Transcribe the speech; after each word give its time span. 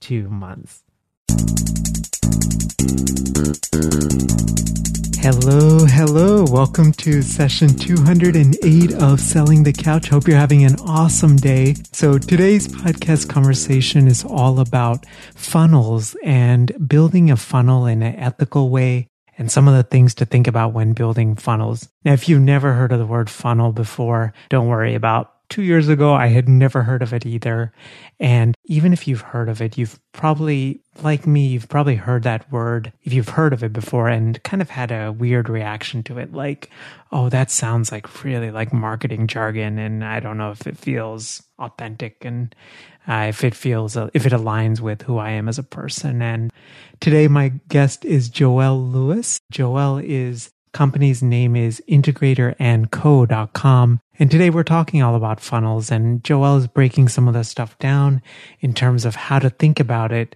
two 0.00 0.28
months. 0.28 0.82
Hello, 5.18 5.84
hello. 5.86 6.44
Welcome 6.44 6.92
to 6.92 7.20
session 7.20 7.74
208 7.74 8.94
of 8.94 9.18
Selling 9.18 9.64
the 9.64 9.72
Couch. 9.72 10.08
Hope 10.08 10.28
you're 10.28 10.36
having 10.36 10.62
an 10.62 10.76
awesome 10.80 11.34
day. 11.34 11.74
So 11.90 12.16
today's 12.16 12.68
podcast 12.68 13.28
conversation 13.28 14.06
is 14.06 14.24
all 14.24 14.60
about 14.60 15.04
funnels 15.34 16.14
and 16.22 16.70
building 16.88 17.32
a 17.32 17.36
funnel 17.36 17.86
in 17.86 18.02
an 18.02 18.14
ethical 18.14 18.70
way 18.70 19.08
and 19.36 19.50
some 19.50 19.66
of 19.66 19.74
the 19.74 19.82
things 19.82 20.14
to 20.14 20.24
think 20.24 20.46
about 20.46 20.72
when 20.72 20.92
building 20.92 21.34
funnels. 21.34 21.88
Now, 22.04 22.12
if 22.12 22.28
you've 22.28 22.40
never 22.40 22.74
heard 22.74 22.92
of 22.92 22.98
the 22.98 23.06
word 23.06 23.28
funnel 23.28 23.72
before, 23.72 24.32
don't 24.48 24.68
worry 24.68 24.94
about 24.94 25.35
two 25.48 25.62
years 25.62 25.88
ago, 25.88 26.14
I 26.14 26.28
had 26.28 26.48
never 26.48 26.82
heard 26.82 27.02
of 27.02 27.12
it 27.12 27.26
either. 27.26 27.72
And 28.18 28.54
even 28.64 28.92
if 28.92 29.06
you've 29.06 29.20
heard 29.20 29.48
of 29.48 29.60
it, 29.60 29.78
you've 29.78 29.98
probably, 30.12 30.80
like 31.02 31.26
me, 31.26 31.46
you've 31.46 31.68
probably 31.68 31.96
heard 31.96 32.22
that 32.24 32.50
word 32.50 32.92
if 33.02 33.12
you've 33.12 33.28
heard 33.28 33.52
of 33.52 33.62
it 33.62 33.72
before 33.72 34.08
and 34.08 34.42
kind 34.42 34.62
of 34.62 34.70
had 34.70 34.90
a 34.90 35.12
weird 35.12 35.48
reaction 35.48 36.02
to 36.04 36.18
it. 36.18 36.32
Like, 36.32 36.70
oh, 37.12 37.28
that 37.28 37.50
sounds 37.50 37.92
like 37.92 38.24
really 38.24 38.50
like 38.50 38.72
marketing 38.72 39.26
jargon. 39.26 39.78
And 39.78 40.04
I 40.04 40.20
don't 40.20 40.38
know 40.38 40.50
if 40.50 40.66
it 40.66 40.78
feels 40.78 41.42
authentic 41.58 42.24
and 42.24 42.54
uh, 43.08 43.26
if 43.28 43.44
it 43.44 43.54
feels, 43.54 43.96
uh, 43.96 44.10
if 44.14 44.26
it 44.26 44.32
aligns 44.32 44.80
with 44.80 45.02
who 45.02 45.18
I 45.18 45.30
am 45.30 45.48
as 45.48 45.58
a 45.58 45.62
person. 45.62 46.22
And 46.22 46.52
today, 47.00 47.28
my 47.28 47.52
guest 47.68 48.04
is 48.04 48.28
Joelle 48.28 48.92
Lewis. 48.92 49.38
Joelle 49.52 50.02
is 50.02 50.50
company's 50.76 51.22
name 51.22 51.56
is 51.56 51.82
integratorandco.com. 51.88 54.00
And 54.18 54.30
today 54.30 54.50
we're 54.50 54.62
talking 54.62 55.02
all 55.02 55.14
about 55.14 55.40
funnels 55.40 55.90
and 55.90 56.24
Joel 56.24 56.56
is 56.56 56.66
breaking 56.66 57.08
some 57.08 57.28
of 57.28 57.34
the 57.34 57.44
stuff 57.44 57.78
down 57.78 58.22
in 58.60 58.72
terms 58.72 59.04
of 59.04 59.14
how 59.14 59.38
to 59.38 59.50
think 59.50 59.78
about 59.78 60.10
it, 60.10 60.34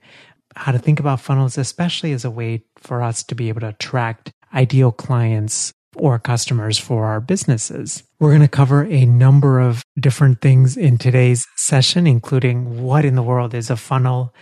how 0.54 0.72
to 0.72 0.78
think 0.78 1.00
about 1.00 1.20
funnels, 1.20 1.56
especially 1.56 2.12
as 2.12 2.24
a 2.24 2.30
way 2.30 2.62
for 2.76 3.02
us 3.02 3.22
to 3.24 3.34
be 3.34 3.48
able 3.48 3.60
to 3.60 3.68
attract 3.68 4.32
ideal 4.54 4.92
clients 4.92 5.72
or 5.96 6.18
customers 6.18 6.78
for 6.78 7.06
our 7.06 7.20
businesses. 7.20 8.02
We're 8.18 8.30
going 8.30 8.42
to 8.42 8.48
cover 8.48 8.84
a 8.84 9.06
number 9.06 9.60
of 9.60 9.82
different 9.98 10.40
things 10.40 10.76
in 10.76 10.98
today's 10.98 11.46
session, 11.56 12.06
including 12.06 12.82
what 12.82 13.04
in 13.04 13.16
the 13.16 13.22
world 13.22 13.54
is 13.54 13.70
a 13.70 13.76
funnel? 13.76 14.34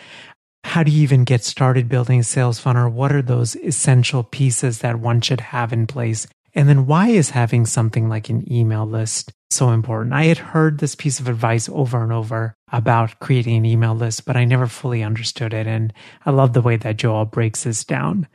how 0.64 0.82
do 0.82 0.90
you 0.90 1.02
even 1.02 1.24
get 1.24 1.42
started 1.42 1.88
building 1.88 2.20
a 2.20 2.24
sales 2.24 2.58
funnel? 2.58 2.90
What 2.90 3.10
are 3.10 3.22
those 3.22 3.56
essential 3.56 4.22
pieces 4.22 4.80
that 4.80 5.00
one 5.00 5.22
should 5.22 5.40
have 5.40 5.72
in 5.72 5.86
place? 5.86 6.26
And 6.54 6.68
then 6.68 6.86
why 6.86 7.08
is 7.08 7.30
having 7.30 7.66
something 7.66 8.08
like 8.08 8.28
an 8.28 8.50
email 8.52 8.86
list 8.86 9.32
so 9.50 9.70
important? 9.70 10.14
I 10.14 10.24
had 10.24 10.38
heard 10.38 10.78
this 10.78 10.94
piece 10.94 11.20
of 11.20 11.28
advice 11.28 11.68
over 11.68 12.02
and 12.02 12.12
over 12.12 12.54
about 12.72 13.20
creating 13.20 13.56
an 13.56 13.64
email 13.64 13.94
list, 13.94 14.24
but 14.24 14.36
I 14.36 14.44
never 14.44 14.66
fully 14.66 15.02
understood 15.02 15.54
it. 15.54 15.66
And 15.66 15.92
I 16.26 16.30
love 16.30 16.52
the 16.52 16.62
way 16.62 16.76
that 16.76 16.96
Joel 16.96 17.26
breaks 17.26 17.64
this 17.64 17.84
down. 17.84 18.26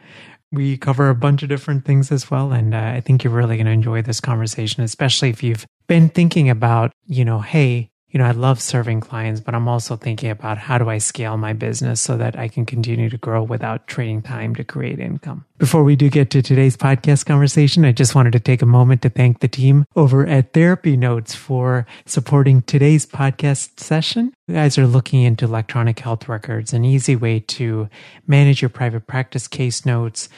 We 0.52 0.78
cover 0.78 1.10
a 1.10 1.16
bunch 1.16 1.42
of 1.42 1.50
different 1.50 1.86
things 1.86 2.12
as 2.12 2.30
well. 2.30 2.52
And 2.52 2.76
uh, 2.76 2.94
I 2.96 3.02
think 3.02 3.24
you're 3.24 3.34
really 3.34 3.58
going 3.58 3.66
to 3.66 3.72
enjoy 3.72 4.04
this 4.04 4.22
conversation, 4.22 4.84
especially 4.84 5.30
if 5.30 5.42
you've 5.42 5.66
been 5.88 6.10
thinking 6.10 6.50
about, 6.50 6.92
you 7.08 7.26
know, 7.26 7.40
hey, 7.40 7.90
you 8.14 8.20
know, 8.20 8.26
I 8.26 8.32
love 8.32 8.62
serving 8.62 9.02
clients, 9.02 9.42
but 9.42 9.56
I'm 9.56 9.68
also 9.68 9.96
thinking 9.96 10.30
about 10.30 10.60
how 10.60 10.78
do 10.78 10.88
I 10.88 11.00
scale 11.00 11.36
my 11.36 11.54
business 11.54 12.00
so 12.00 12.16
that 12.18 12.38
I 12.38 12.48
can 12.48 12.64
continue 12.64 13.10
to 13.10 13.18
grow 13.18 13.42
without 13.42 13.88
trading 13.88 14.22
time 14.22 14.54
to 14.56 14.64
create 14.64 15.00
income. 15.00 15.46
Before 15.58 15.84
we 15.84 15.96
do 15.96 16.12
get 16.12 16.30
to 16.30 16.44
today's 16.44 16.78
podcast 16.78 17.26
conversation, 17.26 17.84
I 17.86 17.92
just 17.92 18.14
wanted 18.14 18.34
to 18.34 18.40
take 18.40 18.62
a 18.62 18.68
moment 18.68 19.02
to 19.02 19.10
thank 19.10 19.40
the 19.40 19.48
team 19.48 19.86
over 19.96 20.28
at 20.28 20.54
Therapy 20.54 20.96
Notes 20.96 21.34
for 21.34 21.88
supporting 22.06 22.62
today's 22.62 23.08
podcast 23.08 23.80
session. 23.80 24.32
You 24.48 24.54
guys 24.54 24.78
are 24.78 24.86
looking 24.86 25.24
into 25.24 25.46
electronic 25.46 25.98
health 25.98 26.30
records, 26.30 26.72
an 26.72 26.86
easy 26.86 27.16
way 27.16 27.40
to 27.40 27.90
manage 28.28 28.62
your 28.62 28.70
private 28.70 29.08
practice 29.08 29.48
case 29.48 29.88
notes, 29.88 30.30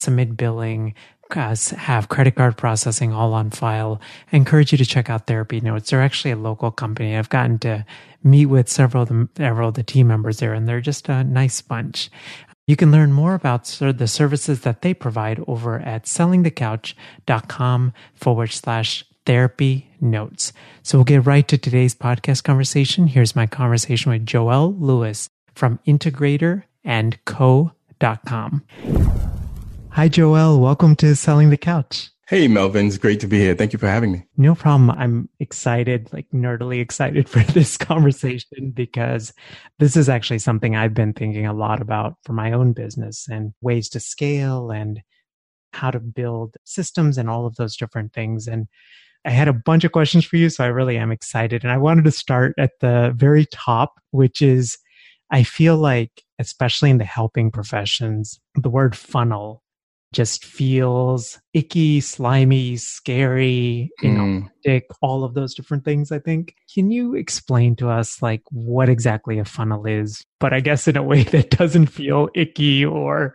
submit 0.00 0.34
billing, 0.38 0.94
have 1.34 2.08
credit 2.08 2.34
card 2.34 2.56
processing 2.56 3.12
all 3.12 3.34
on 3.34 3.50
file. 3.50 4.00
I 4.32 4.36
encourage 4.36 4.72
you 4.72 4.78
to 4.78 4.86
check 4.86 5.10
out 5.10 5.26
Therapy 5.26 5.60
Notes. 5.60 5.90
They're 5.90 6.02
actually 6.02 6.32
a 6.32 6.36
local 6.36 6.70
company. 6.70 7.16
I've 7.16 7.28
gotten 7.28 7.58
to 7.60 7.84
meet 8.22 8.46
with 8.46 8.68
several 8.68 9.04
of 9.04 9.08
the, 9.08 9.28
several 9.36 9.68
of 9.68 9.74
the 9.74 9.82
team 9.82 10.08
members 10.08 10.38
there, 10.38 10.54
and 10.54 10.68
they're 10.68 10.80
just 10.80 11.08
a 11.08 11.24
nice 11.24 11.60
bunch. 11.60 12.10
You 12.66 12.76
can 12.76 12.92
learn 12.92 13.12
more 13.12 13.34
about 13.34 13.64
the 13.64 14.06
services 14.06 14.60
that 14.60 14.82
they 14.82 14.92
provide 14.92 15.42
over 15.46 15.78
at 15.78 16.04
sellingthecouch.com 16.04 17.92
forward 18.14 18.52
slash 18.52 19.04
therapy 19.24 19.90
notes. 20.00 20.52
So 20.82 20.98
we'll 20.98 21.04
get 21.04 21.26
right 21.26 21.46
to 21.48 21.56
today's 21.56 21.94
podcast 21.94 22.44
conversation. 22.44 23.06
Here's 23.06 23.34
my 23.34 23.46
conversation 23.46 24.12
with 24.12 24.26
Joelle 24.26 24.78
Lewis 24.78 25.28
from 25.54 25.78
Integrator 25.86 26.64
and 26.84 27.22
Co.com. 27.24 28.64
Hi, 29.98 30.06
Joel. 30.06 30.60
Welcome 30.60 30.94
to 30.98 31.16
Selling 31.16 31.50
the 31.50 31.56
Couch. 31.56 32.10
Hey, 32.28 32.46
Melvin. 32.46 32.86
It's 32.86 32.98
great 32.98 33.18
to 33.18 33.26
be 33.26 33.40
here. 33.40 33.56
Thank 33.56 33.72
you 33.72 33.80
for 33.80 33.88
having 33.88 34.12
me. 34.12 34.22
No 34.36 34.54
problem. 34.54 34.92
I'm 34.92 35.28
excited, 35.40 36.08
like 36.12 36.28
nerdily 36.32 36.80
excited 36.80 37.28
for 37.28 37.40
this 37.40 37.76
conversation 37.76 38.70
because 38.70 39.32
this 39.80 39.96
is 39.96 40.08
actually 40.08 40.38
something 40.38 40.76
I've 40.76 40.94
been 40.94 41.14
thinking 41.14 41.46
a 41.46 41.52
lot 41.52 41.82
about 41.82 42.14
for 42.22 42.32
my 42.32 42.52
own 42.52 42.74
business 42.74 43.26
and 43.28 43.54
ways 43.60 43.88
to 43.88 43.98
scale 43.98 44.70
and 44.70 45.00
how 45.72 45.90
to 45.90 45.98
build 45.98 46.54
systems 46.62 47.18
and 47.18 47.28
all 47.28 47.44
of 47.44 47.56
those 47.56 47.76
different 47.76 48.12
things. 48.12 48.46
And 48.46 48.68
I 49.24 49.30
had 49.30 49.48
a 49.48 49.52
bunch 49.52 49.82
of 49.82 49.90
questions 49.90 50.24
for 50.24 50.36
you, 50.36 50.48
so 50.48 50.62
I 50.62 50.68
really 50.68 50.96
am 50.96 51.10
excited. 51.10 51.64
And 51.64 51.72
I 51.72 51.76
wanted 51.76 52.04
to 52.04 52.12
start 52.12 52.54
at 52.56 52.70
the 52.80 53.12
very 53.16 53.46
top, 53.46 53.94
which 54.12 54.42
is 54.42 54.78
I 55.32 55.42
feel 55.42 55.76
like, 55.76 56.22
especially 56.38 56.90
in 56.90 56.98
the 56.98 57.04
helping 57.04 57.50
professions, 57.50 58.38
the 58.54 58.70
word 58.70 58.96
funnel 58.96 59.64
just 60.12 60.44
feels 60.44 61.38
icky, 61.52 62.00
slimy, 62.00 62.76
scary, 62.76 63.90
inauthentic, 64.02 64.48
mm. 64.64 64.96
all 65.02 65.24
of 65.24 65.34
those 65.34 65.54
different 65.54 65.84
things, 65.84 66.10
I 66.10 66.18
think. 66.18 66.54
Can 66.72 66.90
you 66.90 67.14
explain 67.14 67.76
to 67.76 67.88
us 67.88 68.22
like 68.22 68.42
what 68.50 68.88
exactly 68.88 69.38
a 69.38 69.44
funnel 69.44 69.84
is, 69.86 70.24
but 70.40 70.52
I 70.52 70.60
guess 70.60 70.88
in 70.88 70.96
a 70.96 71.02
way 71.02 71.22
that 71.24 71.50
doesn't 71.50 71.86
feel 71.86 72.28
icky 72.34 72.84
or, 72.84 73.34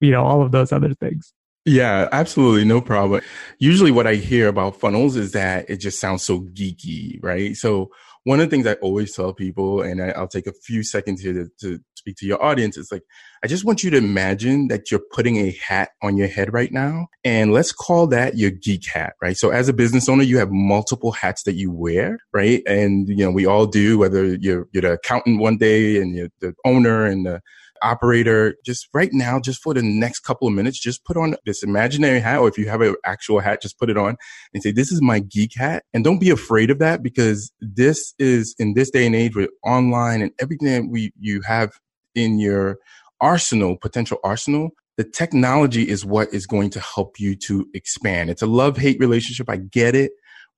you 0.00 0.10
know, 0.10 0.24
all 0.24 0.42
of 0.42 0.52
those 0.52 0.72
other 0.72 0.94
things? 0.94 1.32
Yeah, 1.66 2.08
absolutely. 2.10 2.64
No 2.64 2.80
problem. 2.80 3.20
Usually 3.58 3.90
what 3.90 4.06
I 4.06 4.14
hear 4.14 4.48
about 4.48 4.80
funnels 4.80 5.16
is 5.16 5.32
that 5.32 5.68
it 5.68 5.76
just 5.76 6.00
sounds 6.00 6.22
so 6.22 6.40
geeky, 6.40 7.22
right? 7.22 7.54
So 7.54 7.90
one 8.24 8.40
of 8.40 8.48
the 8.48 8.54
things 8.54 8.66
I 8.66 8.74
always 8.74 9.14
tell 9.14 9.32
people, 9.32 9.82
and 9.82 10.02
I, 10.02 10.18
will 10.18 10.28
take 10.28 10.46
a 10.46 10.52
few 10.52 10.82
seconds 10.82 11.22
here 11.22 11.32
to, 11.32 11.48
to 11.60 11.80
speak 11.94 12.16
to 12.16 12.26
your 12.26 12.42
audience, 12.42 12.76
is 12.76 12.92
like, 12.92 13.02
I 13.42 13.46
just 13.46 13.64
want 13.64 13.82
you 13.82 13.90
to 13.90 13.96
imagine 13.96 14.68
that 14.68 14.90
you're 14.90 15.00
putting 15.12 15.36
a 15.38 15.52
hat 15.52 15.90
on 16.02 16.16
your 16.16 16.28
head 16.28 16.52
right 16.52 16.70
now. 16.70 17.08
And 17.24 17.52
let's 17.52 17.72
call 17.72 18.06
that 18.08 18.36
your 18.36 18.50
geek 18.50 18.86
hat, 18.86 19.14
right? 19.22 19.36
So 19.36 19.50
as 19.50 19.68
a 19.68 19.72
business 19.72 20.08
owner, 20.08 20.22
you 20.22 20.38
have 20.38 20.50
multiple 20.50 21.12
hats 21.12 21.44
that 21.44 21.54
you 21.54 21.70
wear, 21.70 22.18
right? 22.32 22.62
And, 22.66 23.08
you 23.08 23.24
know, 23.24 23.30
we 23.30 23.46
all 23.46 23.66
do, 23.66 23.98
whether 23.98 24.26
you're, 24.34 24.68
you're 24.72 24.82
the 24.82 24.92
accountant 24.92 25.40
one 25.40 25.56
day 25.56 26.00
and 26.00 26.14
you're 26.14 26.28
the 26.40 26.54
owner 26.64 27.06
and 27.06 27.24
the 27.24 27.40
operator, 27.82 28.54
just 28.64 28.88
right 28.92 29.10
now, 29.12 29.40
just 29.40 29.62
for 29.62 29.74
the 29.74 29.82
next 29.82 30.20
couple 30.20 30.48
of 30.48 30.54
minutes, 30.54 30.78
just 30.78 31.04
put 31.04 31.16
on 31.16 31.36
this 31.46 31.62
imaginary 31.62 32.20
hat, 32.20 32.38
or 32.38 32.48
if 32.48 32.58
you 32.58 32.68
have 32.68 32.80
an 32.80 32.94
actual 33.04 33.40
hat, 33.40 33.62
just 33.62 33.78
put 33.78 33.90
it 33.90 33.96
on 33.96 34.16
and 34.54 34.62
say, 34.62 34.72
this 34.72 34.92
is 34.92 35.02
my 35.02 35.20
geek 35.20 35.52
hat. 35.56 35.84
And 35.94 36.04
don't 36.04 36.20
be 36.20 36.30
afraid 36.30 36.70
of 36.70 36.78
that 36.78 37.02
because 37.02 37.52
this 37.60 38.14
is 38.18 38.54
in 38.58 38.74
this 38.74 38.90
day 38.90 39.06
and 39.06 39.14
age 39.14 39.36
with 39.36 39.50
online 39.64 40.22
and 40.22 40.32
everything 40.40 40.90
we, 40.90 41.12
you 41.18 41.40
have 41.42 41.72
in 42.14 42.38
your 42.38 42.78
arsenal, 43.20 43.76
potential 43.76 44.18
arsenal, 44.24 44.70
the 44.96 45.04
technology 45.04 45.88
is 45.88 46.04
what 46.04 46.32
is 46.32 46.46
going 46.46 46.70
to 46.70 46.80
help 46.80 47.18
you 47.18 47.34
to 47.34 47.66
expand. 47.74 48.30
It's 48.30 48.42
a 48.42 48.46
love 48.46 48.76
hate 48.76 48.98
relationship. 49.00 49.48
I 49.48 49.56
get 49.56 49.94
it. 49.94 50.12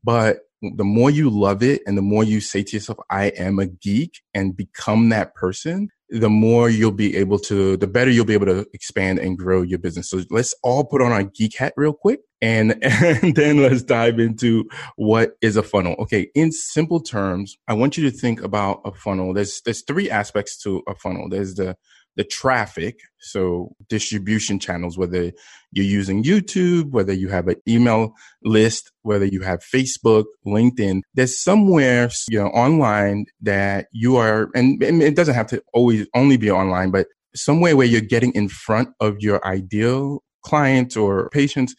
But 0.05 0.39
the 0.63 0.85
more 0.85 1.11
you 1.11 1.29
love 1.29 1.63
it 1.63 1.83
and 1.87 1.99
the 1.99 2.03
more 2.03 2.23
you 2.25 2.41
say 2.41 2.63
to 2.63 2.77
yourself, 2.77 2.99
I 3.11 3.27
am 3.27 3.59
a 3.59 3.67
geek 3.67 4.23
and 4.33 4.57
become 4.57 5.09
that 5.09 5.35
person, 5.35 5.89
the 6.09 6.31
more 6.31 6.69
you'll 6.69 6.93
be 6.93 7.17
able 7.17 7.39
to, 7.41 7.77
the 7.77 7.87
better 7.87 8.11
you'll 8.11 8.25
be 8.25 8.35
able 8.35 8.47
to 8.47 8.67
expand 8.73 9.19
and 9.19 9.37
grow 9.37 9.63
your 9.63 9.79
business. 9.79 10.11
So 10.11 10.23
let's 10.31 10.55
all 10.63 10.85
put 10.85 11.03
on 11.03 11.11
our 11.11 11.25
geek 11.25 11.57
hat 11.57 11.73
real 11.77 11.95
quick 11.95 12.21
and, 12.41 12.77
and 12.85 13.35
then 13.35 13.63
let's 13.63 13.83
dive 13.83 14.21
into 14.21 14.69
what 14.97 15.33
is 15.41 15.57
a 15.57 15.63
funnel. 15.63 15.97
Okay. 15.99 16.31
In 16.35 16.53
simple 16.53 17.01
terms, 17.01 17.57
I 17.67 17.75
want 17.75 17.97
you 17.97 18.09
to 18.09 18.17
think 18.17 18.43
about 18.43 18.83
a 18.85 18.93
funnel. 18.93 19.35
There's, 19.35 19.63
there's 19.63 19.83
three 19.83 20.11
aspects 20.11 20.57
to 20.63 20.83
a 20.87 20.95
funnel. 20.95 21.29
There's 21.29 21.55
the 21.55 21.77
the 22.17 22.25
traffic, 22.25 22.99
so 23.21 23.75
distribution 23.89 24.59
channels, 24.59 24.99
whether 24.99 25.33
you're 25.71 25.85
using 25.85 26.23
YouTube, 26.23 26.91
whether 26.91 27.13
you 27.13 27.29
have 27.29 27.49
an 27.49 27.57
email 27.67 28.13
list, 28.43 28.93
whether 29.03 29.25
you 29.25 29.41
have 29.43 29.61
Facebook, 29.61 30.25
LinkedIn, 30.47 31.01
there's 31.15 31.39
somewhere, 31.39 32.11
you 32.29 32.39
know, 32.39 32.49
online 32.49 33.27
that 33.41 33.87
you 33.93 34.17
are, 34.17 34.51
and, 34.55 34.83
and 34.83 35.03
it 35.03 35.17
doesn't 35.17 35.35
have 35.35 35.47
to 35.49 35.63
always 35.73 36.07
only 36.15 36.37
be 36.37 36.51
online, 36.51 36.91
but 36.91 37.07
somewhere 37.35 37.77
where 37.77 37.87
you're 37.87 38.01
getting 38.01 38.33
in 38.33 38.49
front 38.49 38.91
of 39.01 39.17
your 39.21 39.45
ideal 39.47 40.23
clients 40.43 40.97
or 40.97 41.31
patients, 41.31 41.75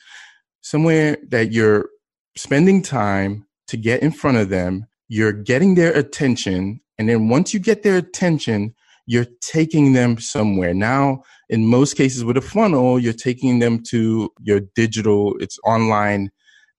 somewhere 0.62 1.18
that 1.30 1.52
you're 1.52 1.90
spending 2.36 2.82
time 2.82 3.46
to 3.68 3.78
get 3.78 4.02
in 4.02 4.12
front 4.12 4.38
of 4.38 4.50
them, 4.50 4.86
you're 5.08 5.34
getting 5.34 5.76
their 5.76 5.94
attention. 5.94 6.82
And 6.98 7.08
then 7.08 7.30
once 7.30 7.54
you 7.54 7.60
get 7.60 7.84
their 7.84 7.98
attention, 7.98 8.74
you're 9.06 9.28
taking 9.42 9.94
them 9.94 10.18
somewhere. 10.18 10.74
Now, 10.74 11.24
in 11.50 11.68
most 11.68 11.96
cases 11.96 12.24
with 12.24 12.38
a 12.38 12.42
funnel, 12.42 13.00
you're 13.00 13.14
taking 13.14 13.60
them 13.60 13.84
to 13.90 14.32
your 14.40 14.62
digital, 14.76 15.36
it's 15.40 15.60
online 15.66 16.32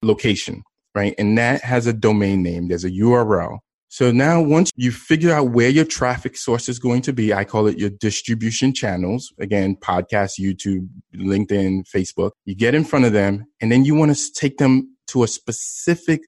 location, 0.02 0.62
right? 0.94 1.14
And 1.18 1.36
that 1.38 1.62
has 1.62 1.86
a 1.86 1.92
domain 1.92 2.42
name. 2.42 2.68
There's 2.68 2.84
a 2.84 2.90
URL. 2.90 3.58
So 3.88 4.10
now 4.10 4.42
once 4.42 4.72
you 4.74 4.90
figure 4.90 5.32
out 5.32 5.50
where 5.50 5.68
your 5.68 5.84
traffic 5.84 6.36
source 6.36 6.68
is 6.68 6.80
going 6.80 7.02
to 7.02 7.12
be, 7.12 7.32
I 7.32 7.44
call 7.44 7.68
it 7.68 7.78
your 7.78 7.90
distribution 7.90 8.74
channels. 8.74 9.32
Again, 9.38 9.76
podcast, 9.76 10.40
YouTube, 10.40 10.88
LinkedIn, 11.14 11.84
Facebook. 11.88 12.32
You 12.44 12.56
get 12.56 12.74
in 12.74 12.82
front 12.82 13.04
of 13.04 13.12
them 13.12 13.44
and 13.60 13.70
then 13.70 13.84
you 13.84 13.94
want 13.94 14.12
to 14.16 14.32
take 14.32 14.58
them 14.58 14.96
to 15.08 15.22
a 15.22 15.28
specific 15.28 16.22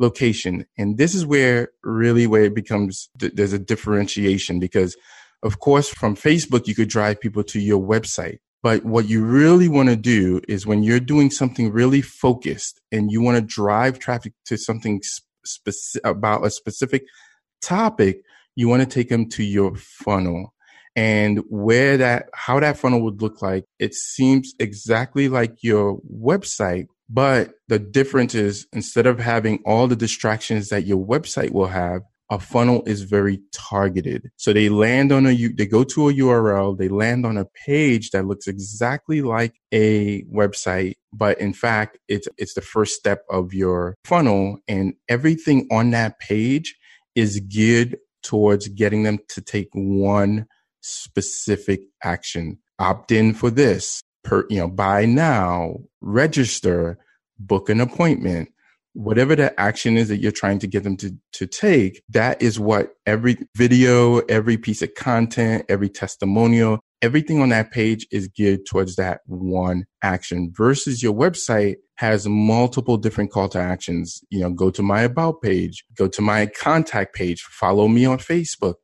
location. 0.00 0.66
And 0.76 0.98
this 0.98 1.14
is 1.14 1.24
where 1.24 1.68
really 1.84 2.26
where 2.26 2.42
it 2.42 2.56
becomes, 2.56 3.08
there's 3.14 3.52
a 3.52 3.58
differentiation 3.58 4.58
because 4.58 4.96
of 5.42 5.58
course, 5.58 5.88
from 5.88 6.16
Facebook, 6.16 6.66
you 6.66 6.74
could 6.74 6.88
drive 6.88 7.20
people 7.20 7.42
to 7.44 7.60
your 7.60 7.80
website. 7.80 8.38
But 8.62 8.84
what 8.84 9.08
you 9.08 9.24
really 9.24 9.68
want 9.68 9.88
to 9.88 9.96
do 9.96 10.40
is 10.48 10.66
when 10.66 10.84
you're 10.84 11.00
doing 11.00 11.30
something 11.30 11.72
really 11.72 12.00
focused 12.00 12.80
and 12.92 13.10
you 13.10 13.20
want 13.20 13.36
to 13.36 13.42
drive 13.42 13.98
traffic 13.98 14.34
to 14.46 14.56
something 14.56 15.02
specific 15.44 16.08
about 16.08 16.46
a 16.46 16.50
specific 16.50 17.04
topic, 17.60 18.22
you 18.54 18.68
want 18.68 18.82
to 18.82 18.88
take 18.88 19.08
them 19.08 19.28
to 19.30 19.42
your 19.42 19.74
funnel 19.74 20.54
and 20.94 21.38
where 21.48 21.96
that, 21.96 22.26
how 22.34 22.60
that 22.60 22.78
funnel 22.78 23.02
would 23.02 23.20
look 23.20 23.42
like. 23.42 23.64
It 23.80 23.94
seems 23.94 24.54
exactly 24.60 25.28
like 25.28 25.62
your 25.62 25.98
website, 26.02 26.86
but 27.08 27.54
the 27.66 27.80
difference 27.80 28.34
is 28.34 28.66
instead 28.72 29.06
of 29.06 29.18
having 29.18 29.60
all 29.64 29.88
the 29.88 29.96
distractions 29.96 30.68
that 30.68 30.86
your 30.86 31.04
website 31.04 31.50
will 31.50 31.66
have, 31.66 32.02
a 32.32 32.38
funnel 32.38 32.82
is 32.86 33.02
very 33.02 33.38
targeted. 33.52 34.30
So 34.38 34.54
they 34.54 34.70
land 34.70 35.12
on 35.12 35.26
a, 35.26 35.48
they 35.48 35.66
go 35.66 35.84
to 35.84 36.08
a 36.08 36.14
URL, 36.14 36.78
they 36.78 36.88
land 36.88 37.26
on 37.26 37.36
a 37.36 37.44
page 37.66 38.08
that 38.12 38.24
looks 38.24 38.46
exactly 38.46 39.20
like 39.20 39.54
a 39.70 40.22
website, 40.24 40.94
but 41.12 41.38
in 41.38 41.52
fact, 41.52 41.98
it's, 42.08 42.26
it's 42.38 42.54
the 42.54 42.62
first 42.62 42.94
step 42.94 43.24
of 43.28 43.52
your 43.52 43.96
funnel 44.06 44.56
and 44.66 44.94
everything 45.10 45.68
on 45.70 45.90
that 45.90 46.18
page 46.20 46.74
is 47.14 47.38
geared 47.40 47.98
towards 48.22 48.66
getting 48.68 49.02
them 49.02 49.18
to 49.28 49.42
take 49.42 49.68
one 49.74 50.46
specific 50.80 51.82
action. 52.02 52.58
Opt 52.78 53.12
in 53.12 53.34
for 53.34 53.50
this 53.50 54.00
per, 54.24 54.46
you 54.48 54.58
know, 54.58 54.68
buy 54.68 55.04
now, 55.04 55.76
register, 56.00 56.96
book 57.38 57.68
an 57.68 57.78
appointment 57.78 58.48
whatever 58.94 59.34
the 59.34 59.58
action 59.58 59.96
is 59.96 60.08
that 60.08 60.18
you're 60.18 60.32
trying 60.32 60.58
to 60.58 60.66
get 60.66 60.84
them 60.84 60.96
to, 60.98 61.16
to 61.32 61.46
take, 61.46 62.02
that 62.10 62.40
is 62.42 62.60
what 62.60 62.94
every 63.06 63.38
video, 63.56 64.18
every 64.20 64.56
piece 64.56 64.82
of 64.82 64.94
content, 64.94 65.64
every 65.68 65.88
testimonial, 65.88 66.78
everything 67.00 67.40
on 67.40 67.48
that 67.48 67.70
page 67.70 68.06
is 68.10 68.28
geared 68.28 68.66
towards 68.66 68.96
that 68.96 69.20
one 69.26 69.84
action 70.02 70.52
versus 70.54 71.02
your 71.02 71.14
website 71.14 71.76
has 71.96 72.26
multiple 72.26 72.96
different 72.96 73.30
call 73.30 73.48
to 73.48 73.58
actions. 73.58 74.20
You 74.30 74.40
know, 74.40 74.50
go 74.50 74.70
to 74.70 74.82
my 74.82 75.02
about 75.02 75.42
page, 75.42 75.84
go 75.96 76.08
to 76.08 76.22
my 76.22 76.46
contact 76.46 77.14
page, 77.14 77.42
follow 77.42 77.88
me 77.88 78.04
on 78.04 78.18
Facebook. 78.18 78.74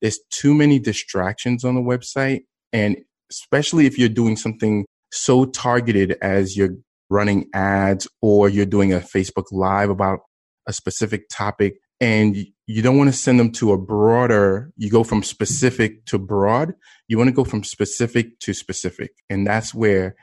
There's 0.00 0.18
too 0.30 0.54
many 0.54 0.78
distractions 0.78 1.64
on 1.64 1.74
the 1.74 1.80
website. 1.80 2.40
And 2.72 2.98
especially 3.30 3.86
if 3.86 3.98
you're 3.98 4.08
doing 4.08 4.36
something 4.36 4.84
so 5.10 5.46
targeted 5.46 6.16
as 6.20 6.56
your 6.56 6.70
running 7.08 7.48
ads 7.54 8.08
or 8.20 8.48
you're 8.48 8.66
doing 8.66 8.92
a 8.92 8.98
Facebook 9.00 9.46
live 9.50 9.90
about 9.90 10.20
a 10.66 10.72
specific 10.72 11.28
topic 11.28 11.76
and 12.00 12.36
you 12.66 12.82
don't 12.82 12.98
want 12.98 13.08
to 13.08 13.16
send 13.16 13.40
them 13.40 13.52
to 13.52 13.72
a 13.72 13.78
broader, 13.78 14.72
you 14.76 14.90
go 14.90 15.04
from 15.04 15.22
specific 15.22 16.04
to 16.06 16.18
broad. 16.18 16.74
You 17.08 17.16
want 17.16 17.28
to 17.28 17.34
go 17.34 17.44
from 17.44 17.64
specific 17.64 18.38
to 18.40 18.52
specific. 18.52 19.12
And 19.30 19.46
that's 19.46 19.72
where, 19.72 20.16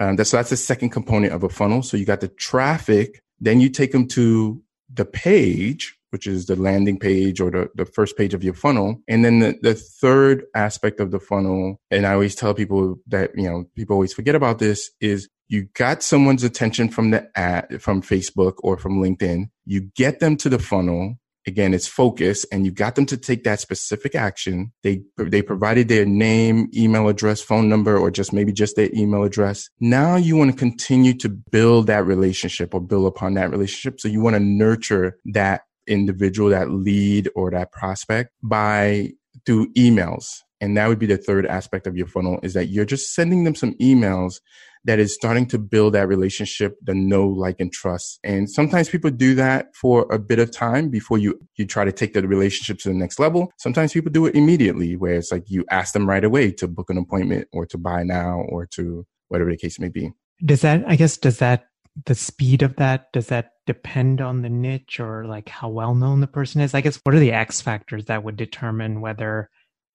um, 0.00 0.16
that's, 0.16 0.30
so 0.30 0.38
that's 0.38 0.50
the 0.50 0.56
second 0.56 0.90
component 0.90 1.32
of 1.32 1.44
a 1.44 1.48
funnel. 1.48 1.82
So 1.82 1.96
you 1.96 2.04
got 2.04 2.20
the 2.20 2.28
traffic, 2.28 3.22
then 3.40 3.60
you 3.60 3.68
take 3.68 3.92
them 3.92 4.08
to 4.08 4.62
the 4.92 5.04
page 5.04 5.96
which 6.12 6.26
is 6.26 6.44
the 6.44 6.56
landing 6.56 6.98
page 6.98 7.40
or 7.40 7.50
the, 7.50 7.70
the 7.74 7.86
first 7.86 8.18
page 8.18 8.34
of 8.34 8.44
your 8.44 8.52
funnel. 8.52 9.00
And 9.08 9.24
then 9.24 9.38
the, 9.38 9.58
the 9.62 9.74
third 9.74 10.44
aspect 10.54 11.00
of 11.00 11.10
the 11.10 11.18
funnel, 11.18 11.80
and 11.90 12.06
I 12.06 12.12
always 12.12 12.34
tell 12.34 12.52
people 12.52 12.96
that, 13.06 13.30
you 13.34 13.48
know, 13.48 13.64
people 13.74 13.94
always 13.94 14.12
forget 14.12 14.34
about 14.34 14.58
this 14.58 14.90
is 15.00 15.30
you 15.52 15.68
got 15.74 16.02
someone's 16.02 16.44
attention 16.44 16.88
from 16.88 17.10
the 17.10 17.28
ad, 17.38 17.82
from 17.82 18.00
Facebook 18.00 18.54
or 18.60 18.78
from 18.78 19.02
LinkedIn. 19.02 19.50
You 19.66 19.82
get 19.94 20.18
them 20.18 20.34
to 20.38 20.48
the 20.48 20.58
funnel. 20.58 21.18
Again, 21.46 21.74
it's 21.74 21.86
focus 21.86 22.46
and 22.50 22.64
you 22.64 22.72
got 22.72 22.94
them 22.94 23.04
to 23.06 23.18
take 23.18 23.44
that 23.44 23.60
specific 23.60 24.14
action. 24.14 24.72
They, 24.82 25.02
they 25.18 25.42
provided 25.42 25.88
their 25.88 26.06
name, 26.06 26.70
email 26.74 27.06
address, 27.06 27.42
phone 27.42 27.68
number, 27.68 27.98
or 27.98 28.10
just 28.10 28.32
maybe 28.32 28.50
just 28.50 28.76
their 28.76 28.88
email 28.94 29.24
address. 29.24 29.68
Now 29.78 30.16
you 30.16 30.38
want 30.38 30.52
to 30.52 30.56
continue 30.56 31.12
to 31.18 31.28
build 31.28 31.86
that 31.88 32.06
relationship 32.06 32.72
or 32.72 32.80
build 32.80 33.06
upon 33.06 33.34
that 33.34 33.50
relationship. 33.50 34.00
So 34.00 34.08
you 34.08 34.22
want 34.22 34.36
to 34.36 34.40
nurture 34.40 35.18
that 35.34 35.64
individual, 35.86 36.48
that 36.48 36.70
lead 36.70 37.28
or 37.34 37.50
that 37.50 37.72
prospect 37.72 38.30
by 38.42 39.10
through 39.44 39.70
emails. 39.74 40.38
And 40.62 40.78
that 40.78 40.88
would 40.88 41.00
be 41.00 41.06
the 41.06 41.18
third 41.18 41.44
aspect 41.44 41.86
of 41.86 41.96
your 41.96 42.06
funnel 42.06 42.38
is 42.42 42.54
that 42.54 42.68
you're 42.68 42.86
just 42.86 43.12
sending 43.12 43.44
them 43.44 43.56
some 43.56 43.74
emails 43.74 44.36
that 44.84 44.98
is 44.98 45.14
starting 45.14 45.46
to 45.46 45.58
build 45.58 45.94
that 45.94 46.08
relationship, 46.08 46.76
the 46.82 46.94
know, 46.94 47.26
like, 47.26 47.60
and 47.60 47.72
trust. 47.72 48.18
And 48.24 48.50
sometimes 48.50 48.88
people 48.88 49.10
do 49.10 49.34
that 49.36 49.74
for 49.76 50.06
a 50.10 50.18
bit 50.18 50.38
of 50.38 50.50
time 50.50 50.88
before 50.88 51.18
you, 51.18 51.38
you 51.56 51.66
try 51.66 51.84
to 51.84 51.92
take 51.92 52.14
the 52.14 52.26
relationship 52.26 52.78
to 52.80 52.88
the 52.88 52.94
next 52.94 53.20
level. 53.20 53.52
Sometimes 53.58 53.92
people 53.92 54.10
do 54.10 54.26
it 54.26 54.34
immediately 54.34 54.96
where 54.96 55.14
it's 55.14 55.30
like 55.30 55.44
you 55.48 55.64
ask 55.70 55.92
them 55.92 56.08
right 56.08 56.24
away 56.24 56.50
to 56.52 56.66
book 56.66 56.90
an 56.90 56.98
appointment 56.98 57.48
or 57.52 57.64
to 57.66 57.78
buy 57.78 58.02
now 58.02 58.40
or 58.48 58.66
to 58.66 59.06
whatever 59.28 59.50
the 59.50 59.56
case 59.56 59.78
may 59.78 59.88
be. 59.88 60.10
Does 60.44 60.62
that, 60.62 60.82
I 60.86 60.96
guess, 60.96 61.16
does 61.16 61.38
that, 61.38 61.66
the 62.06 62.14
speed 62.14 62.62
of 62.62 62.76
that, 62.76 63.12
does 63.12 63.26
that 63.28 63.50
depend 63.66 64.20
on 64.20 64.42
the 64.42 64.48
niche 64.48 64.98
or 64.98 65.26
like 65.26 65.48
how 65.48 65.68
well 65.68 65.94
known 65.94 66.20
the 66.20 66.26
person 66.26 66.60
is? 66.60 66.74
I 66.74 66.80
guess 66.80 66.98
what 67.04 67.14
are 67.14 67.20
the 67.20 67.32
X 67.32 67.60
factors 67.60 68.06
that 68.06 68.24
would 68.24 68.36
determine 68.36 69.00
whether 69.00 69.50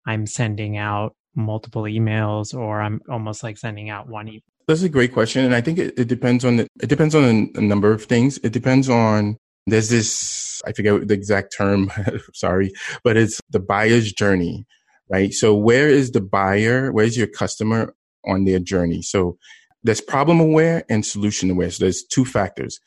I'm 0.06 0.28
sending 0.28 0.78
out 0.78 1.16
multiple 1.36 1.84
emails 1.84 2.54
or 2.54 2.82
I'm 2.82 3.02
almost 3.10 3.44
like 3.44 3.58
sending 3.58 3.90
out 3.90 4.08
one 4.08 4.28
email? 4.28 4.42
That's 4.68 4.82
a 4.82 4.90
great 4.90 5.14
question. 5.14 5.46
And 5.46 5.56
I 5.56 5.62
think 5.62 5.80
it, 5.80 5.98
it 5.98 6.08
depends 6.10 6.44
on 6.44 6.58
the, 6.58 6.68
it 6.82 6.88
depends 6.88 7.16
on 7.16 7.52
a, 7.56 7.62
number 7.62 7.92
of 7.92 8.04
things. 8.04 8.38
It 8.44 8.52
depends 8.52 8.90
on 8.90 9.38
There's 9.66 9.90
this, 9.90 10.62
I 10.66 10.74
forget 10.74 11.08
the 11.08 11.14
exact 11.14 11.56
term, 11.58 11.92
sorry, 12.34 12.74
but 13.04 13.16
it's 13.16 13.40
the 13.50 13.62
buyer's 13.62 14.12
journey, 14.12 14.66
right? 15.10 15.32
So 15.34 15.56
where 15.56 15.88
is 15.88 16.12
the 16.12 16.22
buyer? 16.22 16.92
Where's 16.92 17.18
your 17.18 17.28
customer 17.28 17.96
on 18.26 18.44
their 18.44 18.60
journey? 18.60 19.02
So 19.02 19.38
there's 19.84 20.02
problem 20.02 20.42
aware 20.42 20.84
and 20.90 21.06
solution 21.06 21.50
aware. 21.50 21.72
So 21.72 21.86
there's 21.86 22.04
two 22.04 22.26
factors. 22.26 22.80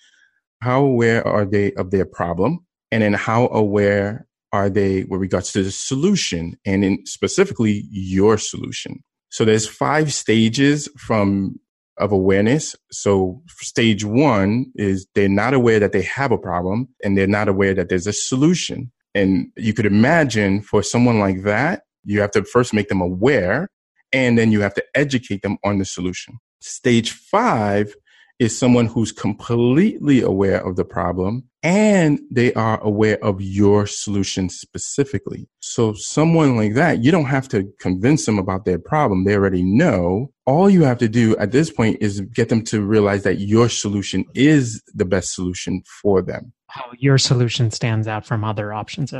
How 0.61 0.85
aware 0.85 1.27
are 1.27 1.47
they 1.47 1.73
of 1.73 1.91
their 1.91 2.05
problem? 2.05 2.67
And 2.93 3.03
then 3.03 3.15
how 3.15 3.49
aware 3.49 4.27
are 4.53 4.69
they 4.69 5.05
with 5.05 5.21
regards 5.21 5.53
to 5.53 5.63
the 5.63 5.71
solution 5.71 6.59
and 6.67 6.85
in 6.85 7.07
specifically 7.07 7.85
your 7.91 8.37
solution? 8.37 9.03
So 9.31 9.47
there's 9.47 9.67
five 9.67 10.13
stages 10.13 10.89
from 10.99 11.59
of 12.01 12.13
awareness. 12.13 12.75
So 12.91 13.43
stage 13.49 14.05
one 14.05 14.67
is 14.75 15.07
they're 15.15 15.29
not 15.29 15.55
aware 15.55 15.79
that 15.79 15.93
they 15.93 16.03
have 16.03 16.33
a 16.33 16.39
problem 16.39 16.89
and 17.05 17.17
they're 17.17 17.27
not 17.27 17.49
aware 17.49 17.75
that 17.75 17.89
there's 17.89 18.07
a 18.07 18.13
solution. 18.13 18.91
And 19.15 19.49
you 19.57 19.75
could 19.75 19.87
imagine 19.87 20.63
for 20.63 20.83
someone 20.83 21.19
like 21.19 21.43
that, 21.43 21.83
you 22.05 22.21
have 22.21 22.31
to 22.33 22.45
first 22.45 22.73
make 22.73 22.89
them 22.89 23.01
aware 23.01 23.69
and 24.13 24.39
then 24.39 24.51
you 24.51 24.61
have 24.63 24.75
to 24.75 24.85
educate 24.95 25.43
them 25.43 25.59
on 25.63 25.79
the 25.79 25.85
solution. 25.85 26.39
Stage 26.61 27.13
five 27.13 27.95
is 28.39 28.59
someone 28.59 28.87
who's 28.87 29.13
completely 29.13 30.23
aware 30.23 30.67
of 30.67 30.77
the 30.77 30.85
problem 30.85 31.50
and 31.63 32.21
they 32.31 32.53
are 32.55 32.81
aware 32.81 33.23
of 33.25 33.41
your 33.41 33.87
solution 33.87 34.49
specifically. 34.49 35.49
So 35.61 35.93
someone 35.93 36.57
like 36.57 36.75
that, 36.75 37.05
you 37.05 37.11
don't 37.11 37.27
have 37.27 37.49
to 37.49 37.71
convince 37.79 38.27
them 38.27 38.39
about 38.39 38.65
their 38.65 38.79
problem. 38.79 39.25
They 39.25 39.35
already 39.35 39.63
know. 39.63 40.33
All 40.47 40.71
you 40.71 40.85
have 40.85 40.99
to 40.99 41.09
do 41.09 41.37
at 41.37 41.53
this 41.53 41.71
point 41.71 41.99
is 42.01 42.21
get 42.21 42.49
them 42.49 42.63
to 42.65 42.83
realize 42.83 43.23
that 43.25 43.41
your 43.41 43.69
solution 43.69 44.25
is 44.35 44.83
the 44.95 45.05
best 45.05 45.35
solution 45.35 45.83
for 46.03 46.23
them. 46.23 46.53
How 46.69 46.91
your 46.99 47.19
solution 47.19 47.71
stands 47.71 48.07
out 48.07 48.25
from 48.25 48.45
other 48.45 48.73
options. 48.73 49.13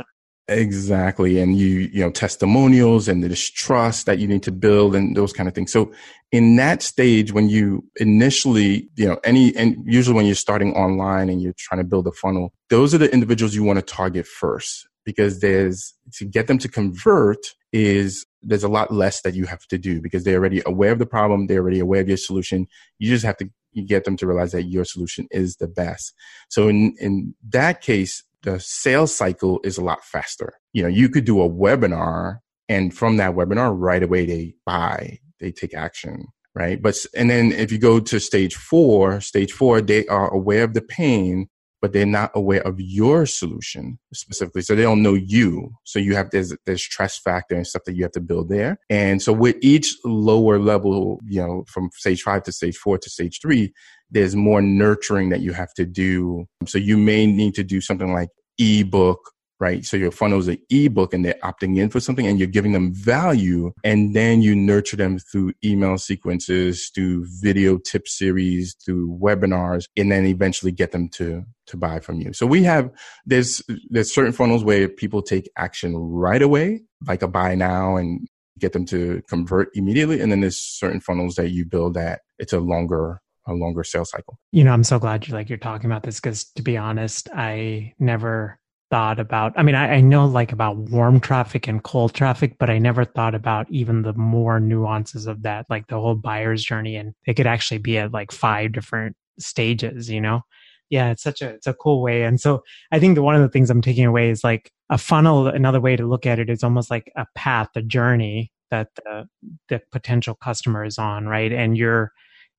Exactly. 0.47 1.39
And 1.39 1.55
you, 1.57 1.89
you 1.93 2.01
know, 2.01 2.11
testimonials 2.11 3.07
and 3.07 3.23
the 3.23 3.33
trust 3.35 4.05
that 4.05 4.19
you 4.19 4.27
need 4.27 4.43
to 4.43 4.51
build 4.51 4.95
and 4.95 5.15
those 5.15 5.31
kind 5.31 5.47
of 5.47 5.55
things. 5.55 5.71
So 5.71 5.93
in 6.31 6.55
that 6.57 6.81
stage, 6.81 7.31
when 7.31 7.47
you 7.47 7.85
initially, 7.97 8.89
you 8.95 9.07
know, 9.07 9.17
any, 9.23 9.55
and 9.55 9.77
usually 9.85 10.15
when 10.15 10.25
you're 10.25 10.35
starting 10.35 10.73
online 10.73 11.29
and 11.29 11.41
you're 11.41 11.53
trying 11.57 11.79
to 11.79 11.85
build 11.85 12.07
a 12.07 12.11
funnel, 12.11 12.53
those 12.69 12.93
are 12.93 12.97
the 12.97 13.11
individuals 13.13 13.55
you 13.55 13.63
want 13.63 13.79
to 13.79 13.85
target 13.85 14.27
first 14.27 14.87
because 15.05 15.39
there's 15.39 15.93
to 16.13 16.25
get 16.25 16.47
them 16.47 16.57
to 16.59 16.67
convert 16.67 17.39
is 17.71 18.25
there's 18.41 18.63
a 18.63 18.69
lot 18.69 18.91
less 18.91 19.21
that 19.21 19.33
you 19.33 19.45
have 19.45 19.65
to 19.67 19.77
do 19.77 20.01
because 20.01 20.23
they're 20.23 20.39
already 20.39 20.61
aware 20.65 20.91
of 20.91 20.99
the 20.99 21.05
problem. 21.05 21.47
They're 21.47 21.61
already 21.61 21.79
aware 21.79 22.01
of 22.01 22.07
your 22.07 22.17
solution. 22.17 22.67
You 22.99 23.09
just 23.09 23.25
have 23.25 23.37
to 23.37 23.49
get 23.85 24.03
them 24.03 24.17
to 24.17 24.27
realize 24.27 24.51
that 24.51 24.63
your 24.63 24.83
solution 24.83 25.27
is 25.31 25.55
the 25.55 25.67
best. 25.67 26.13
So 26.49 26.67
in, 26.67 26.93
in 26.99 27.35
that 27.49 27.81
case, 27.81 28.23
the 28.43 28.59
sales 28.59 29.15
cycle 29.15 29.59
is 29.63 29.77
a 29.77 29.83
lot 29.83 30.03
faster. 30.03 30.53
You 30.73 30.83
know, 30.83 30.89
you 30.89 31.09
could 31.09 31.25
do 31.25 31.41
a 31.41 31.49
webinar 31.49 32.39
and 32.69 32.95
from 32.95 33.17
that 33.17 33.35
webinar 33.35 33.75
right 33.77 34.01
away 34.01 34.25
they 34.25 34.55
buy, 34.65 35.19
they 35.39 35.51
take 35.51 35.73
action, 35.73 36.27
right? 36.55 36.81
But, 36.81 36.97
and 37.15 37.29
then 37.29 37.51
if 37.51 37.71
you 37.71 37.77
go 37.77 37.99
to 37.99 38.19
stage 38.19 38.55
four, 38.55 39.21
stage 39.21 39.51
four, 39.51 39.81
they 39.81 40.05
are 40.07 40.33
aware 40.33 40.63
of 40.63 40.73
the 40.73 40.81
pain, 40.81 41.47
but 41.81 41.93
they're 41.93 42.05
not 42.05 42.31
aware 42.35 42.61
of 42.61 42.79
your 42.79 43.25
solution 43.25 43.99
specifically. 44.13 44.61
So 44.61 44.75
they 44.75 44.83
don't 44.83 45.01
know 45.01 45.15
you. 45.15 45.71
So 45.83 45.99
you 45.99 46.15
have, 46.15 46.29
there's, 46.29 46.55
there's 46.65 46.83
trust 46.83 47.23
factor 47.23 47.55
and 47.55 47.65
stuff 47.67 47.83
that 47.85 47.95
you 47.95 48.03
have 48.03 48.11
to 48.13 48.21
build 48.21 48.49
there. 48.49 48.77
And 48.89 49.21
so 49.21 49.33
with 49.33 49.57
each 49.61 49.95
lower 50.05 50.59
level, 50.59 51.19
you 51.27 51.41
know, 51.41 51.65
from 51.67 51.89
stage 51.93 52.21
five 52.21 52.43
to 52.43 52.51
stage 52.51 52.77
four 52.77 52.99
to 52.99 53.09
stage 53.09 53.39
three, 53.41 53.73
there's 54.11 54.35
more 54.35 54.61
nurturing 54.61 55.29
that 55.29 55.41
you 55.41 55.53
have 55.53 55.73
to 55.75 55.85
do. 55.85 56.45
So 56.67 56.77
you 56.77 56.97
may 56.97 57.25
need 57.25 57.55
to 57.55 57.63
do 57.63 57.81
something 57.81 58.13
like 58.13 58.29
ebook 58.57 59.19
right? 59.61 59.85
So 59.85 59.95
your 59.95 60.09
funnel 60.09 60.39
is 60.39 60.47
an 60.47 60.57
ebook 60.71 61.13
and 61.13 61.23
they're 61.23 61.37
opting 61.43 61.77
in 61.77 61.91
for 61.91 61.99
something 61.99 62.25
and 62.25 62.39
you're 62.39 62.47
giving 62.47 62.71
them 62.71 62.95
value. 62.95 63.71
And 63.83 64.15
then 64.15 64.41
you 64.41 64.55
nurture 64.55 64.97
them 64.97 65.19
through 65.19 65.53
email 65.63 65.99
sequences, 65.99 66.89
through 66.93 67.27
video 67.41 67.77
tip 67.77 68.07
series, 68.07 68.75
through 68.83 69.19
webinars, 69.21 69.85
and 69.95 70.11
then 70.11 70.25
eventually 70.25 70.71
get 70.71 70.91
them 70.91 71.09
to, 71.09 71.45
to 71.67 71.77
buy 71.77 71.99
from 71.99 72.19
you. 72.19 72.33
So 72.33 72.47
we 72.47 72.63
have, 72.63 72.89
there's, 73.27 73.61
there's 73.91 74.11
certain 74.11 74.33
funnels 74.33 74.63
where 74.63 74.89
people 74.89 75.21
take 75.21 75.47
action 75.55 75.95
right 75.95 76.41
away, 76.41 76.81
like 77.07 77.21
a 77.21 77.27
buy 77.27 77.53
now 77.53 77.97
and 77.97 78.27
get 78.57 78.73
them 78.73 78.85
to 78.87 79.21
convert 79.29 79.69
immediately. 79.75 80.21
And 80.21 80.31
then 80.31 80.41
there's 80.41 80.57
certain 80.57 81.01
funnels 81.01 81.35
that 81.35 81.51
you 81.51 81.65
build 81.65 81.93
that 81.93 82.21
it's 82.39 82.53
a 82.53 82.59
longer 82.59 83.21
a 83.47 83.53
longer 83.53 83.83
sales 83.83 84.11
cycle. 84.11 84.37
You 84.51 84.63
know, 84.63 84.71
I'm 84.71 84.83
so 84.83 84.99
glad 84.99 85.27
you 85.27 85.33
like 85.33 85.49
you're 85.49 85.57
talking 85.57 85.89
about 85.89 86.03
this 86.03 86.19
because 86.19 86.45
to 86.55 86.61
be 86.61 86.77
honest, 86.77 87.29
I 87.33 87.93
never 87.99 88.59
thought 88.91 89.19
about 89.19 89.53
I 89.55 89.63
mean, 89.63 89.73
I, 89.73 89.95
I, 89.95 90.01
know 90.01 90.25
like 90.25 90.51
about 90.51 90.75
warm 90.75 91.21
traffic 91.21 91.67
and 91.67 91.81
cold 91.81 92.13
traffic, 92.13 92.57
but 92.59 92.69
I 92.69 92.77
never 92.77 93.05
thought 93.05 93.33
about 93.33 93.71
even 93.71 94.01
the 94.01 94.13
more 94.13 94.59
nuances 94.59 95.27
of 95.27 95.43
that, 95.43 95.65
like 95.69 95.87
the 95.87 95.99
whole 95.99 96.15
buyer's 96.15 96.61
journey. 96.63 96.97
And 96.97 97.13
it 97.25 97.35
could 97.35 97.47
actually 97.47 97.77
be 97.77 97.97
at 97.97 98.11
like 98.11 98.33
five 98.33 98.73
different 98.73 99.15
stages, 99.39 100.09
you 100.09 100.19
know? 100.19 100.41
Yeah, 100.89 101.11
it's 101.11 101.23
such 101.23 101.41
a 101.41 101.49
it's 101.51 101.67
a 101.67 101.73
cool 101.73 102.01
way. 102.01 102.23
And 102.23 102.39
so 102.39 102.63
I 102.91 102.99
think 102.99 103.15
that 103.15 103.23
one 103.23 103.35
of 103.35 103.41
the 103.41 103.47
things 103.47 103.69
I'm 103.69 103.81
taking 103.81 104.05
away 104.05 104.29
is 104.29 104.43
like 104.43 104.69
a 104.89 104.97
funnel, 104.97 105.47
another 105.47 105.79
way 105.79 105.95
to 105.95 106.05
look 106.05 106.25
at 106.25 106.37
it 106.37 106.49
is 106.49 106.63
almost 106.63 106.91
like 106.91 107.13
a 107.15 107.25
path, 107.33 107.69
a 107.75 107.81
journey 107.81 108.51
that 108.71 108.89
the 108.95 109.25
the 109.69 109.81
potential 109.93 110.35
customer 110.35 110.83
is 110.83 110.97
on, 110.97 111.27
right? 111.27 111.53
And 111.53 111.77
you're 111.77 112.11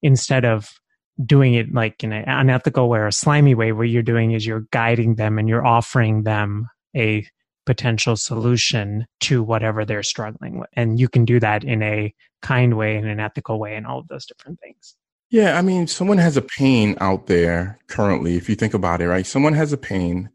instead 0.03 0.45
of 0.45 0.71
doing 1.25 1.55
it 1.55 1.73
like 1.73 2.03
in 2.03 2.13
an 2.13 2.25
unethical 2.27 2.89
way 2.89 2.99
or 2.99 3.07
a 3.07 3.13
slimy 3.13 3.55
way, 3.55 3.73
what 3.73 3.89
you're 3.89 4.03
doing 4.03 4.33
is 4.33 4.47
you're 4.47 4.67
guiding 4.71 5.17
them 5.17 5.39
and 5.39 5.49
you're 5.49 5.67
offering 5.67 6.23
them 6.23 6.69
a 6.97 7.27
potential 7.65 8.17
solution 8.17 9.07
to 9.21 9.43
whatever 9.43 9.85
they're 9.85 10.03
struggling 10.03 10.59
with. 10.59 10.71
And 10.75 10.99
you 10.99 11.09
can 11.09 11.25
do 11.25 11.39
that 11.41 11.65
in 11.65 11.83
a 11.83 12.15
kind 12.41 12.77
way, 12.77 12.97
in 12.97 13.07
an 13.07 13.21
ethical 13.21 13.59
way, 13.59 13.77
and 13.77 13.87
all 13.87 13.99
of 13.99 14.09
those 14.09 14.27
different 14.27 14.59
things. 14.61 14.97
Yeah, 15.31 15.57
I 15.57 15.63
mean, 15.63 15.87
someone 15.87 16.19
has 16.19 16.37
a 16.37 16.43
pain 16.43 16.97
out 17.01 17.27
there 17.27 17.79
currently, 17.87 18.37
if 18.37 18.49
you 18.49 18.55
think 18.55 18.75
about 18.75 19.01
it, 19.01 19.09
right? 19.09 19.27
Someone 19.27 19.55
has 19.55 19.73
a 19.73 19.79
pain. 19.79 20.29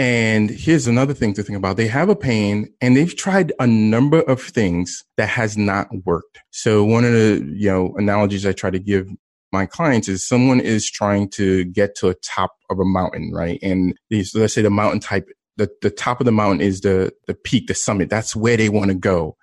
And 0.00 0.48
here's 0.48 0.86
another 0.86 1.12
thing 1.12 1.34
to 1.34 1.42
think 1.42 1.58
about. 1.58 1.76
They 1.76 1.86
have 1.88 2.08
a 2.08 2.16
pain 2.16 2.72
and 2.80 2.96
they've 2.96 3.14
tried 3.14 3.52
a 3.60 3.66
number 3.66 4.22
of 4.22 4.40
things 4.40 5.04
that 5.18 5.28
has 5.28 5.58
not 5.58 5.88
worked. 6.06 6.38
So 6.52 6.82
one 6.86 7.04
of 7.04 7.12
the, 7.12 7.46
you 7.54 7.68
know, 7.68 7.94
analogies 7.98 8.46
I 8.46 8.52
try 8.52 8.70
to 8.70 8.78
give 8.78 9.10
my 9.52 9.66
clients 9.66 10.08
is 10.08 10.26
someone 10.26 10.58
is 10.58 10.90
trying 10.90 11.28
to 11.32 11.64
get 11.64 11.96
to 11.96 12.08
a 12.08 12.14
top 12.14 12.52
of 12.70 12.78
a 12.78 12.84
mountain, 12.86 13.30
right? 13.34 13.58
And 13.62 13.94
these, 14.08 14.34
let's 14.34 14.54
say 14.54 14.62
the 14.62 14.70
mountain 14.70 15.00
type, 15.00 15.28
the, 15.58 15.68
the 15.82 15.90
top 15.90 16.18
of 16.18 16.24
the 16.24 16.32
mountain 16.32 16.62
is 16.62 16.80
the, 16.80 17.12
the 17.26 17.34
peak, 17.34 17.66
the 17.66 17.74
summit. 17.74 18.08
That's 18.08 18.34
where 18.34 18.56
they 18.56 18.70
want 18.70 18.88
to 18.88 18.94
go. 18.94 19.36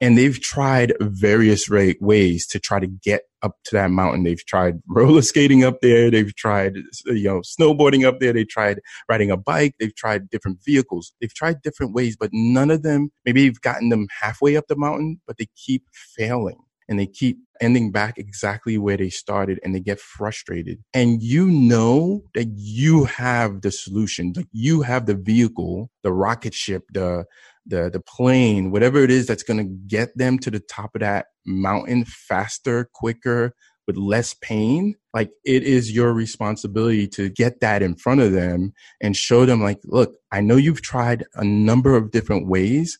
And 0.00 0.18
they've 0.18 0.40
tried 0.40 0.92
various 1.00 1.68
ways 1.68 2.46
to 2.48 2.58
try 2.58 2.80
to 2.80 2.86
get 2.86 3.22
up 3.42 3.56
to 3.64 3.76
that 3.76 3.90
mountain. 3.90 4.24
They've 4.24 4.44
tried 4.44 4.80
roller 4.88 5.22
skating 5.22 5.64
up 5.64 5.80
there. 5.80 6.10
They've 6.10 6.34
tried, 6.34 6.76
you 7.06 7.24
know, 7.24 7.40
snowboarding 7.40 8.04
up 8.04 8.20
there. 8.20 8.32
They 8.32 8.44
tried 8.44 8.80
riding 9.08 9.30
a 9.30 9.36
bike. 9.36 9.74
They've 9.78 9.94
tried 9.94 10.30
different 10.30 10.58
vehicles. 10.64 11.12
They've 11.20 11.34
tried 11.34 11.62
different 11.62 11.94
ways, 11.94 12.16
but 12.18 12.30
none 12.32 12.70
of 12.70 12.82
them, 12.82 13.10
maybe 13.24 13.42
you've 13.42 13.60
gotten 13.60 13.88
them 13.88 14.08
halfway 14.20 14.56
up 14.56 14.66
the 14.68 14.76
mountain, 14.76 15.20
but 15.26 15.38
they 15.38 15.46
keep 15.56 15.84
failing 15.92 16.58
and 16.88 16.98
they 16.98 17.06
keep 17.06 17.38
ending 17.60 17.90
back 17.92 18.18
exactly 18.18 18.78
where 18.78 18.96
they 18.96 19.10
started 19.10 19.58
and 19.62 19.74
they 19.74 19.80
get 19.80 20.00
frustrated. 20.00 20.78
And 20.92 21.22
you 21.22 21.46
know 21.50 22.24
that 22.34 22.48
you 22.56 23.04
have 23.04 23.62
the 23.62 23.70
solution, 23.70 24.32
like 24.36 24.48
you 24.52 24.82
have 24.82 25.06
the 25.06 25.14
vehicle, 25.14 25.90
the 26.02 26.12
rocket 26.12 26.54
ship, 26.54 26.84
the 26.92 27.24
the 27.66 27.90
the 27.90 28.00
plane, 28.00 28.70
whatever 28.70 29.02
it 29.02 29.10
is 29.10 29.26
that's 29.26 29.42
going 29.42 29.58
to 29.58 29.76
get 29.86 30.16
them 30.16 30.38
to 30.40 30.50
the 30.50 30.60
top 30.60 30.94
of 30.94 31.00
that 31.00 31.26
mountain 31.46 32.04
faster, 32.04 32.90
quicker, 32.92 33.54
with 33.86 33.96
less 33.96 34.34
pain. 34.34 34.94
Like 35.12 35.30
it 35.44 35.62
is 35.62 35.92
your 35.92 36.12
responsibility 36.12 37.06
to 37.08 37.28
get 37.28 37.60
that 37.60 37.82
in 37.82 37.96
front 37.96 38.20
of 38.20 38.32
them 38.32 38.72
and 39.00 39.16
show 39.16 39.46
them 39.46 39.62
like, 39.62 39.78
look, 39.84 40.16
I 40.32 40.40
know 40.40 40.56
you've 40.56 40.82
tried 40.82 41.24
a 41.34 41.44
number 41.44 41.96
of 41.96 42.10
different 42.10 42.48
ways, 42.48 42.98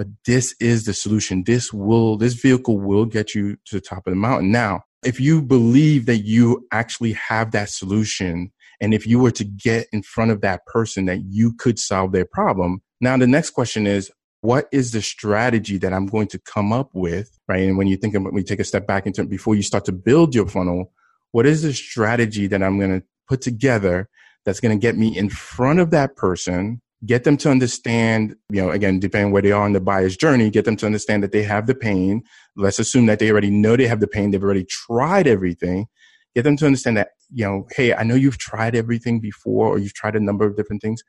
but 0.00 0.08
this 0.24 0.54
is 0.60 0.86
the 0.86 0.94
solution. 0.94 1.44
This 1.44 1.74
will, 1.74 2.16
this 2.16 2.32
vehicle 2.32 2.78
will 2.78 3.04
get 3.04 3.34
you 3.34 3.56
to 3.66 3.74
the 3.74 3.82
top 3.82 4.06
of 4.06 4.12
the 4.12 4.16
mountain. 4.16 4.50
Now, 4.50 4.84
if 5.04 5.20
you 5.20 5.42
believe 5.42 6.06
that 6.06 6.20
you 6.20 6.66
actually 6.72 7.12
have 7.12 7.50
that 7.50 7.68
solution, 7.68 8.50
and 8.80 8.94
if 8.94 9.06
you 9.06 9.18
were 9.18 9.30
to 9.32 9.44
get 9.44 9.88
in 9.92 10.00
front 10.02 10.30
of 10.30 10.40
that 10.40 10.64
person 10.64 11.04
that 11.04 11.20
you 11.28 11.52
could 11.52 11.78
solve 11.78 12.12
their 12.12 12.24
problem, 12.24 12.80
now 13.02 13.18
the 13.18 13.26
next 13.26 13.50
question 13.50 13.86
is, 13.86 14.10
what 14.40 14.70
is 14.72 14.92
the 14.92 15.02
strategy 15.02 15.76
that 15.76 15.92
I'm 15.92 16.06
going 16.06 16.28
to 16.28 16.38
come 16.38 16.72
up 16.72 16.88
with, 16.94 17.38
right? 17.46 17.68
And 17.68 17.76
when 17.76 17.86
you 17.86 17.98
think 17.98 18.14
about, 18.14 18.32
when 18.32 18.40
you 18.40 18.46
take 18.46 18.58
a 18.58 18.64
step 18.64 18.86
back 18.86 19.06
into 19.06 19.22
before 19.24 19.54
you 19.54 19.62
start 19.62 19.84
to 19.84 19.92
build 19.92 20.34
your 20.34 20.48
funnel, 20.48 20.94
what 21.32 21.44
is 21.44 21.60
the 21.60 21.74
strategy 21.74 22.46
that 22.46 22.62
I'm 22.62 22.78
going 22.78 23.00
to 23.00 23.06
put 23.28 23.42
together 23.42 24.08
that's 24.46 24.60
going 24.60 24.74
to 24.74 24.80
get 24.80 24.96
me 24.96 25.14
in 25.14 25.28
front 25.28 25.78
of 25.78 25.90
that 25.90 26.16
person 26.16 26.80
get 27.06 27.24
them 27.24 27.36
to 27.38 27.50
understand, 27.50 28.36
you 28.50 28.62
know, 28.62 28.70
again, 28.70 29.00
depending 29.00 29.32
where 29.32 29.42
they 29.42 29.52
are 29.52 29.64
on 29.64 29.72
the 29.72 29.80
buyer's 29.80 30.16
journey, 30.16 30.50
get 30.50 30.66
them 30.66 30.76
to 30.76 30.86
understand 30.86 31.22
that 31.22 31.32
they 31.32 31.42
have 31.42 31.66
the 31.66 31.74
pain. 31.74 32.22
Let's 32.56 32.78
assume 32.78 33.06
that 33.06 33.18
they 33.18 33.30
already 33.30 33.50
know 33.50 33.76
they 33.76 33.86
have 33.86 34.00
the 34.00 34.06
pain. 34.06 34.30
They've 34.30 34.42
already 34.42 34.66
tried 34.68 35.26
everything. 35.26 35.86
get 36.34 36.42
them 36.42 36.56
to 36.58 36.66
understand 36.66 36.96
that, 36.96 37.10
you 37.32 37.44
know, 37.44 37.66
hey, 37.72 37.94
I 37.94 38.02
know 38.02 38.14
you've 38.14 38.38
tried 38.38 38.74
everything 38.74 39.20
before 39.20 39.68
or 39.68 39.78
you've 39.78 39.94
tried 39.94 40.16
a 40.16 40.20
number 40.20 40.46
of 40.46 40.56
different 40.56 40.82
things, 40.82 41.02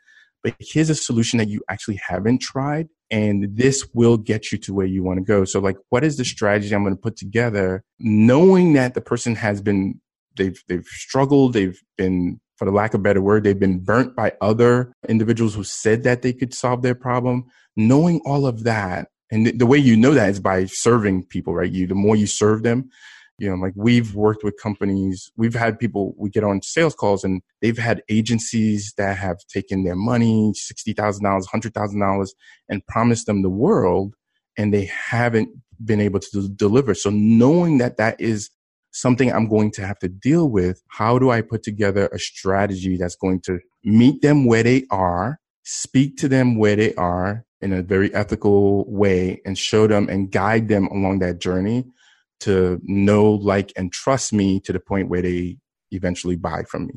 but 0.44 0.56
here's 0.60 0.90
a 0.90 0.96
solution 0.96 1.38
that 1.38 1.48
you 1.48 1.62
actually 1.70 2.00
haven't 2.08 2.42
tried. 2.42 2.88
And 3.12 3.56
this 3.56 3.88
will 3.94 4.18
get 4.18 4.52
you 4.52 4.58
to 4.60 4.74
where 4.74 4.86
you 4.86 5.04
want 5.04 5.18
to 5.20 5.24
go. 5.24 5.46
So 5.46 5.60
like, 5.60 5.78
what 5.90 6.04
is 6.04 6.18
the 6.18 6.26
strategy 6.26 6.74
I'm 6.74 6.84
going 6.84 6.96
to 6.96 7.02
put 7.02 7.18
together 7.18 7.84
knowing 8.00 8.74
that 8.74 8.94
the 8.94 9.02
person 9.02 9.36
has 9.36 9.62
been, 9.62 10.00
they've, 10.38 10.62
they've 10.68 10.86
struggled. 10.86 11.54
They've 11.54 11.80
been, 11.98 12.40
for 12.62 12.66
the 12.66 12.72
lack 12.72 12.94
of 12.94 13.00
a 13.00 13.04
better 13.04 13.24
word, 13.24 13.44
they've 13.44 13.58
been 13.58 13.80
burnt 13.80 14.16
by 14.16 14.34
other 14.40 14.94
individuals 15.10 15.56
who 15.56 15.64
said 15.64 16.04
that 16.04 16.22
they 16.22 16.32
could 16.32 16.54
solve 16.54 16.84
their 16.84 16.94
problem. 16.94 17.44
Knowing 17.76 18.22
all 18.24 18.46
of 18.46 18.66
that. 18.66 19.08
And 19.32 19.48
the 19.48 19.66
way 19.66 19.80
you 19.80 19.98
know 19.98 20.14
that 20.14 20.30
is 20.30 20.40
by 20.40 20.66
serving 20.66 21.26
people, 21.26 21.56
right? 21.56 21.72
You, 21.72 21.88
the 21.88 21.96
more 21.96 22.16
you 22.16 22.28
serve 22.28 22.62
them, 22.62 22.92
you 23.40 23.50
know, 23.50 23.56
like 23.56 23.74
we've 23.76 24.14
worked 24.14 24.44
with 24.44 24.62
companies, 24.62 25.32
we've 25.36 25.56
had 25.56 25.80
people, 25.80 26.14
we 26.20 26.30
get 26.30 26.44
on 26.44 26.62
sales 26.62 26.94
calls 26.94 27.24
and 27.24 27.42
they've 27.64 27.80
had 27.80 28.04
agencies 28.10 28.94
that 28.96 29.18
have 29.18 29.40
taken 29.52 29.84
their 29.84 29.96
money, 29.96 30.54
$60,000, 30.54 31.20
$100,000 31.20 32.28
and 32.70 32.86
promised 32.86 33.26
them 33.26 33.42
the 33.42 33.50
world 33.50 34.14
and 34.56 34.72
they 34.72 34.86
haven't 34.86 35.50
been 35.84 36.00
able 36.00 36.20
to 36.20 36.48
deliver. 36.50 36.94
So 36.94 37.10
knowing 37.10 37.80
that 37.80 37.98
that 37.98 38.22
is 38.22 38.52
something 38.92 39.32
I'm 39.32 39.48
going 39.48 39.72
to 39.72 39.86
have 39.86 40.00
to 40.00 40.10
deal 40.10 40.50
with, 40.50 40.84
how 40.90 41.18
do 41.18 41.32
I 41.32 41.42
put 41.42 41.64
together 41.64 42.08
a 42.08 42.20
strategy 42.20 42.98
that's 42.98 43.16
going 43.16 43.42
to 43.42 43.60
meet 43.84 44.22
them 44.22 44.46
where 44.46 44.64
they 44.64 44.86
are, 44.92 45.40
speak 45.64 46.18
to 46.18 46.28
them 46.28 46.58
where 46.58 46.76
they 46.76 46.94
are 46.96 47.46
in 47.62 47.74
a 47.74 47.82
very 47.82 48.14
ethical 48.14 48.86
way 48.92 49.42
and 49.46 49.58
show 49.58 49.88
them 49.88 50.10
and 50.10 50.32
guide 50.32 50.68
them 50.68 50.88
along 50.88 51.20
that 51.20 51.40
journey 51.40 51.86
to 52.42 52.82
know, 52.84 53.32
like, 53.32 53.72
and 53.76 53.94
trust 53.94 54.34
me 54.34 54.60
to 54.62 54.74
the 54.74 54.80
point 54.80 55.10
where 55.10 55.22
they 55.22 55.58
eventually 55.92 56.36
buy 56.36 56.64
from 56.64 56.88
me. 56.88 56.94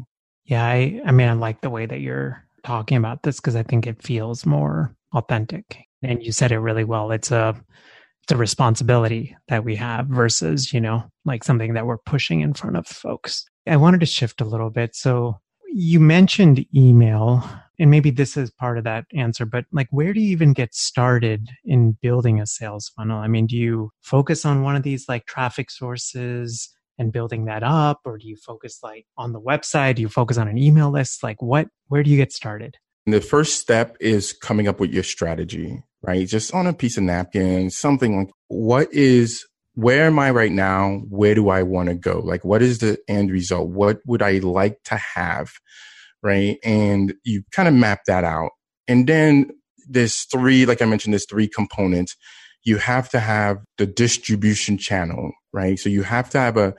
Yeah, 0.46 0.64
I, 0.64 1.00
I 1.04 1.12
mean, 1.12 1.28
I 1.28 1.34
like 1.34 1.60
the 1.60 1.70
way 1.70 1.86
that 1.86 2.00
you're 2.00 2.44
talking 2.64 2.96
about 2.96 3.22
this 3.22 3.36
because 3.36 3.56
I 3.56 3.62
think 3.62 3.86
it 3.86 4.02
feels 4.02 4.46
more 4.46 4.94
authentic. 5.12 5.84
And 6.02 6.22
you 6.22 6.32
said 6.32 6.52
it 6.52 6.58
really 6.58 6.84
well. 6.84 7.12
It's 7.12 7.30
a 7.30 7.54
a 8.32 8.36
responsibility 8.36 9.36
that 9.48 9.64
we 9.64 9.76
have 9.76 10.06
versus, 10.06 10.72
you 10.72 10.80
know, 10.80 11.04
like 11.24 11.44
something 11.44 11.74
that 11.74 11.86
we're 11.86 11.98
pushing 11.98 12.40
in 12.40 12.54
front 12.54 12.76
of 12.76 12.86
folks. 12.86 13.44
I 13.66 13.76
wanted 13.76 14.00
to 14.00 14.06
shift 14.06 14.40
a 14.40 14.44
little 14.44 14.70
bit. 14.70 14.94
So 14.94 15.38
you 15.68 15.98
mentioned 16.00 16.64
email 16.74 17.42
and 17.78 17.90
maybe 17.90 18.10
this 18.10 18.36
is 18.36 18.50
part 18.50 18.78
of 18.78 18.84
that 18.84 19.04
answer, 19.14 19.44
but 19.44 19.64
like, 19.72 19.88
where 19.90 20.12
do 20.12 20.20
you 20.20 20.30
even 20.30 20.52
get 20.52 20.74
started 20.74 21.48
in 21.64 21.96
building 22.00 22.40
a 22.40 22.46
sales 22.46 22.92
funnel? 22.96 23.18
I 23.18 23.26
mean, 23.26 23.46
do 23.46 23.56
you 23.56 23.90
focus 24.00 24.44
on 24.44 24.62
one 24.62 24.76
of 24.76 24.84
these 24.84 25.06
like 25.08 25.26
traffic 25.26 25.70
sources 25.70 26.70
and 26.98 27.12
building 27.12 27.46
that 27.46 27.64
up, 27.64 28.00
or 28.04 28.18
do 28.18 28.28
you 28.28 28.36
focus 28.36 28.78
like 28.82 29.06
on 29.18 29.32
the 29.32 29.40
website? 29.40 29.96
Do 29.96 30.02
you 30.02 30.08
focus 30.08 30.38
on 30.38 30.46
an 30.46 30.58
email 30.58 30.92
list? 30.92 31.24
Like, 31.24 31.42
what, 31.42 31.66
where 31.88 32.04
do 32.04 32.10
you 32.10 32.16
get 32.16 32.32
started? 32.32 32.76
The 33.06 33.20
first 33.20 33.60
step 33.60 33.96
is 34.00 34.32
coming 34.32 34.68
up 34.68 34.80
with 34.80 34.92
your 34.92 35.02
strategy, 35.02 35.82
right? 36.02 36.26
Just 36.26 36.54
on 36.54 36.66
a 36.66 36.72
piece 36.72 36.96
of 36.96 37.04
napkin, 37.04 37.70
something 37.70 38.18
like, 38.18 38.30
what 38.48 38.92
is 38.92 39.44
where 39.74 40.04
am 40.04 40.18
I 40.20 40.30
right 40.30 40.52
now? 40.52 41.02
Where 41.08 41.34
do 41.34 41.48
I 41.48 41.64
want 41.64 41.88
to 41.88 41.96
go? 41.96 42.20
Like, 42.20 42.44
what 42.44 42.62
is 42.62 42.78
the 42.78 42.96
end 43.08 43.30
result? 43.30 43.70
What 43.70 43.98
would 44.06 44.22
I 44.22 44.38
like 44.38 44.82
to 44.84 44.96
have? 44.96 45.50
right? 46.24 46.58
And 46.64 47.14
you 47.22 47.44
kind 47.52 47.68
of 47.68 47.74
map 47.74 48.00
that 48.06 48.24
out. 48.24 48.50
And 48.88 49.06
then 49.06 49.50
there's 49.86 50.22
three, 50.22 50.66
like 50.66 50.82
I 50.82 50.86
mentioned, 50.86 51.12
there's 51.12 51.28
three 51.28 51.46
components. 51.46 52.16
You 52.64 52.78
have 52.78 53.10
to 53.10 53.20
have 53.20 53.58
the 53.76 53.86
distribution 53.86 54.78
channel, 54.78 55.32
right? 55.52 55.78
So 55.78 55.90
you 55.90 56.02
have 56.02 56.30
to 56.30 56.38
have 56.38 56.56
a 56.56 56.74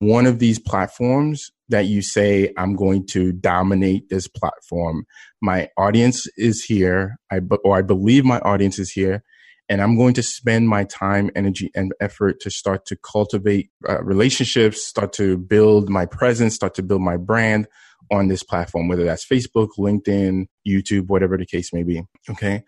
one 0.00 0.26
of 0.26 0.38
these 0.38 0.58
platforms 0.58 1.50
that 1.68 1.86
you 1.86 2.02
say, 2.02 2.52
I'm 2.58 2.74
going 2.74 3.06
to 3.08 3.32
dominate 3.32 4.08
this 4.08 4.26
platform. 4.26 5.06
My 5.40 5.68
audience 5.78 6.26
is 6.36 6.64
here. 6.64 7.16
I, 7.30 7.40
or 7.64 7.78
I 7.78 7.82
believe 7.82 8.24
my 8.24 8.40
audience 8.40 8.78
is 8.78 8.90
here. 8.90 9.22
And 9.68 9.80
I'm 9.80 9.96
going 9.96 10.14
to 10.14 10.22
spend 10.22 10.68
my 10.68 10.82
time, 10.82 11.30
energy, 11.36 11.70
and 11.76 11.92
effort 12.00 12.40
to 12.40 12.50
start 12.50 12.86
to 12.86 12.96
cultivate 12.96 13.70
uh, 13.88 14.02
relationships, 14.02 14.84
start 14.84 15.12
to 15.14 15.38
build 15.38 15.88
my 15.88 16.06
presence, 16.06 16.56
start 16.56 16.74
to 16.74 16.82
build 16.82 17.02
my 17.02 17.16
brand, 17.16 17.68
on 18.10 18.28
this 18.28 18.42
platform, 18.42 18.88
whether 18.88 19.04
that's 19.04 19.26
Facebook, 19.26 19.68
LinkedIn, 19.78 20.46
YouTube, 20.66 21.08
whatever 21.08 21.36
the 21.36 21.46
case 21.46 21.72
may 21.72 21.82
be. 21.82 22.02
Okay. 22.28 22.64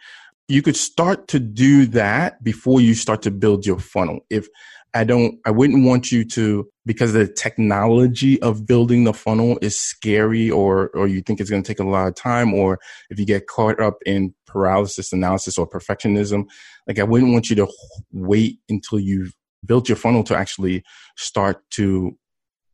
You 0.49 0.63
could 0.63 0.77
start 0.77 1.29
to 1.29 1.41
do 1.41 1.87
that 1.87 2.43
before 2.45 2.81
you 2.81 2.95
start 2.95 3.23
to 3.23 3.31
build 3.31 3.67
your 3.67 3.79
funnel. 3.79 4.21
If 4.31 4.49
I 4.95 5.05
don't, 5.05 5.39
I 5.47 5.51
wouldn't 5.51 5.85
want 5.85 6.13
you 6.13 6.25
to, 6.27 6.69
because 6.85 7.13
the 7.13 7.29
technology 7.29 8.41
of 8.43 8.67
building 8.67 9.05
the 9.05 9.13
funnel 9.13 9.59
is 9.63 9.79
scary 9.79 10.51
or, 10.51 10.89
or 10.89 11.07
you 11.07 11.21
think 11.21 11.41
it's 11.41 11.51
going 11.51 11.63
to 11.63 11.67
take 11.67 11.79
a 11.79 11.85
lot 11.85 12.09
of 12.09 12.15
time, 12.15 12.53
or 12.53 12.79
if 13.11 13.19
you 13.19 13.27
get 13.27 13.47
caught 13.47 13.81
up 13.81 13.99
in 14.05 14.35
paralysis 14.47 15.13
analysis 15.13 15.59
or 15.59 15.69
perfectionism, 15.69 16.45
like 16.87 16.99
I 16.99 17.05
wouldn't 17.05 17.33
want 17.33 17.51
you 17.51 17.57
to 17.57 17.69
wait 18.11 18.59
until 18.69 18.99
you've 18.99 19.33
built 19.65 19.89
your 19.89 19.97
funnel 19.97 20.25
to 20.25 20.37
actually 20.37 20.83
start 21.17 21.63
to, 21.73 22.17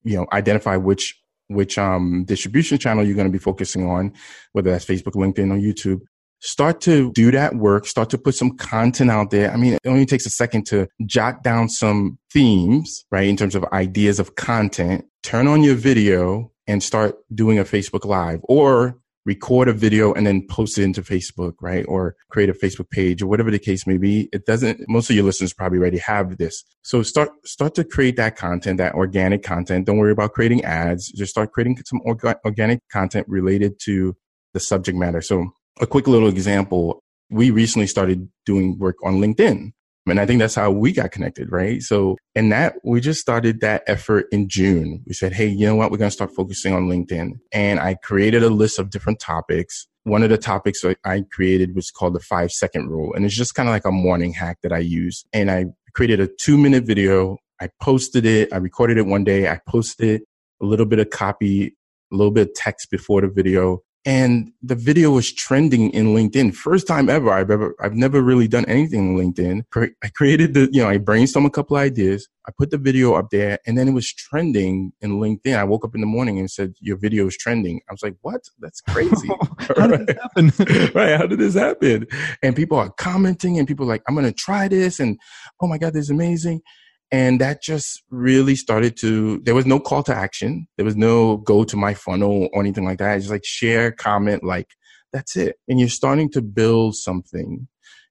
you 0.05 0.17
know, 0.17 0.27
identify 0.33 0.77
which 0.77 1.21
which 1.49 1.79
um, 1.79 2.25
distribution 2.25 2.79
channel 2.79 3.05
you're 3.05 3.17
going 3.17 3.27
to 3.27 3.33
be 3.33 3.39
focusing 3.39 3.89
on, 3.89 4.13
whether 4.53 4.71
that's 4.71 4.85
Facebook, 4.85 5.15
LinkedIn, 5.15 5.51
or 5.51 5.59
YouTube. 5.59 6.03
Start 6.41 6.81
to 6.83 7.13
do 7.13 7.31
that 7.33 7.57
work, 7.57 7.87
start 7.87 8.11
to 8.11 8.19
put 8.19 8.35
some 8.35 8.57
content 8.57 9.11
out 9.11 9.31
there. 9.31 9.51
I 9.53 9.57
mean, 9.57 9.75
it 9.75 9.81
only 9.87 10.07
takes 10.07 10.25
a 10.27 10.31
second 10.31 10.67
to 10.67 10.89
jot 11.05 11.43
down 11.43 11.69
some 11.69 12.19
themes, 12.33 13.05
right? 13.11 13.27
In 13.27 13.37
terms 13.37 13.55
of 13.55 13.65
ideas 13.73 14.21
of 14.21 14.37
content, 14.37 15.05
turn 15.23 15.49
on 15.49 15.63
your 15.63 15.75
video 15.75 16.53
and 16.67 16.83
start 16.83 17.17
doing 17.35 17.59
a 17.59 17.65
Facebook 17.65 18.05
live 18.05 18.41
or 18.45 18.99
record 19.29 19.69
a 19.69 19.73
video 19.73 20.15
and 20.15 20.27
then 20.27 20.47
post 20.49 20.79
it 20.79 20.85
into 20.85 21.03
Facebook, 21.03 21.55
right? 21.61 21.85
Or 21.87 22.17
create 22.31 22.49
a 22.49 22.55
Facebook 22.55 22.89
page 22.89 23.21
or 23.21 23.27
whatever 23.27 23.51
the 23.51 23.59
case 23.59 23.87
may 23.87 23.99
be. 23.99 24.29
It 24.33 24.47
doesn't, 24.47 24.89
most 24.89 25.11
of 25.11 25.17
your 25.17 25.25
listeners 25.25 25.53
probably 25.53 25.79
already 25.79 25.99
have 25.99 26.39
this. 26.39 26.65
So 26.83 27.03
start, 27.03 27.31
start 27.45 27.75
to 27.75 27.85
create 27.85 28.17
that 28.17 28.37
content, 28.37 28.79
that 28.79 28.95
organic 28.95 29.43
content. 29.43 29.87
Don't 29.87 29.99
worry 29.99 30.13
about 30.13 30.33
creating 30.33 30.65
ads. 30.65 31.13
Just 31.13 31.33
start 31.33 31.53
creating 31.53 31.79
some 31.85 32.01
orga- 32.07 32.39
organic 32.45 32.81
content 32.91 33.27
related 33.29 33.79
to 33.81 34.17
the 34.55 34.61
subject 34.61 34.97
matter. 34.97 35.21
So 35.21 35.53
a 35.81 35.87
quick 35.87 36.07
little 36.07 36.29
example. 36.29 37.03
We 37.31 37.51
recently 37.51 37.87
started 37.87 38.29
doing 38.47 38.79
work 38.79 38.97
on 39.05 39.17
LinkedIn. 39.21 39.73
And 40.09 40.19
I 40.19 40.27
think 40.27 40.39
that's 40.39 40.55
how 40.55 40.71
we 40.71 40.93
got 40.93 41.11
connected, 41.11 41.53
right? 41.53 41.83
So, 41.83 42.17
and 42.35 42.51
that 42.51 42.77
we 42.83 43.01
just 43.01 43.21
started 43.21 43.61
that 43.61 43.83
effort 43.87 44.27
in 44.33 44.49
June. 44.49 45.03
We 45.07 45.13
said, 45.13 45.35
Hey, 45.35 45.47
you 45.47 45.67
know 45.67 45.77
what? 45.77 45.91
We're 45.91 45.99
going 45.99 46.09
to 46.09 46.15
start 46.15 46.35
focusing 46.35 46.73
on 46.73 46.89
LinkedIn. 46.89 47.33
And 47.53 47.79
I 47.79 47.95
created 47.95 48.43
a 48.43 48.49
list 48.49 48.79
of 48.79 48.91
different 48.91 49.21
topics. 49.21 49.87
One 50.05 50.23
of 50.23 50.31
the 50.31 50.39
topics 50.39 50.83
I 51.05 51.25
created 51.31 51.75
was 51.75 51.91
called 51.91 52.15
the 52.15 52.21
five 52.21 52.51
second 52.53 52.89
rule. 52.89 53.13
And 53.15 53.27
it's 53.27 53.37
just 53.37 53.55
kind 53.55 53.69
of 53.69 53.75
like 53.75 53.85
a 53.85 53.93
morning 53.93 54.33
hack 54.33 54.59
that 54.63 54.73
I 54.73 54.79
use. 54.79 55.25
And 55.33 55.51
I 55.51 55.67
created 55.95 56.21
a 56.21 56.29
two 56.41 56.57
minute 56.57 56.85
video. 56.85 57.37
I 57.61 57.69
posted 57.83 58.25
it. 58.25 58.53
I 58.53 58.57
recorded 58.57 58.97
it 58.97 59.07
one 59.07 59.25
day. 59.25 59.49
I 59.49 59.61
posted 59.69 60.23
a 60.63 60.65
little 60.65 60.87
bit 60.87 61.01
of 61.01 61.11
copy, 61.11 61.77
a 62.13 62.17
little 62.17 62.33
bit 62.33 62.49
of 62.49 62.55
text 62.55 62.91
before 62.91 63.21
the 63.21 63.29
video 63.29 63.83
and 64.05 64.53
the 64.63 64.75
video 64.75 65.11
was 65.11 65.33
trending 65.33 65.91
in 65.91 66.15
LinkedIn. 66.15 66.55
First 66.55 66.87
time 66.87 67.09
ever 67.09 67.31
I've 67.31 67.51
ever, 67.51 67.75
I've 67.81 67.95
never 67.95 68.23
really 68.23 68.49
done 68.49 68.65
anything 68.67 69.19
in 69.19 69.33
LinkedIn. 69.33 69.65
I 70.03 70.09
created 70.09 70.55
the, 70.55 70.69
you 70.73 70.83
know, 70.83 70.89
I 70.89 70.99
brainstormed 70.99 71.47
a 71.47 71.51
couple 71.51 71.77
ideas. 71.77 72.29
I 72.47 72.53
put 72.57 72.71
the 72.71 72.79
video 72.79 73.15
up 73.15 73.31
there 73.31 73.59
and 73.67 73.77
then 73.77 73.89
it 73.89 73.93
was 73.93 74.11
trending 74.13 74.93
in 75.01 75.19
LinkedIn. 75.19 75.57
I 75.57 75.65
woke 75.65 75.85
up 75.85 75.95
in 75.95 76.01
the 76.01 76.07
morning 76.07 76.39
and 76.39 76.51
said, 76.51 76.75
your 76.81 76.97
video 76.97 77.27
is 77.27 77.37
trending. 77.37 77.81
I 77.91 77.93
was 77.93 78.03
like, 78.03 78.15
what? 78.23 78.41
That's 78.61 78.81
crazy. 78.81 79.29
how 79.77 79.89
did 79.89 80.07
this 80.07 80.17
happen? 80.17 80.93
right. 80.95 81.19
How 81.19 81.27
did 81.27 81.39
this 81.41 81.55
happen? 81.55 82.07
And 82.43 82.57
people 82.57 82.79
are 82.79 82.91
commenting 82.91 83.59
and 83.59 83.67
people 83.67 83.85
are 83.85 83.89
like, 83.89 84.03
I'm 84.09 84.15
going 84.15 84.27
to 84.27 84.33
try 84.33 84.69
this. 84.69 85.01
And 85.01 85.19
oh 85.61 85.67
my 85.67 85.77
God, 85.77 85.93
this 85.93 86.05
is 86.05 86.11
amazing. 86.11 86.63
And 87.11 87.41
that 87.41 87.63
just 87.63 88.03
really 88.11 88.55
started 88.55 88.97
to, 88.99 89.41
there 89.41 89.55
was 89.55 89.67
no 89.67 89.81
call 89.81 90.03
to 90.05 90.15
action. 90.15 90.69
There 90.77 90.85
was 90.85 90.97
no 90.97 91.39
go 91.39 91.65
to 91.65 91.77
my 91.77 91.95
funnel 91.95 92.49
or 92.53 92.61
anything 92.61 92.85
like 92.85 92.99
that. 92.99 93.17
It's 93.17 93.25
just 93.25 93.33
like 93.33 93.47
share, 93.47 93.93
comment, 93.93 94.45
like 94.45 94.69
that's 95.13 95.37
it. 95.37 95.57
And 95.69 95.81
you're 95.81 95.89
starting 95.89 96.31
to 96.33 96.43
build 96.43 96.97
something. 96.97 97.67